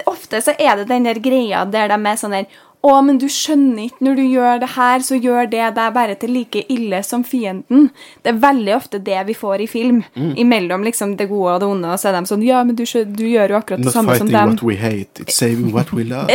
[0.10, 2.48] Ofte så er det den der greia der de er sånn der
[2.84, 6.18] Å, men du skjønner ikke, når du gjør det her, så gjør det deg bare
[6.20, 7.86] til like ille som fienden.
[8.20, 10.02] Det er veldig ofte det vi får i film.
[10.44, 12.84] Imellom liksom det gode og det onde, og så er de sånn Ja, men du,
[12.84, 14.52] du gjør jo akkurat det Not samme som fighting dem.
[14.58, 16.28] what we hate, it's saving what we love.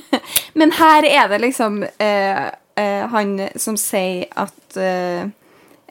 [0.58, 2.48] Men her er det liksom uh,
[2.80, 5.28] uh, han som sier at eh,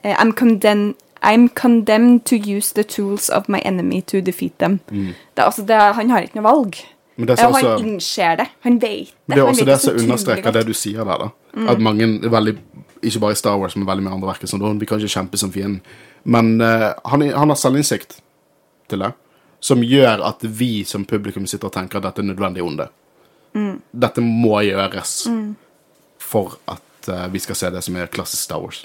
[0.04, 4.80] I'm, condemn I'm condemned to use the tools of my enemy to defeat them.
[4.90, 6.82] Det, er altså, det, han har ikke noe valg.
[7.20, 8.48] Men og også- han innser det.
[8.64, 9.14] Han vet det.
[9.28, 11.30] Men Det er også det som understreker det du sier der, da.
[11.72, 12.58] At mange veldig
[13.02, 14.48] Ikke bare i Star Wars, men veldig mye andre verker.
[14.48, 15.80] Sånn, «Å, vi kan ikke kjempe som fienden.
[16.26, 18.18] Men uh, han, han har selvinnsikt
[18.90, 19.14] til det,
[19.62, 22.90] som gjør at vi som publikum sitter og tenker at dette er nødvendig onde.
[23.96, 25.30] Dette må gjøres
[26.20, 28.84] for at uh, vi skal se det som er klassisk Star Wars.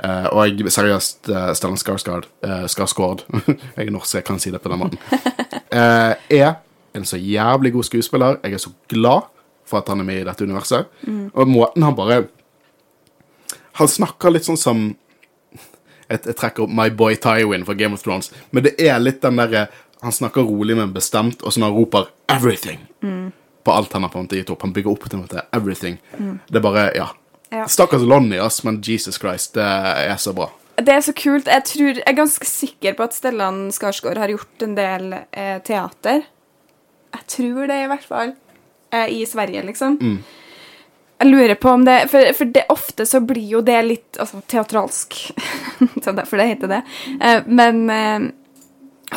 [0.00, 3.20] Uh, og jeg seriøst uh, Stellan Skarsgård uh, Skarsgård
[3.76, 4.98] Jeg er norsk, jeg kan si det på den måten.
[5.74, 6.54] er
[6.94, 8.38] en så jævlig god skuespiller.
[8.44, 9.28] Jeg er så glad
[9.64, 10.86] for at han er med i dette universet.
[11.34, 12.24] Og måten han bare
[13.78, 14.96] Han snakker litt sånn som
[16.10, 19.20] Jeg, jeg trekker opp My Boy Tywin fra Game of Thrones, men det er litt
[19.22, 19.68] den derre
[20.02, 22.82] Han snakker rolig, men bestemt, og sånn han roper 'everything'
[23.64, 24.62] på alt han har på en måte gitt opp.
[24.62, 25.98] Han bygger opp til en måte 'everything'.
[26.48, 27.08] Det er bare Ja.
[27.52, 27.66] Ja.
[27.68, 30.50] Stakkars Lonnie, ass, men Jesus Christ, det er så bra.
[30.76, 31.46] Det er så kult.
[31.46, 35.58] Jeg, tror, jeg er ganske sikker på at Stellan Skarsgård har gjort en del eh,
[35.66, 36.22] teater.
[37.10, 38.36] Jeg tror det, i hvert fall.
[38.90, 39.96] I Sverige, liksom.
[41.20, 44.40] Jeg lurer på om det For, for det, ofte så blir jo det litt altså,
[44.48, 45.18] teatralsk.
[46.04, 46.78] så derfor det heter det.
[47.20, 48.30] Eh, men eh,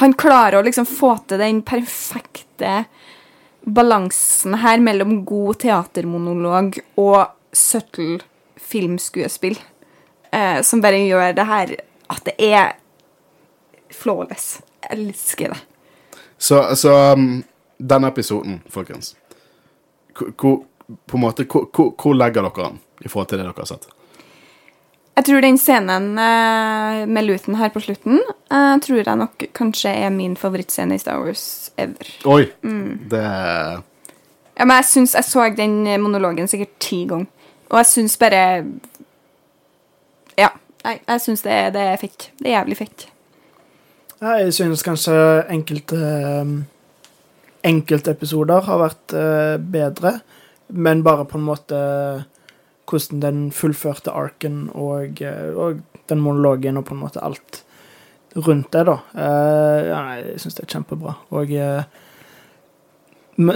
[0.02, 2.84] han klarer å liksom få til den perfekte
[3.64, 7.22] balansen her mellom god teatermonolog og
[7.56, 8.20] subtle
[8.60, 9.56] filmskuespill.
[10.36, 11.76] Eh, som bare gjør det her
[12.12, 12.76] at det er
[13.96, 14.58] flawless.
[14.84, 15.64] Jeg elsker det.
[16.36, 17.46] Så, så um,
[17.84, 19.16] denne episoden, folkens
[20.14, 20.64] hvor,
[21.08, 23.70] På en måte, hvor, hvor, hvor legger dere den i forhold til det dere har
[23.70, 23.88] sett?
[25.14, 29.94] Jeg tror den scenen eh, med Luthen her på slutten eh, tror jeg nok kanskje
[30.06, 32.10] er min favorittscene i Star Wars ever.
[32.26, 32.48] Oi!
[32.62, 33.10] Mm.
[33.12, 37.30] Det Ja, men jeg syns jeg så den monologen sikkert ti ganger.
[37.70, 38.44] Og jeg syns bare
[40.38, 40.50] Ja.
[40.84, 42.30] Nei, jeg syns det, det er fett.
[42.40, 43.08] Det er jævlig fett.
[44.20, 45.14] Ja, jeg synes kanskje
[45.52, 45.98] enkelte
[46.42, 46.66] um,
[47.64, 50.18] enkeltepisoder har vært uh, bedre,
[50.74, 51.80] men bare på en måte
[52.90, 57.64] hvordan den fullførte arken og, eh, og den monologen og på en måte alt
[58.36, 58.98] rundt det, da.
[59.14, 61.14] Uh, nei, jeg syns det er kjempebra.
[61.38, 61.84] Og eh,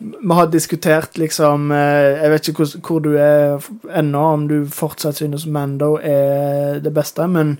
[0.00, 5.22] vi, har diskutert liksom Jeg vet ikke hvor, hvor du er ennå, om du fortsatt
[5.22, 7.56] synes Mando er det beste, men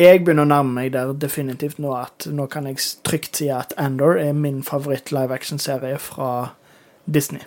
[0.00, 3.74] jeg begynner å nærme meg der definitivt nå at nå kan jeg trygt si at
[3.80, 6.30] Andor er min favoritt live action-serie fra
[7.04, 7.44] Disney.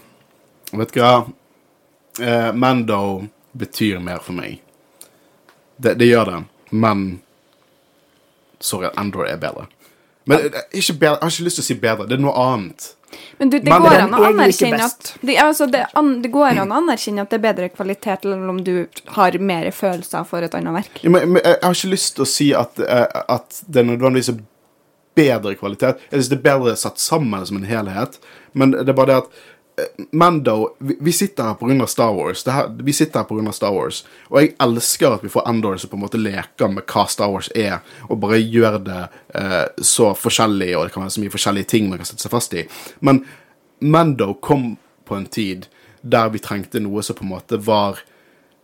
[0.71, 1.27] Vet du hva?
[2.19, 3.27] Eh, Mando
[3.57, 4.61] betyr mer for meg.
[5.77, 7.07] Det, det gjør det, men
[8.59, 9.67] Sorry, Andor er bedre.
[10.25, 12.07] Men eh, jeg har ikke lyst til å si bedre.
[12.09, 12.93] Det er noe annet.
[13.37, 16.61] Men du, det Men går an å anerkjenne at det, altså, det, an, det går
[16.63, 20.45] an å anerkjenne at det er bedre kvalitet, eller om du har mer følelser for
[20.45, 21.01] et annet verk.
[21.05, 23.05] Ja, men, men jeg har ikke lyst til å si at, eh,
[23.37, 24.41] at det nødvendigvis er
[25.17, 26.01] bedre kvalitet.
[26.09, 28.17] Jeg synes det er bedre satt sammen som en helhet,
[28.57, 29.45] men det er bare det at
[30.11, 31.87] Mando vi, sitter her pga.
[31.87, 32.43] Star Wars.
[32.43, 33.99] Det her, vi sitter her på grunn av Star Wars.
[34.31, 37.29] Og jeg elsker at vi får Endor som på en måte leker med hva Star
[37.33, 38.99] Wars er, og bare gjør det
[39.37, 42.33] eh, så forskjellig, og det kan være så mye forskjellige ting man kan sette seg
[42.33, 42.65] fast i.
[43.05, 43.21] Men
[43.85, 44.71] Mando kom
[45.05, 45.67] på en tid
[46.01, 47.99] der vi trengte noe som på en måte var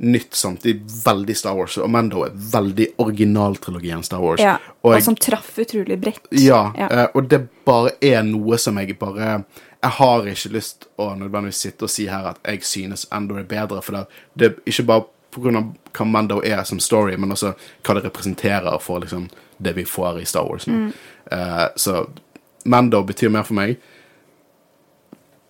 [0.03, 1.77] nytt samtidig veldig Star Wars.
[1.77, 4.41] Og Mando er veldig originaltrilogien Star Wars.
[4.41, 6.25] Ja, og og jeg, som traff utrolig bredt.
[6.31, 6.87] ja, Ja.
[6.89, 9.43] eh, og det bare er noe som jeg bare
[9.83, 13.47] Jeg har ikke lyst å nødvendigvis sitte og si her at jeg synes Endor er
[13.49, 15.63] bedre, for det, det er ikke bare pga.
[15.93, 17.53] hva Mando er som story, men også
[17.83, 19.27] hva det representerer for liksom,
[19.57, 20.67] det vi får i Star Wars.
[20.67, 20.93] Mm.
[21.31, 22.05] Uh, så
[22.65, 23.75] Mando betyr mer for meg.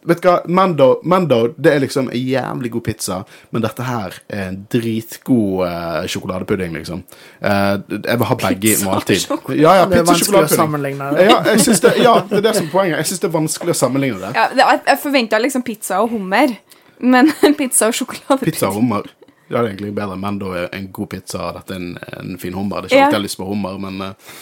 [0.05, 3.21] Vet du hva, Mando, Mando det er liksom en jævlig god pizza,
[3.55, 7.03] men dette her er en dritgod eh, sjokoladepudding, liksom.
[7.39, 9.25] Eh, jeg vil ha begge i måltid.
[9.59, 11.01] Ja, ja, pizza og sjokoladepudding.
[11.29, 12.97] Ja, jeg synes det, ja, det er det som er poenget.
[13.03, 14.33] Jeg syns det er vanskelig å sammenligne det.
[14.35, 16.55] Ja, det, jeg- forventa liksom pizza og hummer,
[16.99, 19.07] men pizza og sjokoladepudding Pizza og hummer.
[19.51, 20.15] Ja, det er egentlig bedre.
[20.17, 22.81] Mando er en god pizza, dette er en, en fin hummer.
[22.81, 24.35] Det er ikke alltid jeg har lyst på hummer, men eh,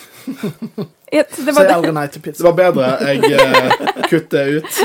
[1.12, 1.74] Ja, det var det.
[1.76, 2.90] aldri nei til det var bedre.
[3.04, 4.78] Jeg uh, kutter ut.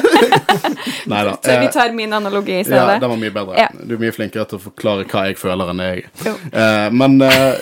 [1.13, 1.37] Nei da.
[1.39, 3.55] Så vi tar min analogi i ja, den var mye bedre.
[3.61, 3.69] Ja.
[3.79, 6.05] Du er mye flinkere til å forklare hva jeg føler, enn jeg.
[6.27, 7.55] Eh, men uh,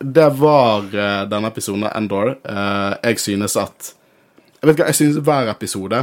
[0.00, 2.34] det var eh, denne episoden av Endor.
[2.44, 3.94] Eh, jeg synes at
[4.60, 5.98] Jeg vet ikke, jeg synes hver episode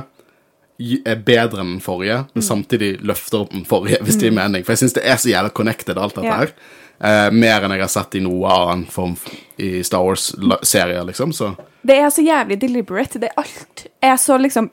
[0.81, 2.47] er bedre enn den forrige, men Mm.
[2.47, 4.63] samtidig løfter opp den forrige, hvis det gir mening.
[4.65, 6.37] For jeg synes det er så jævlig connected, alt dette Ja.
[6.41, 6.51] her.
[6.99, 9.13] Eh, mer enn jeg har sett i noe annen form
[9.61, 11.33] i Star Wars-serier, liksom.
[11.33, 13.19] Så Det er så jævlig deliberate.
[13.19, 14.71] Det er alt er så liksom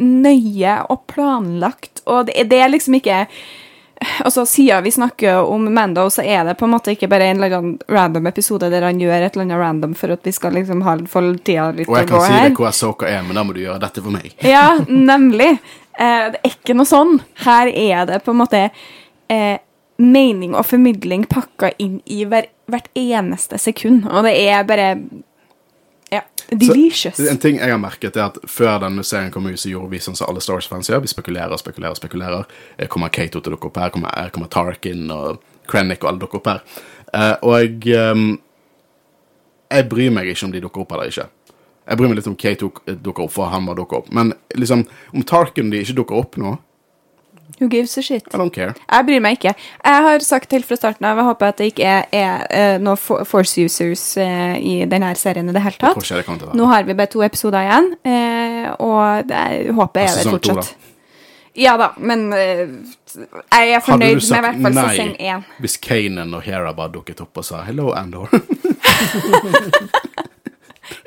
[0.00, 3.26] nøye og planlagt, og det, det er liksom ikke
[4.24, 7.38] Altså, Siden vi snakker om Mando, så er det på en måte ikke bare en
[7.38, 10.52] eller annen random episode der han gjør et eller annet random for at vi skal
[10.52, 12.02] liksom ha få tida litt å gå her.
[12.02, 12.44] Og jeg kan si her.
[12.44, 14.34] deg hvor Asoka er, men da må du gjøre dette for meg.
[14.56, 15.48] Ja, nemlig.
[15.96, 17.16] Eh, det er ikke noe sånn.
[17.46, 18.62] Her er det på en måte
[19.32, 19.56] eh,
[20.02, 24.90] mening og formidling pakka inn i hver, hvert eneste sekund, og det er bare
[26.12, 26.20] Ja,
[26.50, 27.16] delicious.
[27.16, 29.90] Så, en ting jeg har merket er at Før denne serien kom ut, så gjorde
[29.90, 31.02] vi sånn som alle Star Wars-fans gjør.
[31.02, 32.44] Vi spekulerer, og spekulerer, spekulerer.
[32.78, 33.90] Eh, Kommer Kato til å dukke opp her?
[33.90, 36.62] Kommer, her kommer Tarkin og Krennic og alle dukker opp her?
[37.10, 38.28] Uh, og um,
[39.70, 41.26] jeg bryr meg ikke om de dukker opp eller ikke.
[41.86, 44.08] Jeg bryr meg litt om Kato dukker opp, for han må dukke opp.
[44.14, 44.84] Men liksom,
[45.14, 46.56] om Tarkin de ikke dukker opp nå,
[47.60, 48.22] Who gives a shit?
[48.34, 48.74] I don't care.
[48.92, 49.54] Jeg bryr meg ikke.
[49.84, 52.78] Jeg har sagt helt fra starten av, jeg håper at det ikke er, er, eh,
[52.78, 55.96] noen fo- force users eh, i denne serien i det hele tatt.
[55.96, 60.30] Det det Nå har vi bare to episoder igjen, eh, og det håpet er der
[60.30, 60.42] fortsatt.
[60.42, 60.76] to, fortsatt.
[61.56, 65.44] Ja da, men jeg er fornøyd med i hvert fall sesong én.
[65.64, 68.28] hvis Kanan og Hera bare dukket opp og sa 'hello, Andor'?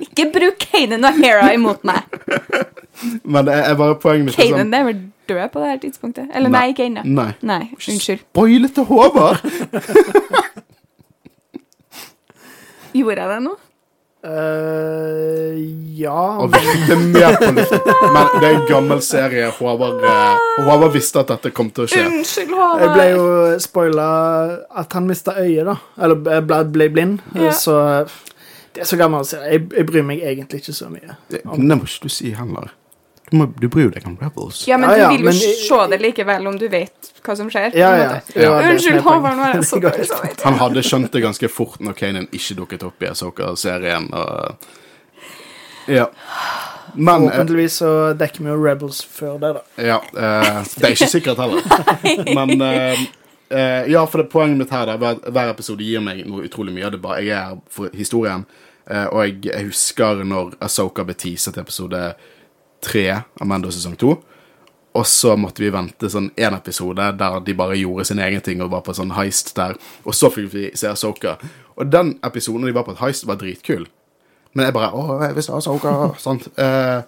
[0.04, 2.02] Ikke bruk Kanan og Hera imot meg.
[3.24, 5.00] Men det er bare poenget mitt er sånn- Kanan er vel
[5.30, 6.28] død på det her tidspunktet?
[6.36, 7.06] Eller nei, ikke ennå.
[7.06, 7.32] Nei.
[7.46, 8.26] Nei, unnskyld.
[8.28, 9.42] Spoilete Håvard!
[13.00, 13.56] Gjorde jeg det nå?
[14.20, 15.56] Uh,
[15.96, 16.12] ja
[16.44, 17.86] Og det er mer på luften.
[18.12, 19.48] Men det er en gammel serie.
[19.56, 22.04] Håvard, eh, Håvard visste at dette kom til å skje.
[22.10, 22.84] Unnskyld, Håvard.
[22.84, 23.30] Jeg ble jo
[23.64, 24.10] spoila
[24.84, 25.78] at han mista øyet, da.
[26.02, 27.24] Eller ble, ble blind.
[27.38, 27.54] Ja.
[27.56, 27.78] Så
[28.76, 29.54] det er så gammel serie.
[29.56, 31.16] Jeg, jeg bryr meg egentlig ikke så mye.
[31.32, 32.74] Det det må ikke du si heller.
[33.30, 34.64] Du, må, du bryr deg om Rebels.
[34.68, 37.36] Ja, men Ja, ja, du vil jo men se det likevel om du vet hva
[37.38, 37.76] som skjer.
[37.76, 39.02] er Unnskyld.
[39.06, 40.46] Håvard, nå er jeg så dårlig samvittighet.
[40.48, 44.10] Han hadde skjønt det ganske fort når Kanan ikke dukket opp i Asoka-serien.
[44.18, 44.72] Og...
[45.90, 46.08] Ja.
[46.96, 49.64] Men eh, Forhåpentligvis så dekker vi jo Rebels før det, da.
[49.78, 52.34] Ja, eh, det er ikke sikkert heller.
[52.34, 53.04] Men eh,
[53.50, 56.74] eh, ja, for det poenget mitt her da, hver, hver episode gir meg noe utrolig
[56.74, 56.90] mye.
[56.90, 58.48] Det er bare, jeg er her for historien.
[58.90, 62.04] Eh, og jeg, jeg husker når Asoka ble teaset til episode
[62.84, 64.16] tre av Mando sesong to.
[64.98, 68.64] Og så måtte vi vente sånn én episode der de bare gjorde sin egen ting
[68.66, 69.78] og var på sånn heist der.
[70.04, 71.38] Og så fikk vi se Asoka.
[71.78, 73.86] Og den episoden de var på et heist, var dritkul.
[74.58, 75.94] Men jeg bare Å, jeg visste Asoka.
[76.26, 76.50] Sant.
[76.58, 77.04] Eh,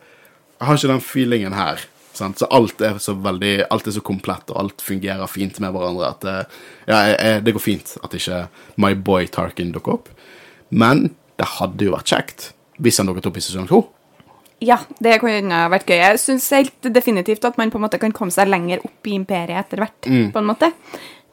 [0.60, 1.82] jeg har ikke den feelingen her.
[2.14, 2.38] Sant?
[2.38, 6.12] Så alt er så veldig Alt er så komplett, og alt fungerer fint med hverandre.
[6.12, 6.38] At det,
[6.86, 8.44] ja, jeg, det går fint at ikke
[8.84, 10.12] My Boy Tarkin dukker opp.
[10.70, 11.10] Men
[11.42, 13.82] det hadde jo vært kjekt hvis han dukket opp i sesong to.
[14.62, 15.98] Ja, det kunne ha vært gøy.
[15.98, 19.16] Jeg syns helt definitivt at man på en måte kan komme seg lenger opp i
[19.18, 20.06] imperiet etter hvert.
[20.06, 20.70] på en måte.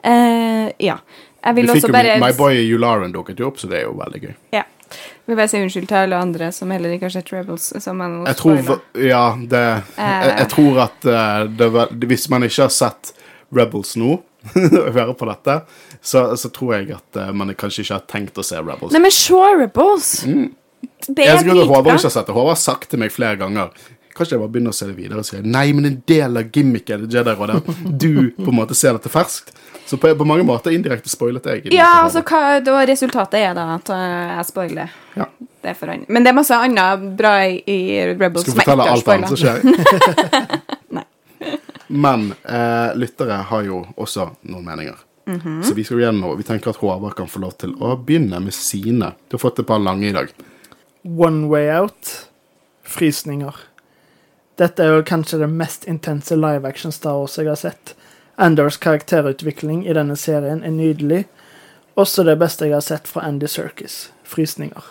[0.01, 0.97] Uh, ja.
[1.39, 4.21] Jeg vil også bare My Boy Yularen dukket jo opp, så det er jo veldig
[4.25, 4.33] gøy.
[4.57, 4.65] Ja.
[4.89, 7.69] Jeg vil bare si unnskyld til alle andre som heller ikke har sett Rebels.
[7.75, 8.71] Jeg tror.
[8.97, 13.11] Ja, det jeg, jeg tror at eh, det Hvis man ikke har sett
[13.53, 14.17] Rebels nå,
[14.55, 15.59] og hører på dette,
[16.01, 18.95] så, så tror jeg at eh, man kanskje ikke har tenkt å se Rebels.
[18.95, 20.11] Nei, men se Rebels!
[21.07, 22.35] Det er skal Håvard ikke har sett det.
[22.35, 23.71] Håvard har sagt til meg flere ganger
[24.19, 26.49] Kanskje jeg bare begynner å se det videre og sier nei, men en del av
[26.51, 27.61] gimmicken til Jedi-rådet
[28.01, 29.53] du på en måte ser dette ferskt.
[29.87, 31.69] Så på, på mange måter indirekte spoilet jeg.
[31.71, 34.91] Ja, altså, hva, da resultatet er da at eh, jeg spoiler.
[35.15, 35.29] Ja.
[35.63, 35.75] Det.
[36.11, 37.79] Men det er masse annet bra i, i
[38.11, 39.63] Rebels Skal fortelle alt annet som skjer.
[42.05, 44.99] Men eh, lyttere har jo også noen meninger.
[45.29, 45.63] Mhm.
[45.63, 48.55] Så vi skal gjennom, vi tenker at Håvard kan få lov til å begynne med
[48.55, 49.13] sine.
[49.27, 50.31] Du har fått et par lange i dag.
[51.03, 52.29] One Way Out.
[52.83, 53.55] Frysninger.
[54.59, 57.95] Dette er jo kanskje det mest intense live action Star Wars jeg har sett.
[58.39, 61.25] Anders karakterutvikling i denne serien er nydelig.
[61.99, 64.09] Også det beste jeg har sett fra Andy Serkis.
[64.23, 64.83] Frysninger.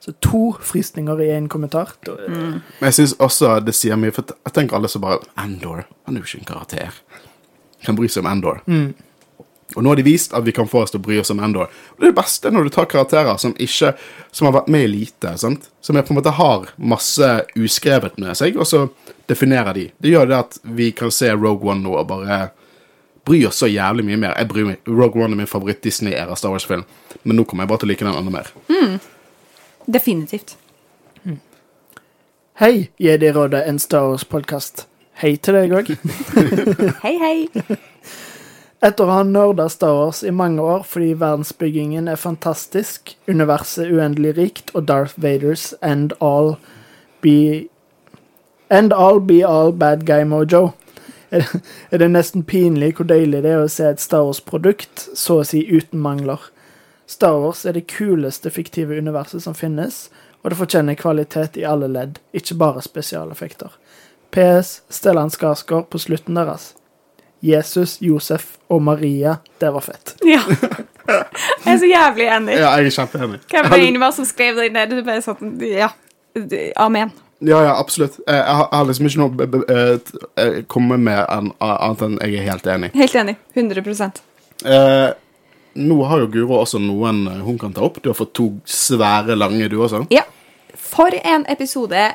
[0.00, 1.92] Så to frysninger i én kommentar.
[2.06, 2.60] Mm.
[2.80, 6.16] Men jeg syns også det sier mye, for jeg tenker alle som bare Andor, han
[6.16, 7.00] er jo ikke en karakter.
[7.84, 8.62] Kan bry seg om Andor.
[9.76, 11.40] Og nå har de vist at vi kan få oss til å bry oss om
[11.44, 11.70] Endor.
[11.94, 13.92] Og det er det beste når du tar karakterer som ikke
[14.32, 15.68] Som har vært med i lite, sant?
[15.80, 17.28] Som jeg på en måte har masse
[17.58, 18.84] uskrevet med seg, og så
[19.26, 19.88] definerer de.
[19.98, 22.38] Det gjør det at vi kan se Rogue One nå og bare
[23.26, 24.36] bry oss så jævlig mye mer.
[24.38, 24.78] Jeg bryr meg.
[24.86, 26.84] Rogue One er min favoritt-Disney-æra Star Wars-film,
[27.22, 28.52] men nå kommer jeg bare til å like den enda mer.
[29.90, 30.56] Definitivt.
[32.60, 34.86] Hei, Jedi-rådet, en Star Wars-podkast.
[35.20, 35.90] Hei til deg òg.
[37.04, 37.78] Hei, hei.
[38.80, 44.32] Etter å ha nerda Star Wars i mange år fordi verdensbyggingen er fantastisk, universet uendelig
[44.38, 46.54] rikt og Darth Vaders end all
[47.20, 47.68] be
[48.70, 50.70] End all be all bad guy mojo.
[51.30, 55.08] Er det, er det nesten pinlig hvor deilig det er å se et Star Wars-produkt
[55.18, 56.38] så å si uten mangler.
[57.10, 60.04] Star Wars er det kuleste fiktive universet som finnes,
[60.40, 63.74] og det fortjener kvalitet i alle ledd, ikke bare spesialeffekter.
[64.30, 64.80] PS.
[64.88, 66.70] Stellan Skarsgård på slutten deres.
[67.42, 69.36] Jesus, Josef og Maria.
[69.60, 70.14] Det var fett.
[70.26, 70.40] Ja.
[71.10, 72.54] Jeg er så jævlig enig.
[72.60, 73.40] Ja, jeg er kjempeenig.
[73.50, 74.92] Hvem var det som skrev det ned?
[74.92, 75.88] Det bare sånn, ja.
[76.78, 77.10] Amen.
[77.40, 78.18] Ja, ja, absolutt.
[78.28, 80.12] Eh, Jeg har, jeg har liksom ikke noe b- eh,
[80.44, 82.92] eh, komme med en annet enn jeg er helt enig.
[82.94, 83.36] Helt enig.
[83.56, 84.12] 100
[84.60, 85.10] Eh,
[85.80, 88.02] nå har jo Guro også noen hun kan ta opp.
[88.02, 90.04] Du har fått to svære, lange, du også.
[90.12, 90.22] Ja.
[90.76, 92.10] For en episode.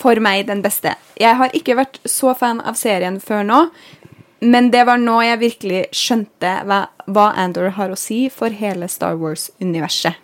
[0.00, 0.94] For meg den beste.
[1.20, 3.58] Jeg har ikke vært så fan av serien før nå,
[4.40, 8.88] men det var nå jeg virkelig skjønte hva, hva Andor har å si for hele
[8.88, 10.16] Star Wars-universet.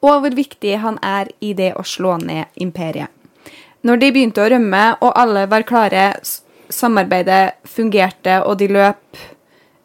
[0.00, 3.12] Og hvor viktig han er i det å slå ned imperiet.
[3.84, 6.06] Når de begynte å rømme, og alle var klare,
[6.72, 9.20] samarbeidet fungerte, og de løp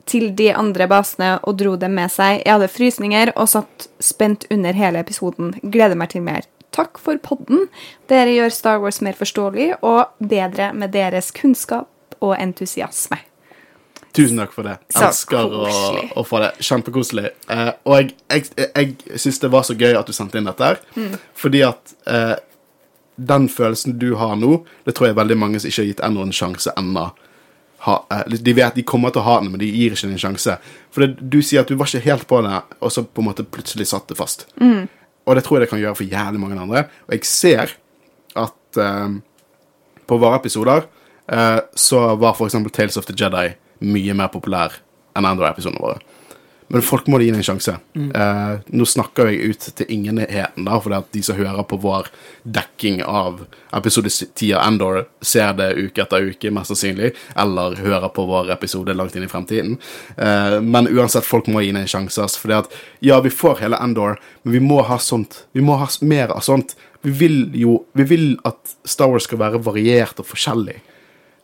[0.05, 2.41] til de andre basene og dro dem med seg.
[2.43, 5.55] Jeg hadde frysninger og satt spent under hele episoden.
[5.63, 6.47] Gleder meg til mer.
[6.75, 7.69] Takk for podden.
[8.11, 13.23] Dere gjør Star Wars mer forståelig og bedre med deres kunnskap og entusiasme.
[14.15, 14.77] Tusen takk for det.
[14.95, 15.67] Så Elsker å,
[16.15, 16.51] å få det.
[16.63, 17.29] Kjempekoselig.
[17.51, 20.63] Eh, og jeg, jeg, jeg syns det var så gøy at du sendte inn dette
[20.71, 21.17] her, Mm.
[21.35, 22.35] fordi at eh,
[23.15, 26.23] den følelsen du har nå, det tror jeg veldig mange som ikke har gitt ennå
[26.25, 27.05] en sjanse ennå.
[27.85, 30.23] Eh, de vet de kommer til å ha den, men de gir ikke den en
[30.25, 30.57] sjanse.
[30.95, 33.29] For det, du sier at du var ikke helt på det, og så på en
[33.29, 34.47] måte plutselig satt det fast.
[35.25, 36.85] Og det tror jeg det kan gjøre for jævlig mange andre.
[37.07, 37.75] Og jeg ser
[38.37, 39.15] at eh,
[40.05, 40.83] på våre episoder
[41.31, 43.47] eh, så var eksempel Tales of the Jedi
[43.83, 44.79] mye mer populær
[45.15, 46.03] enn Android-episodene våre.
[46.67, 47.75] Men folk må gi det en sjanse.
[47.93, 52.09] Eh, nå snakker jeg ut til ingenheten, da, for at de som hører på vår
[52.57, 53.43] dekking av
[53.77, 58.49] episode 10 av Endor, ser det uke etter uke, mest sannsynlig, eller hører på vår
[58.55, 59.77] episode langt inn i fremtiden.
[60.17, 62.27] Uh, men uansett, folk må gi det en sjanse.
[62.41, 62.57] For
[63.05, 65.43] ja, vi får hele Endor, men vi må ha sånt.
[65.53, 66.73] Vi må ha mer av sånt.
[67.05, 70.79] Vi vil jo Vi vil at Star Wars skal være variert og forskjellig.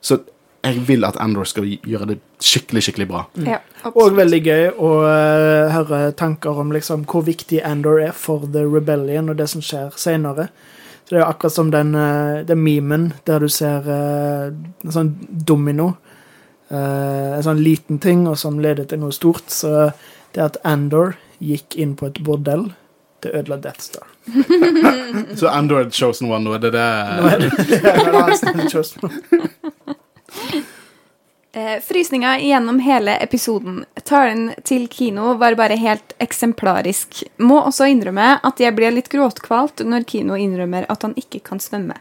[0.01, 0.17] Så
[0.61, 3.23] jeg vil at Endor skal gjøre det skikkelig, skikkelig bra.
[3.47, 3.57] Ja,
[3.97, 8.61] Og veldig gøy å uh, høre tanker om liksom, hvor viktig Andor er for The
[8.69, 10.51] Rebellion og det som skjer senere.
[11.01, 14.53] Så det er jo akkurat som den, uh, den memen der du ser uh,
[14.85, 15.95] en sånn domino.
[16.71, 19.49] eh, en sånn liten ting, og som leder til noe stort.
[19.51, 19.89] Så
[20.31, 22.69] det at Andor gikk inn på et bordell,
[23.25, 24.07] det ødela Death Star.
[25.39, 26.85] Så Andor er chosen one nå, er det det
[27.17, 27.51] Nå er det,
[27.83, 29.11] det er Arsenal Chosen.
[31.53, 33.85] Eh, frysninga gjennom hele episoden.
[34.03, 37.23] Talen til kino var bare helt eksemplarisk.
[37.37, 41.59] Må også innrømme at jeg blir litt gråtkvalt når Kino innrømmer at han ikke kan
[41.59, 41.97] svømme.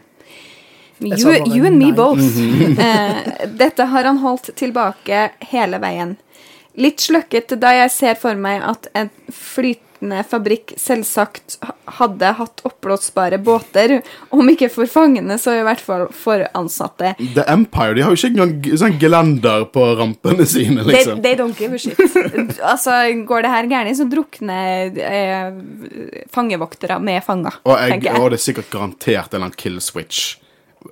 [1.01, 2.23] You, you and me both.
[2.79, 6.15] eh, dette har han holdt tilbake hele veien.
[6.79, 9.11] Litt sløkket da jeg ser for meg at en
[10.01, 14.01] flytende fabrikk selvsagt hadde hatt oppblåsbare båter,
[14.31, 17.13] om ikke for fangene, så i hvert fall for ansatte.
[17.35, 21.21] The Empire de har jo ikke engang sånn gelender på rampene sine, They, liksom.
[21.21, 21.99] they don't give a shit.
[22.73, 22.91] altså,
[23.27, 25.51] går det her gærent, så drukner eh,
[26.33, 28.21] fangevoktere med fanger, og, jeg, tenker jeg.
[28.21, 30.37] og det er sikkert garantert en eller annen kill switch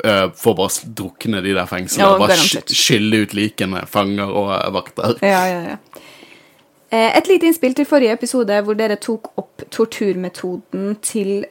[0.06, 2.12] Uh, får bare drukne de der fengslene.
[2.12, 5.16] Ja, bare sk- skylle ut likene, fanger og eh, vakter.
[5.26, 6.04] Ja, ja, ja.
[6.90, 11.46] Eh, Et lite innspill til forrige episode hvor dere tok opp torturmetoden til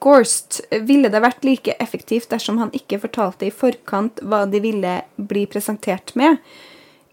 [0.00, 0.62] Gorst.
[0.70, 5.44] Ville det vært like effektivt dersom han ikke fortalte i forkant hva de ville bli
[5.50, 6.38] presentert med?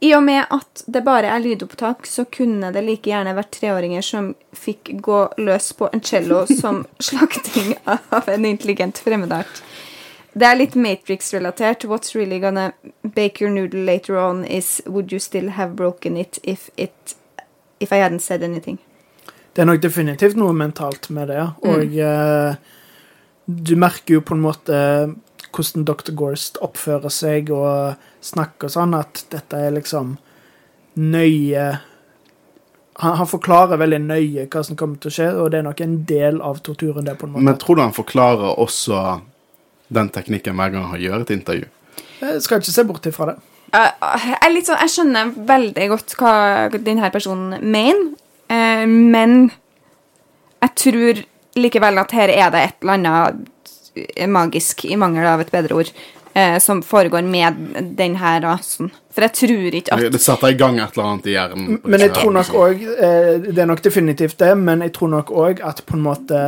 [0.01, 4.01] I og med at det bare er lydopptak, så kunne det like gjerne vært treåringer
[4.01, 9.61] som fikk gå løs på en cello som slakting av en intelligent fremmedart.
[10.33, 11.85] Det er litt Matrix-relatert.
[11.85, 12.71] What's really gonna
[13.03, 17.15] bake your noodle later on is would you still have broken it if, it,
[17.81, 18.79] if I hadn't said anything?
[19.51, 21.49] Det er nok definitivt noe mentalt med det, ja.
[21.67, 22.55] og uh,
[23.45, 24.77] du merker jo på en måte
[25.51, 26.13] hvordan Dr.
[26.15, 30.15] Gorst oppfører seg og snakker sånn, at dette er liksom
[31.01, 31.65] nøye
[33.01, 35.83] han, han forklarer veldig nøye hva som kommer til å skje, og det er nok
[35.83, 37.45] en del av torturen, det, på en måte.
[37.47, 39.03] Men tror du han forklarer også
[39.91, 41.69] den teknikken hver gang han gjør et intervju?
[42.21, 43.37] Jeg skal ikke se bort ifra det.
[43.71, 46.33] Jeg, er litt sånn, jeg skjønner veldig godt hva
[46.75, 48.13] denne personen mener,
[48.51, 49.45] eh, men
[50.61, 51.21] jeg tror
[51.59, 55.91] likevel at her er det et eller annet magisk, i mangel av et bedre ord,
[56.33, 57.63] eh, som foregår med
[57.97, 58.91] denne rasen.
[59.11, 61.79] For jeg tror ikke at Det setter i gang et eller annet i hjernen.
[61.83, 65.11] Men jeg tror nok også òg eh, Det er nok definitivt det, men jeg tror
[65.17, 66.43] nok òg at på en måte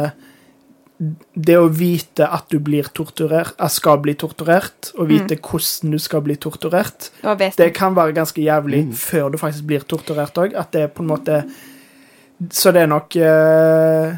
[1.34, 6.24] Det å vite at du blir torturert, skal bli torturert, og vite hvordan du skal
[6.26, 7.10] bli torturert,
[7.58, 10.54] det kan være ganske jævlig før du faktisk blir torturert òg.
[10.60, 11.44] At det er på en måte
[12.52, 14.16] Så det er nok eh,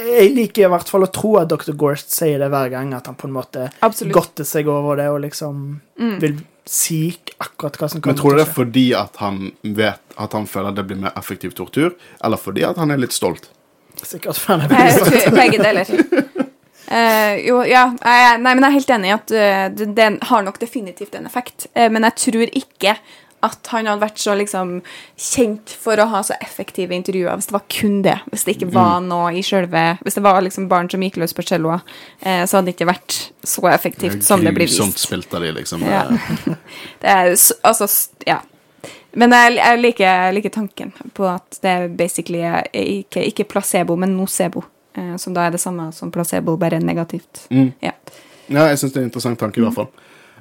[0.00, 1.74] Jeg liker i hvert fall å tro at Dr.
[1.78, 4.14] Gorst sier det hver gang, at han på en måte Absolutt.
[4.16, 5.66] godter seg over det og liksom
[6.22, 9.22] vil si akkurat hva som kommer Men kommer tror du til det er fordi at
[9.22, 11.94] han vet at han føler det blir mer effektiv tortur,
[12.24, 13.48] eller fordi at han er litt stolt?
[14.06, 15.94] Sikkert han er Jeg Begge deler.
[16.88, 20.10] Uh, jo, ja, jeg, nei, men jeg er helt enig i at uh, det, det,
[20.30, 21.66] har nok definitivt en effekt.
[21.76, 22.94] Uh, men jeg tror ikke
[23.44, 24.78] at han hadde vært så liksom
[25.14, 28.16] kjent for å ha så effektive intervjuer hvis det var kun det.
[28.32, 31.34] Hvis det ikke var noe i sjølve Hvis det var liksom barn som gikk løs
[31.36, 31.78] på celloa,
[32.20, 35.06] eh, så hadde det ikke vært så effektivt som det blir Grusomt vist.
[35.06, 35.86] spilt av de, liksom.
[35.86, 36.04] Ja.
[36.10, 36.54] Eh,
[37.02, 37.90] Det er altså
[38.26, 38.42] Ja.
[39.12, 43.46] Men jeg, jeg, liker, jeg liker tanken på at det er basically er ikke, ikke
[43.48, 44.64] placebo, men nocebo.
[44.98, 47.46] Eh, som da er det samme som placebo, bare negativt.
[47.50, 47.70] Mm.
[47.84, 47.94] Ja.
[48.48, 49.88] Ja, jeg syns det er en interessant tanke, i hvert fall.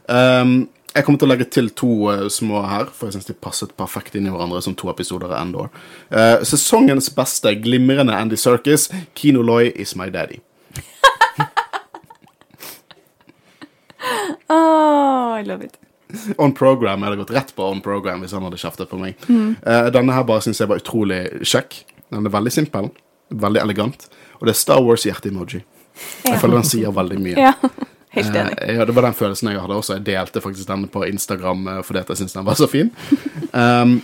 [0.07, 3.35] Um, jeg kommer til å legge til to uh, små her, for jeg syns de
[3.35, 5.71] passet perfekt inn i hverandre som to episoder av Endor.
[6.11, 10.41] Uh, sesongens beste glimrende Andy Serkis, Kino Loy is my daddy.
[14.49, 15.77] Oh, I love it.
[16.43, 17.01] On program.
[17.01, 19.19] Jeg hadde gått rett på on program hvis han hadde kjeftet på meg.
[19.27, 21.81] Eh, denne her bare syns jeg var utrolig kjekk.
[22.13, 22.91] Den er veldig simpel,
[23.35, 24.07] veldig elegant,
[24.39, 25.65] og det er Star Wars-hjerte-emoji.
[26.23, 27.53] Jeg føler den sier veldig mye.
[28.17, 28.53] Ja, helt enig.
[28.63, 29.97] Uh, ja, det var den følelsen jeg hadde også.
[29.97, 32.93] Jeg delte faktisk denne på Instagram uh, fordi jeg syntes den var så fin.
[33.57, 33.99] Um,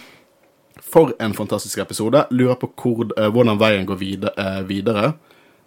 [0.93, 2.25] for en fantastisk episode.
[2.29, 4.01] Lurer på hvor, eh, hvordan veien går
[4.37, 5.13] eh, videre.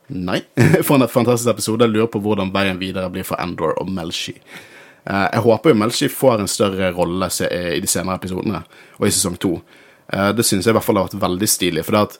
[0.08, 0.40] Nei.
[0.86, 1.86] for en fantastisk episode.
[1.86, 4.36] Lurer på hvordan veien videre blir for Endor og Melshi.
[5.10, 8.62] Eh, jeg håper jo Melchie får en større rolle i de senere episodene,
[8.98, 9.60] og i sesong to.
[10.08, 11.84] Eh, det synes jeg i hvert fall har vært veldig stilig.
[11.86, 12.18] For at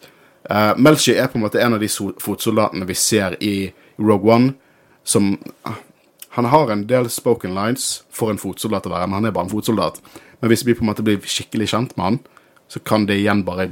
[0.50, 1.90] eh, er på en måte en av de
[2.22, 4.54] fotsoldatene vi ser i Rogue One,
[5.04, 5.82] som ah,
[6.36, 9.46] Han har en del spoken lines for en fotsoldat å være, men han er bare
[9.46, 10.02] en fotsoldat.
[10.42, 12.18] Men hvis vi på en måte blir skikkelig kjent med han,
[12.68, 13.70] så kan det igjen bare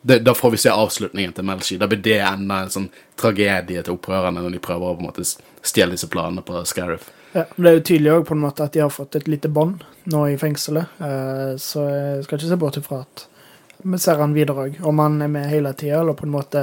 [0.00, 2.88] det, Da får vi se avslutningen til Melchie, Da blir det enda en sånn
[3.20, 7.10] tragedie til opprørerne når de prøver å på en måte stjele disse planene på Scariff.
[7.36, 9.50] Ja, det er jo tydelig også på en måte at de har fått et lite
[9.52, 13.26] bånd nå i fengselet, eh, så jeg skal ikke se bort ifra at
[13.84, 14.78] vi ser han videre òg.
[14.88, 16.62] Om han er med hele tida, eller på en måte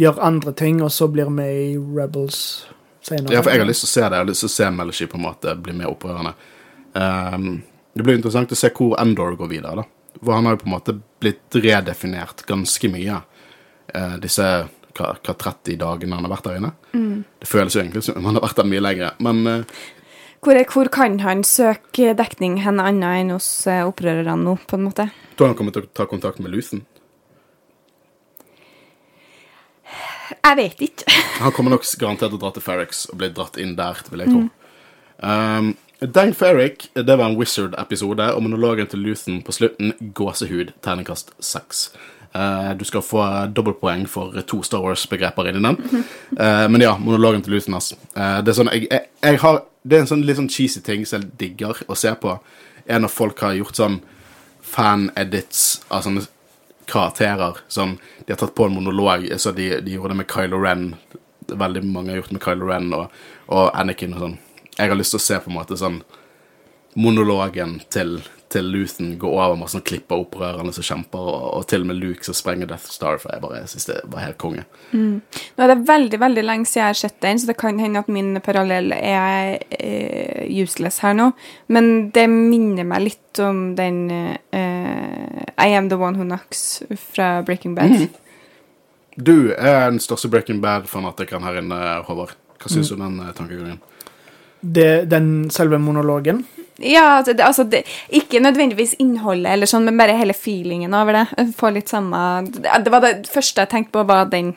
[0.00, 2.38] gjør andre ting, og så blir med i Rebels
[3.04, 3.34] senere.
[3.34, 4.14] Ja, for jeg har lyst til å se det.
[4.14, 6.32] Jeg har lyst til å se Melshi på en måte bli mer opprørende.
[6.96, 7.50] Ehm,
[7.92, 10.18] det blir interessant å se hvor Endor går videre, da.
[10.22, 13.20] For han har jo på en måte blitt redefinert ganske mye
[13.92, 14.48] eh, disse
[14.96, 16.72] hva, hva 30 dagene han har vært der inne.
[17.42, 19.14] Det føles jo egentlig som om han har vært der mye lenger.
[19.22, 19.84] Men uh,
[20.44, 24.86] Hvor, hvor kan han søke dekning hen annet enn hos eh, opprørerne nå, på en
[24.88, 25.08] måte?
[25.36, 26.84] tror han kommer til å ta kontakt med Luthen?
[30.46, 31.10] Jeg vet ikke.
[31.44, 34.22] Han kommer nok garantert til å dra til Ferrix og bli dratt inn der, vil
[34.24, 34.40] jeg tro.
[35.22, 35.68] Um,
[36.02, 41.86] Dang Ferrick, det var en Wizard-episode, og monologen til Luthen på slutten, gåsehud, terningkast seks.
[42.36, 43.22] Eh, du skal få
[43.54, 46.04] dobbeltpoeng for to Star Wars-begreper inni den.
[46.38, 47.92] Eh, men ja, monologen til Luthen, ass.
[47.92, 51.06] Eh, det, er sånn, jeg, jeg har, det er en sånn litt sånn cheesy ting
[51.08, 52.34] som jeg digger å se på,
[52.86, 54.00] er når folk har gjort sånn
[54.66, 56.26] fan-edits av sånne
[56.90, 57.62] karakterer.
[57.72, 57.96] Sånn,
[58.26, 60.90] de har tatt på en monolog, så de, de gjorde det med Kylo Ren.
[61.46, 63.22] Veldig mange har gjort det med Kylo Ren og,
[63.54, 64.38] og Anakin og sånn.
[64.76, 66.02] jeg har lyst til å se på en måte sånn
[66.96, 68.16] monologen til,
[68.52, 71.98] til Luthen går over med sånn klipper opprørende som kjemper, og, og til og med
[72.00, 74.64] Luke som sprenger Death Star, for jeg bare synes det var helt konge.
[74.96, 78.00] Nå er det veldig veldig lenge siden jeg har sett den, så det kan hende
[78.00, 81.30] at min parallell er eh, useless her nå.
[81.68, 86.82] Men det minner meg litt om den eh, I Am The One Who Knocks
[87.12, 88.08] fra Breaking Bad.
[89.16, 91.78] Du er den største Breaking Bad-fanatikeren her inne,
[92.08, 92.36] Håvard.
[92.60, 93.80] Hva syns du om den eh, tankegangen?
[94.60, 96.46] Det, den selve monologen.
[96.78, 101.16] Ja, altså, det, altså det, ikke nødvendigvis innholdet, eller sånn, men bare hele feelingen over
[101.16, 101.46] det.
[101.56, 102.18] Få litt samme
[102.52, 104.52] Det det var det første jeg tenkte på, var den.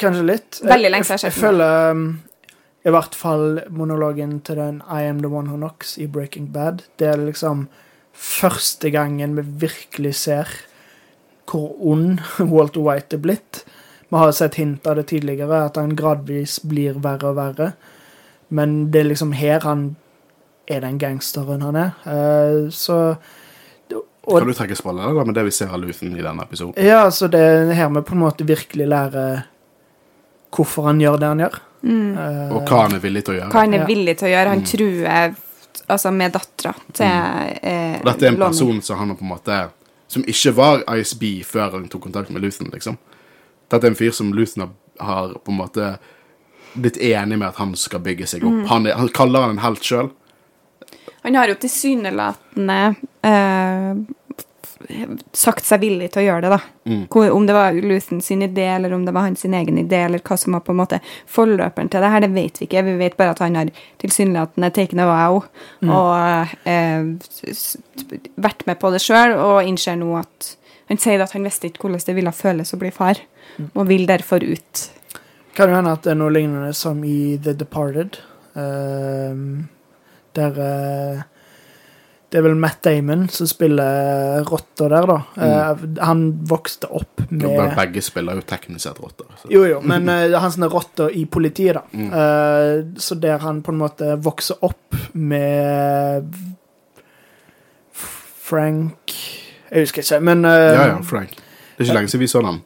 [0.00, 0.58] Kanskje litt.
[0.64, 2.08] Veldig lenge siden jeg jeg, jeg føler um,
[2.82, 6.82] i hvert fall monologen til den I am the one who knocks i Breaking Bad.
[6.98, 7.68] Det er liksom
[8.12, 10.50] første gangen vi virkelig ser
[11.50, 12.20] hvor ond
[12.54, 13.64] Walter White er blitt.
[14.10, 17.72] Vi har sett hint av det tidligere, at han gradvis blir verre og verre.
[18.48, 19.92] Men det er liksom her han
[20.70, 21.90] er den gangsteren han er.
[22.06, 22.96] Uh, så
[24.22, 26.76] og, Kan du trekke spallet med det vi ser av Luthen i denne episoden?
[26.84, 29.40] Ja, så det er her vi på en måte virkelig lærer
[30.54, 31.56] hvorfor han gjør det han gjør.
[31.80, 33.50] Eh, Og hva han er villig til å gjøre?
[33.54, 34.52] Hva han er villig til å gjøre.
[34.52, 35.34] Han truer
[35.94, 37.06] altså med dattera til
[37.62, 39.58] eh, dette er en person som han har på en måte
[40.10, 42.96] Som ikke var ISB før han tok kontakt med Luthen, liksom.
[43.70, 44.72] Dette er en fyr som Luthen har,
[45.06, 45.92] har på en måte
[46.74, 48.62] blitt enig med at han skal bygge seg Mm.
[48.64, 48.68] opp.
[48.74, 50.10] Han, er, han kaller han en helt sjøl.
[51.22, 52.78] Han har jo tilsynelatende
[53.26, 54.00] eh,
[55.36, 56.60] sagt seg villig til å gjøre det, da.
[56.88, 57.02] Mm.
[57.36, 60.38] Om det var Luthen sin idé, eller om det var hans egen idé, eller hva
[60.40, 62.84] som var på en måte forløperen til det her, det vet vi ikke.
[62.88, 63.72] Vi vet bare at han har
[64.02, 65.42] tilsynelatende taken a vow
[65.84, 67.04] og eh,
[68.40, 70.54] vært med på det sjøl, og innser nå at
[70.90, 73.20] han sier at han visste ikke hvordan det ville føles å bli far,
[73.74, 74.86] og vil derfor ut.
[75.54, 78.18] Kan jo hende at det er noe lignende som i The Departed.
[78.58, 79.68] ehm,
[80.36, 81.22] der eh,
[82.30, 85.16] Det er vel Matt Damon som spiller rotta der, da.
[85.34, 89.26] Eh, han vokste opp med Begge spiller jo teknisk sett rotter.
[89.50, 91.82] Jo, jo, men uh, han som er rotta i politiet, da.
[91.90, 92.94] Mm.
[93.02, 96.30] Så der han på en måte vokser opp med
[98.50, 99.14] Frank
[99.70, 101.34] Jeg husker ikke, men Ja, ja, Frank.
[101.34, 102.62] Det er ikke lenge siden vi så den.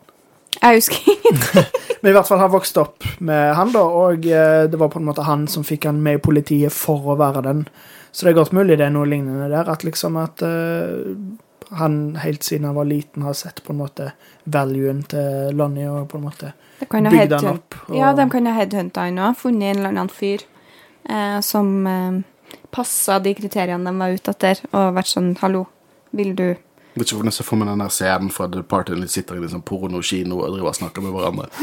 [0.65, 1.63] Jeg husker
[2.01, 5.01] Men i hvert fall han vokste opp med han, da, og eh, det var på
[5.01, 7.63] en måte han som fikk han med i politiet for å være den.
[8.13, 11.09] Så det er godt mulig det er noe lignende der, at liksom at uh,
[11.81, 14.11] han helt siden han var liten har sett på en måte
[14.45, 16.53] valuen til Lonnie og på en måte
[16.85, 17.79] bygd han opp.
[17.89, 19.39] Og, Ja, de kan ha headhunta han òg.
[19.41, 20.45] Funnet en eller annen fyr
[21.09, 22.21] eh, som eh,
[22.75, 25.67] passa de kriteriene de var ute etter, og vært sånn Hallo,
[26.15, 26.49] vil du
[27.01, 29.43] vet ikke hvordan jeg for meg den der scenen fra The Party de sitter i
[29.43, 31.47] en sånn pornokino og driver og snakker med hverandre.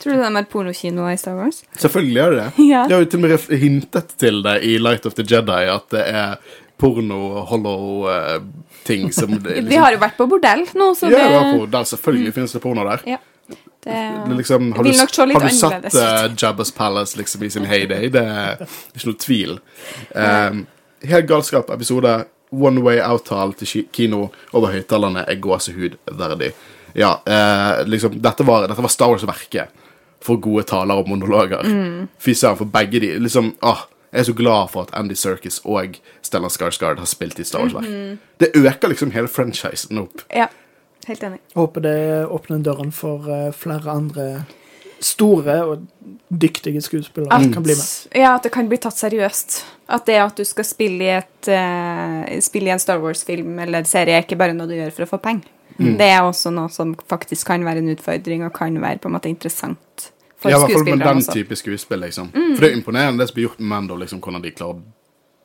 [0.00, 1.62] Tror du de har pornokinoer i Star Wars?
[1.78, 2.50] Selvfølgelig er de det.
[2.72, 2.84] Ja.
[2.88, 5.86] De har jo til og med hintet til det i Light of the Jedi, at
[5.94, 6.36] det er
[6.80, 7.20] porno,
[7.50, 9.68] hollow-ting som liksom...
[9.68, 12.62] Vi har jo vært på bordell nå, så det ja, på, der selvfølgelig finnes det
[12.64, 13.06] porno der.
[13.14, 13.22] Ja.
[13.84, 14.90] Det, Det er liksom, har, du,
[15.36, 18.08] har du sett uh, Jabba's Palace liksom i sin heyday?
[18.08, 19.58] Det er ikke noe tvil.
[20.16, 20.62] Um,
[21.08, 22.24] helt galskap episode.
[22.54, 26.52] One way out-tall til kino over høyttalerne er gåsehud verdig.
[26.94, 29.68] Ja, eh, liksom, dette var, dette var Star Wars-verket
[30.22, 31.64] for gode taler og monologer.
[31.66, 32.08] Mm.
[32.22, 35.56] Fy søren, for begge de liksom, ah, Jeg er så glad for at Andy Serkis
[35.64, 37.88] og Stellan Skarsgård har spilt i Star Wars-verk.
[37.88, 38.18] Mhm.
[38.38, 40.22] Det øker liksom hele franchisen opp.
[40.34, 40.46] ja.
[41.06, 41.38] Helt enig.
[41.54, 44.44] Håper det åpner døren for eh, flere andre
[45.00, 45.86] store og
[46.28, 47.88] dyktige skuespillere at, kan bli med.
[48.14, 49.58] ja, at det kan bli tatt seriøst.
[49.94, 53.84] At det at du skal spille i, et, uh, spille i en Star Wars-film eller
[53.88, 55.50] serie, er ikke bare noe du gjør for å få penger.
[55.76, 55.96] Mm.
[55.98, 59.16] Det er også noe som faktisk kan være en utfordring, og kan være på en
[59.16, 61.32] måte interessant for Ja, i hvert fall med den også.
[61.32, 62.30] type skuespill, liksom.
[62.32, 64.82] For det er imponerende det som blir gjort med Mando, liksom, hvordan de klarer å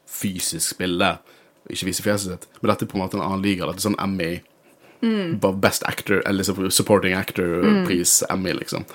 [0.09, 1.17] fysisk spille.
[1.69, 2.47] Ikke vise fjeset sitt.
[2.61, 3.67] Men dette er på en måte en annen liga.
[3.67, 4.39] Dette er sånn Emmy.
[5.01, 5.39] Mm.
[5.61, 8.85] Best Actor, eller Supporting Actor-pris, Emmy, liksom.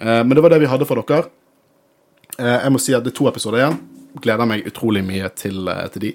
[0.00, 1.28] Eh, men det var det vi hadde for dere.
[2.38, 3.78] Eh, jeg må si at det er to episoder igjen.
[4.22, 6.14] Gleder meg utrolig mye til, eh, til de.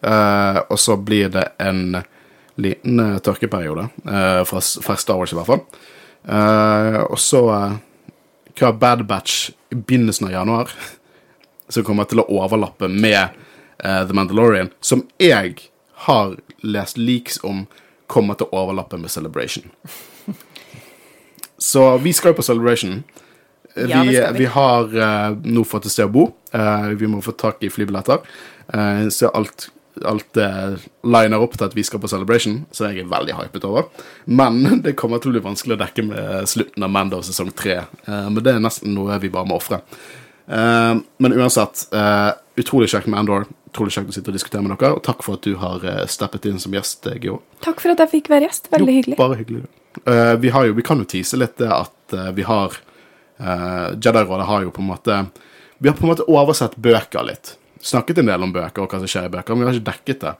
[0.00, 2.02] Og så blir det en
[2.56, 3.90] liten tørkeperiode,
[4.48, 5.60] fra, fra Star Wars i hvert fall.
[7.04, 7.42] Og så
[8.56, 10.72] hva Bad Batch i begynnelsen av januar,
[11.68, 13.36] som kommer til å overlappe med
[13.76, 15.68] The Mandalorian, som jeg
[16.08, 17.66] har lest leaks om
[18.08, 19.68] kommer til å overlappe med Celebration.
[21.60, 23.02] Så vi skal jo på Celebration.
[23.74, 24.38] Eh, Ja, vi, vi.
[24.38, 26.30] vi har uh, nå fått et sted å bo.
[26.54, 28.24] Uh, vi må få tak i flybilletter.
[28.72, 29.70] Uh, så alt
[30.04, 33.66] alt det liner opp til at vi skal på Celebration, så jeg er veldig hypet
[33.68, 33.88] over.
[34.24, 37.82] Men det kommer til å bli vanskelig å dekke med slutten av Mando sesong tre.
[38.06, 39.82] Eh, men det er nesten noe vi bare må ofre.
[40.46, 42.30] Eh, men uansett, eh,
[42.60, 43.48] utrolig kjekt med Andor.
[43.70, 44.96] Utrolig kjekt å sitte og diskutere med dere.
[44.98, 47.38] Og takk for at du har steppet inn som gjest, Geo.
[47.62, 48.66] Takk for at jeg fikk være gjest.
[48.72, 49.20] Veldig Jo, hyggelig.
[49.20, 49.68] Bare hyggelig.
[50.06, 52.76] Eh, vi, jo, vi kan jo tease litt det at uh, vi har
[53.42, 55.16] uh, Jedi-rådet har jo på en måte
[55.78, 57.54] Vi har på en måte oversett bøker litt.
[57.80, 59.90] Snakket en del om bøker og hva som skjer i bøker, men vi har ikke
[59.90, 60.34] dekket det.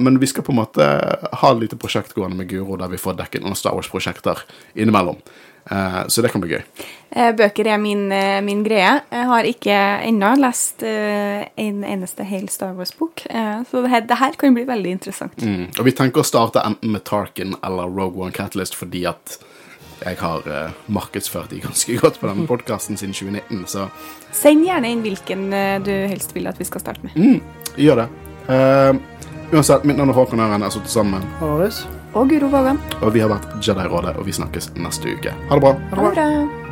[0.00, 0.86] Men vi skal på en måte
[1.40, 4.40] ha et lite prosjekt gående med Guro der vi får dekket noen Star Wars-prosjekter
[4.72, 5.20] innimellom.
[5.70, 6.62] Eh, så det kan bli gøy.
[7.10, 9.00] Eh, Bøker er min, eh, min greie.
[9.10, 13.26] Jeg har ikke ennå lest en eneste hel Star Wars-bok,
[13.70, 15.36] så det her, det her kan bli veldig interessant.
[15.36, 15.78] Mm.
[15.78, 19.38] Og vi tenker å starte enten med Tarkin eller Rogue One Catalyst fordi at
[20.04, 23.88] jeg har markedsført de ganske godt på denne podkasten siden 2019, så
[24.34, 25.50] Send gjerne inn hvilken
[25.86, 27.14] du helst vil at vi skal starte med.
[27.14, 27.40] Mm,
[27.78, 28.08] gjør det.
[28.44, 28.98] Uh,
[29.54, 30.60] uansett, mitt navn er Håkon Øren.
[30.60, 31.86] Jeg har sittet sammen, Marius?
[32.14, 32.78] Og Guro Vågan.
[33.02, 35.32] og vi har vært Jedi-rådet, og vi snakkes neste uke.
[35.48, 35.72] Ha det bra.
[35.90, 36.63] Ha det bra.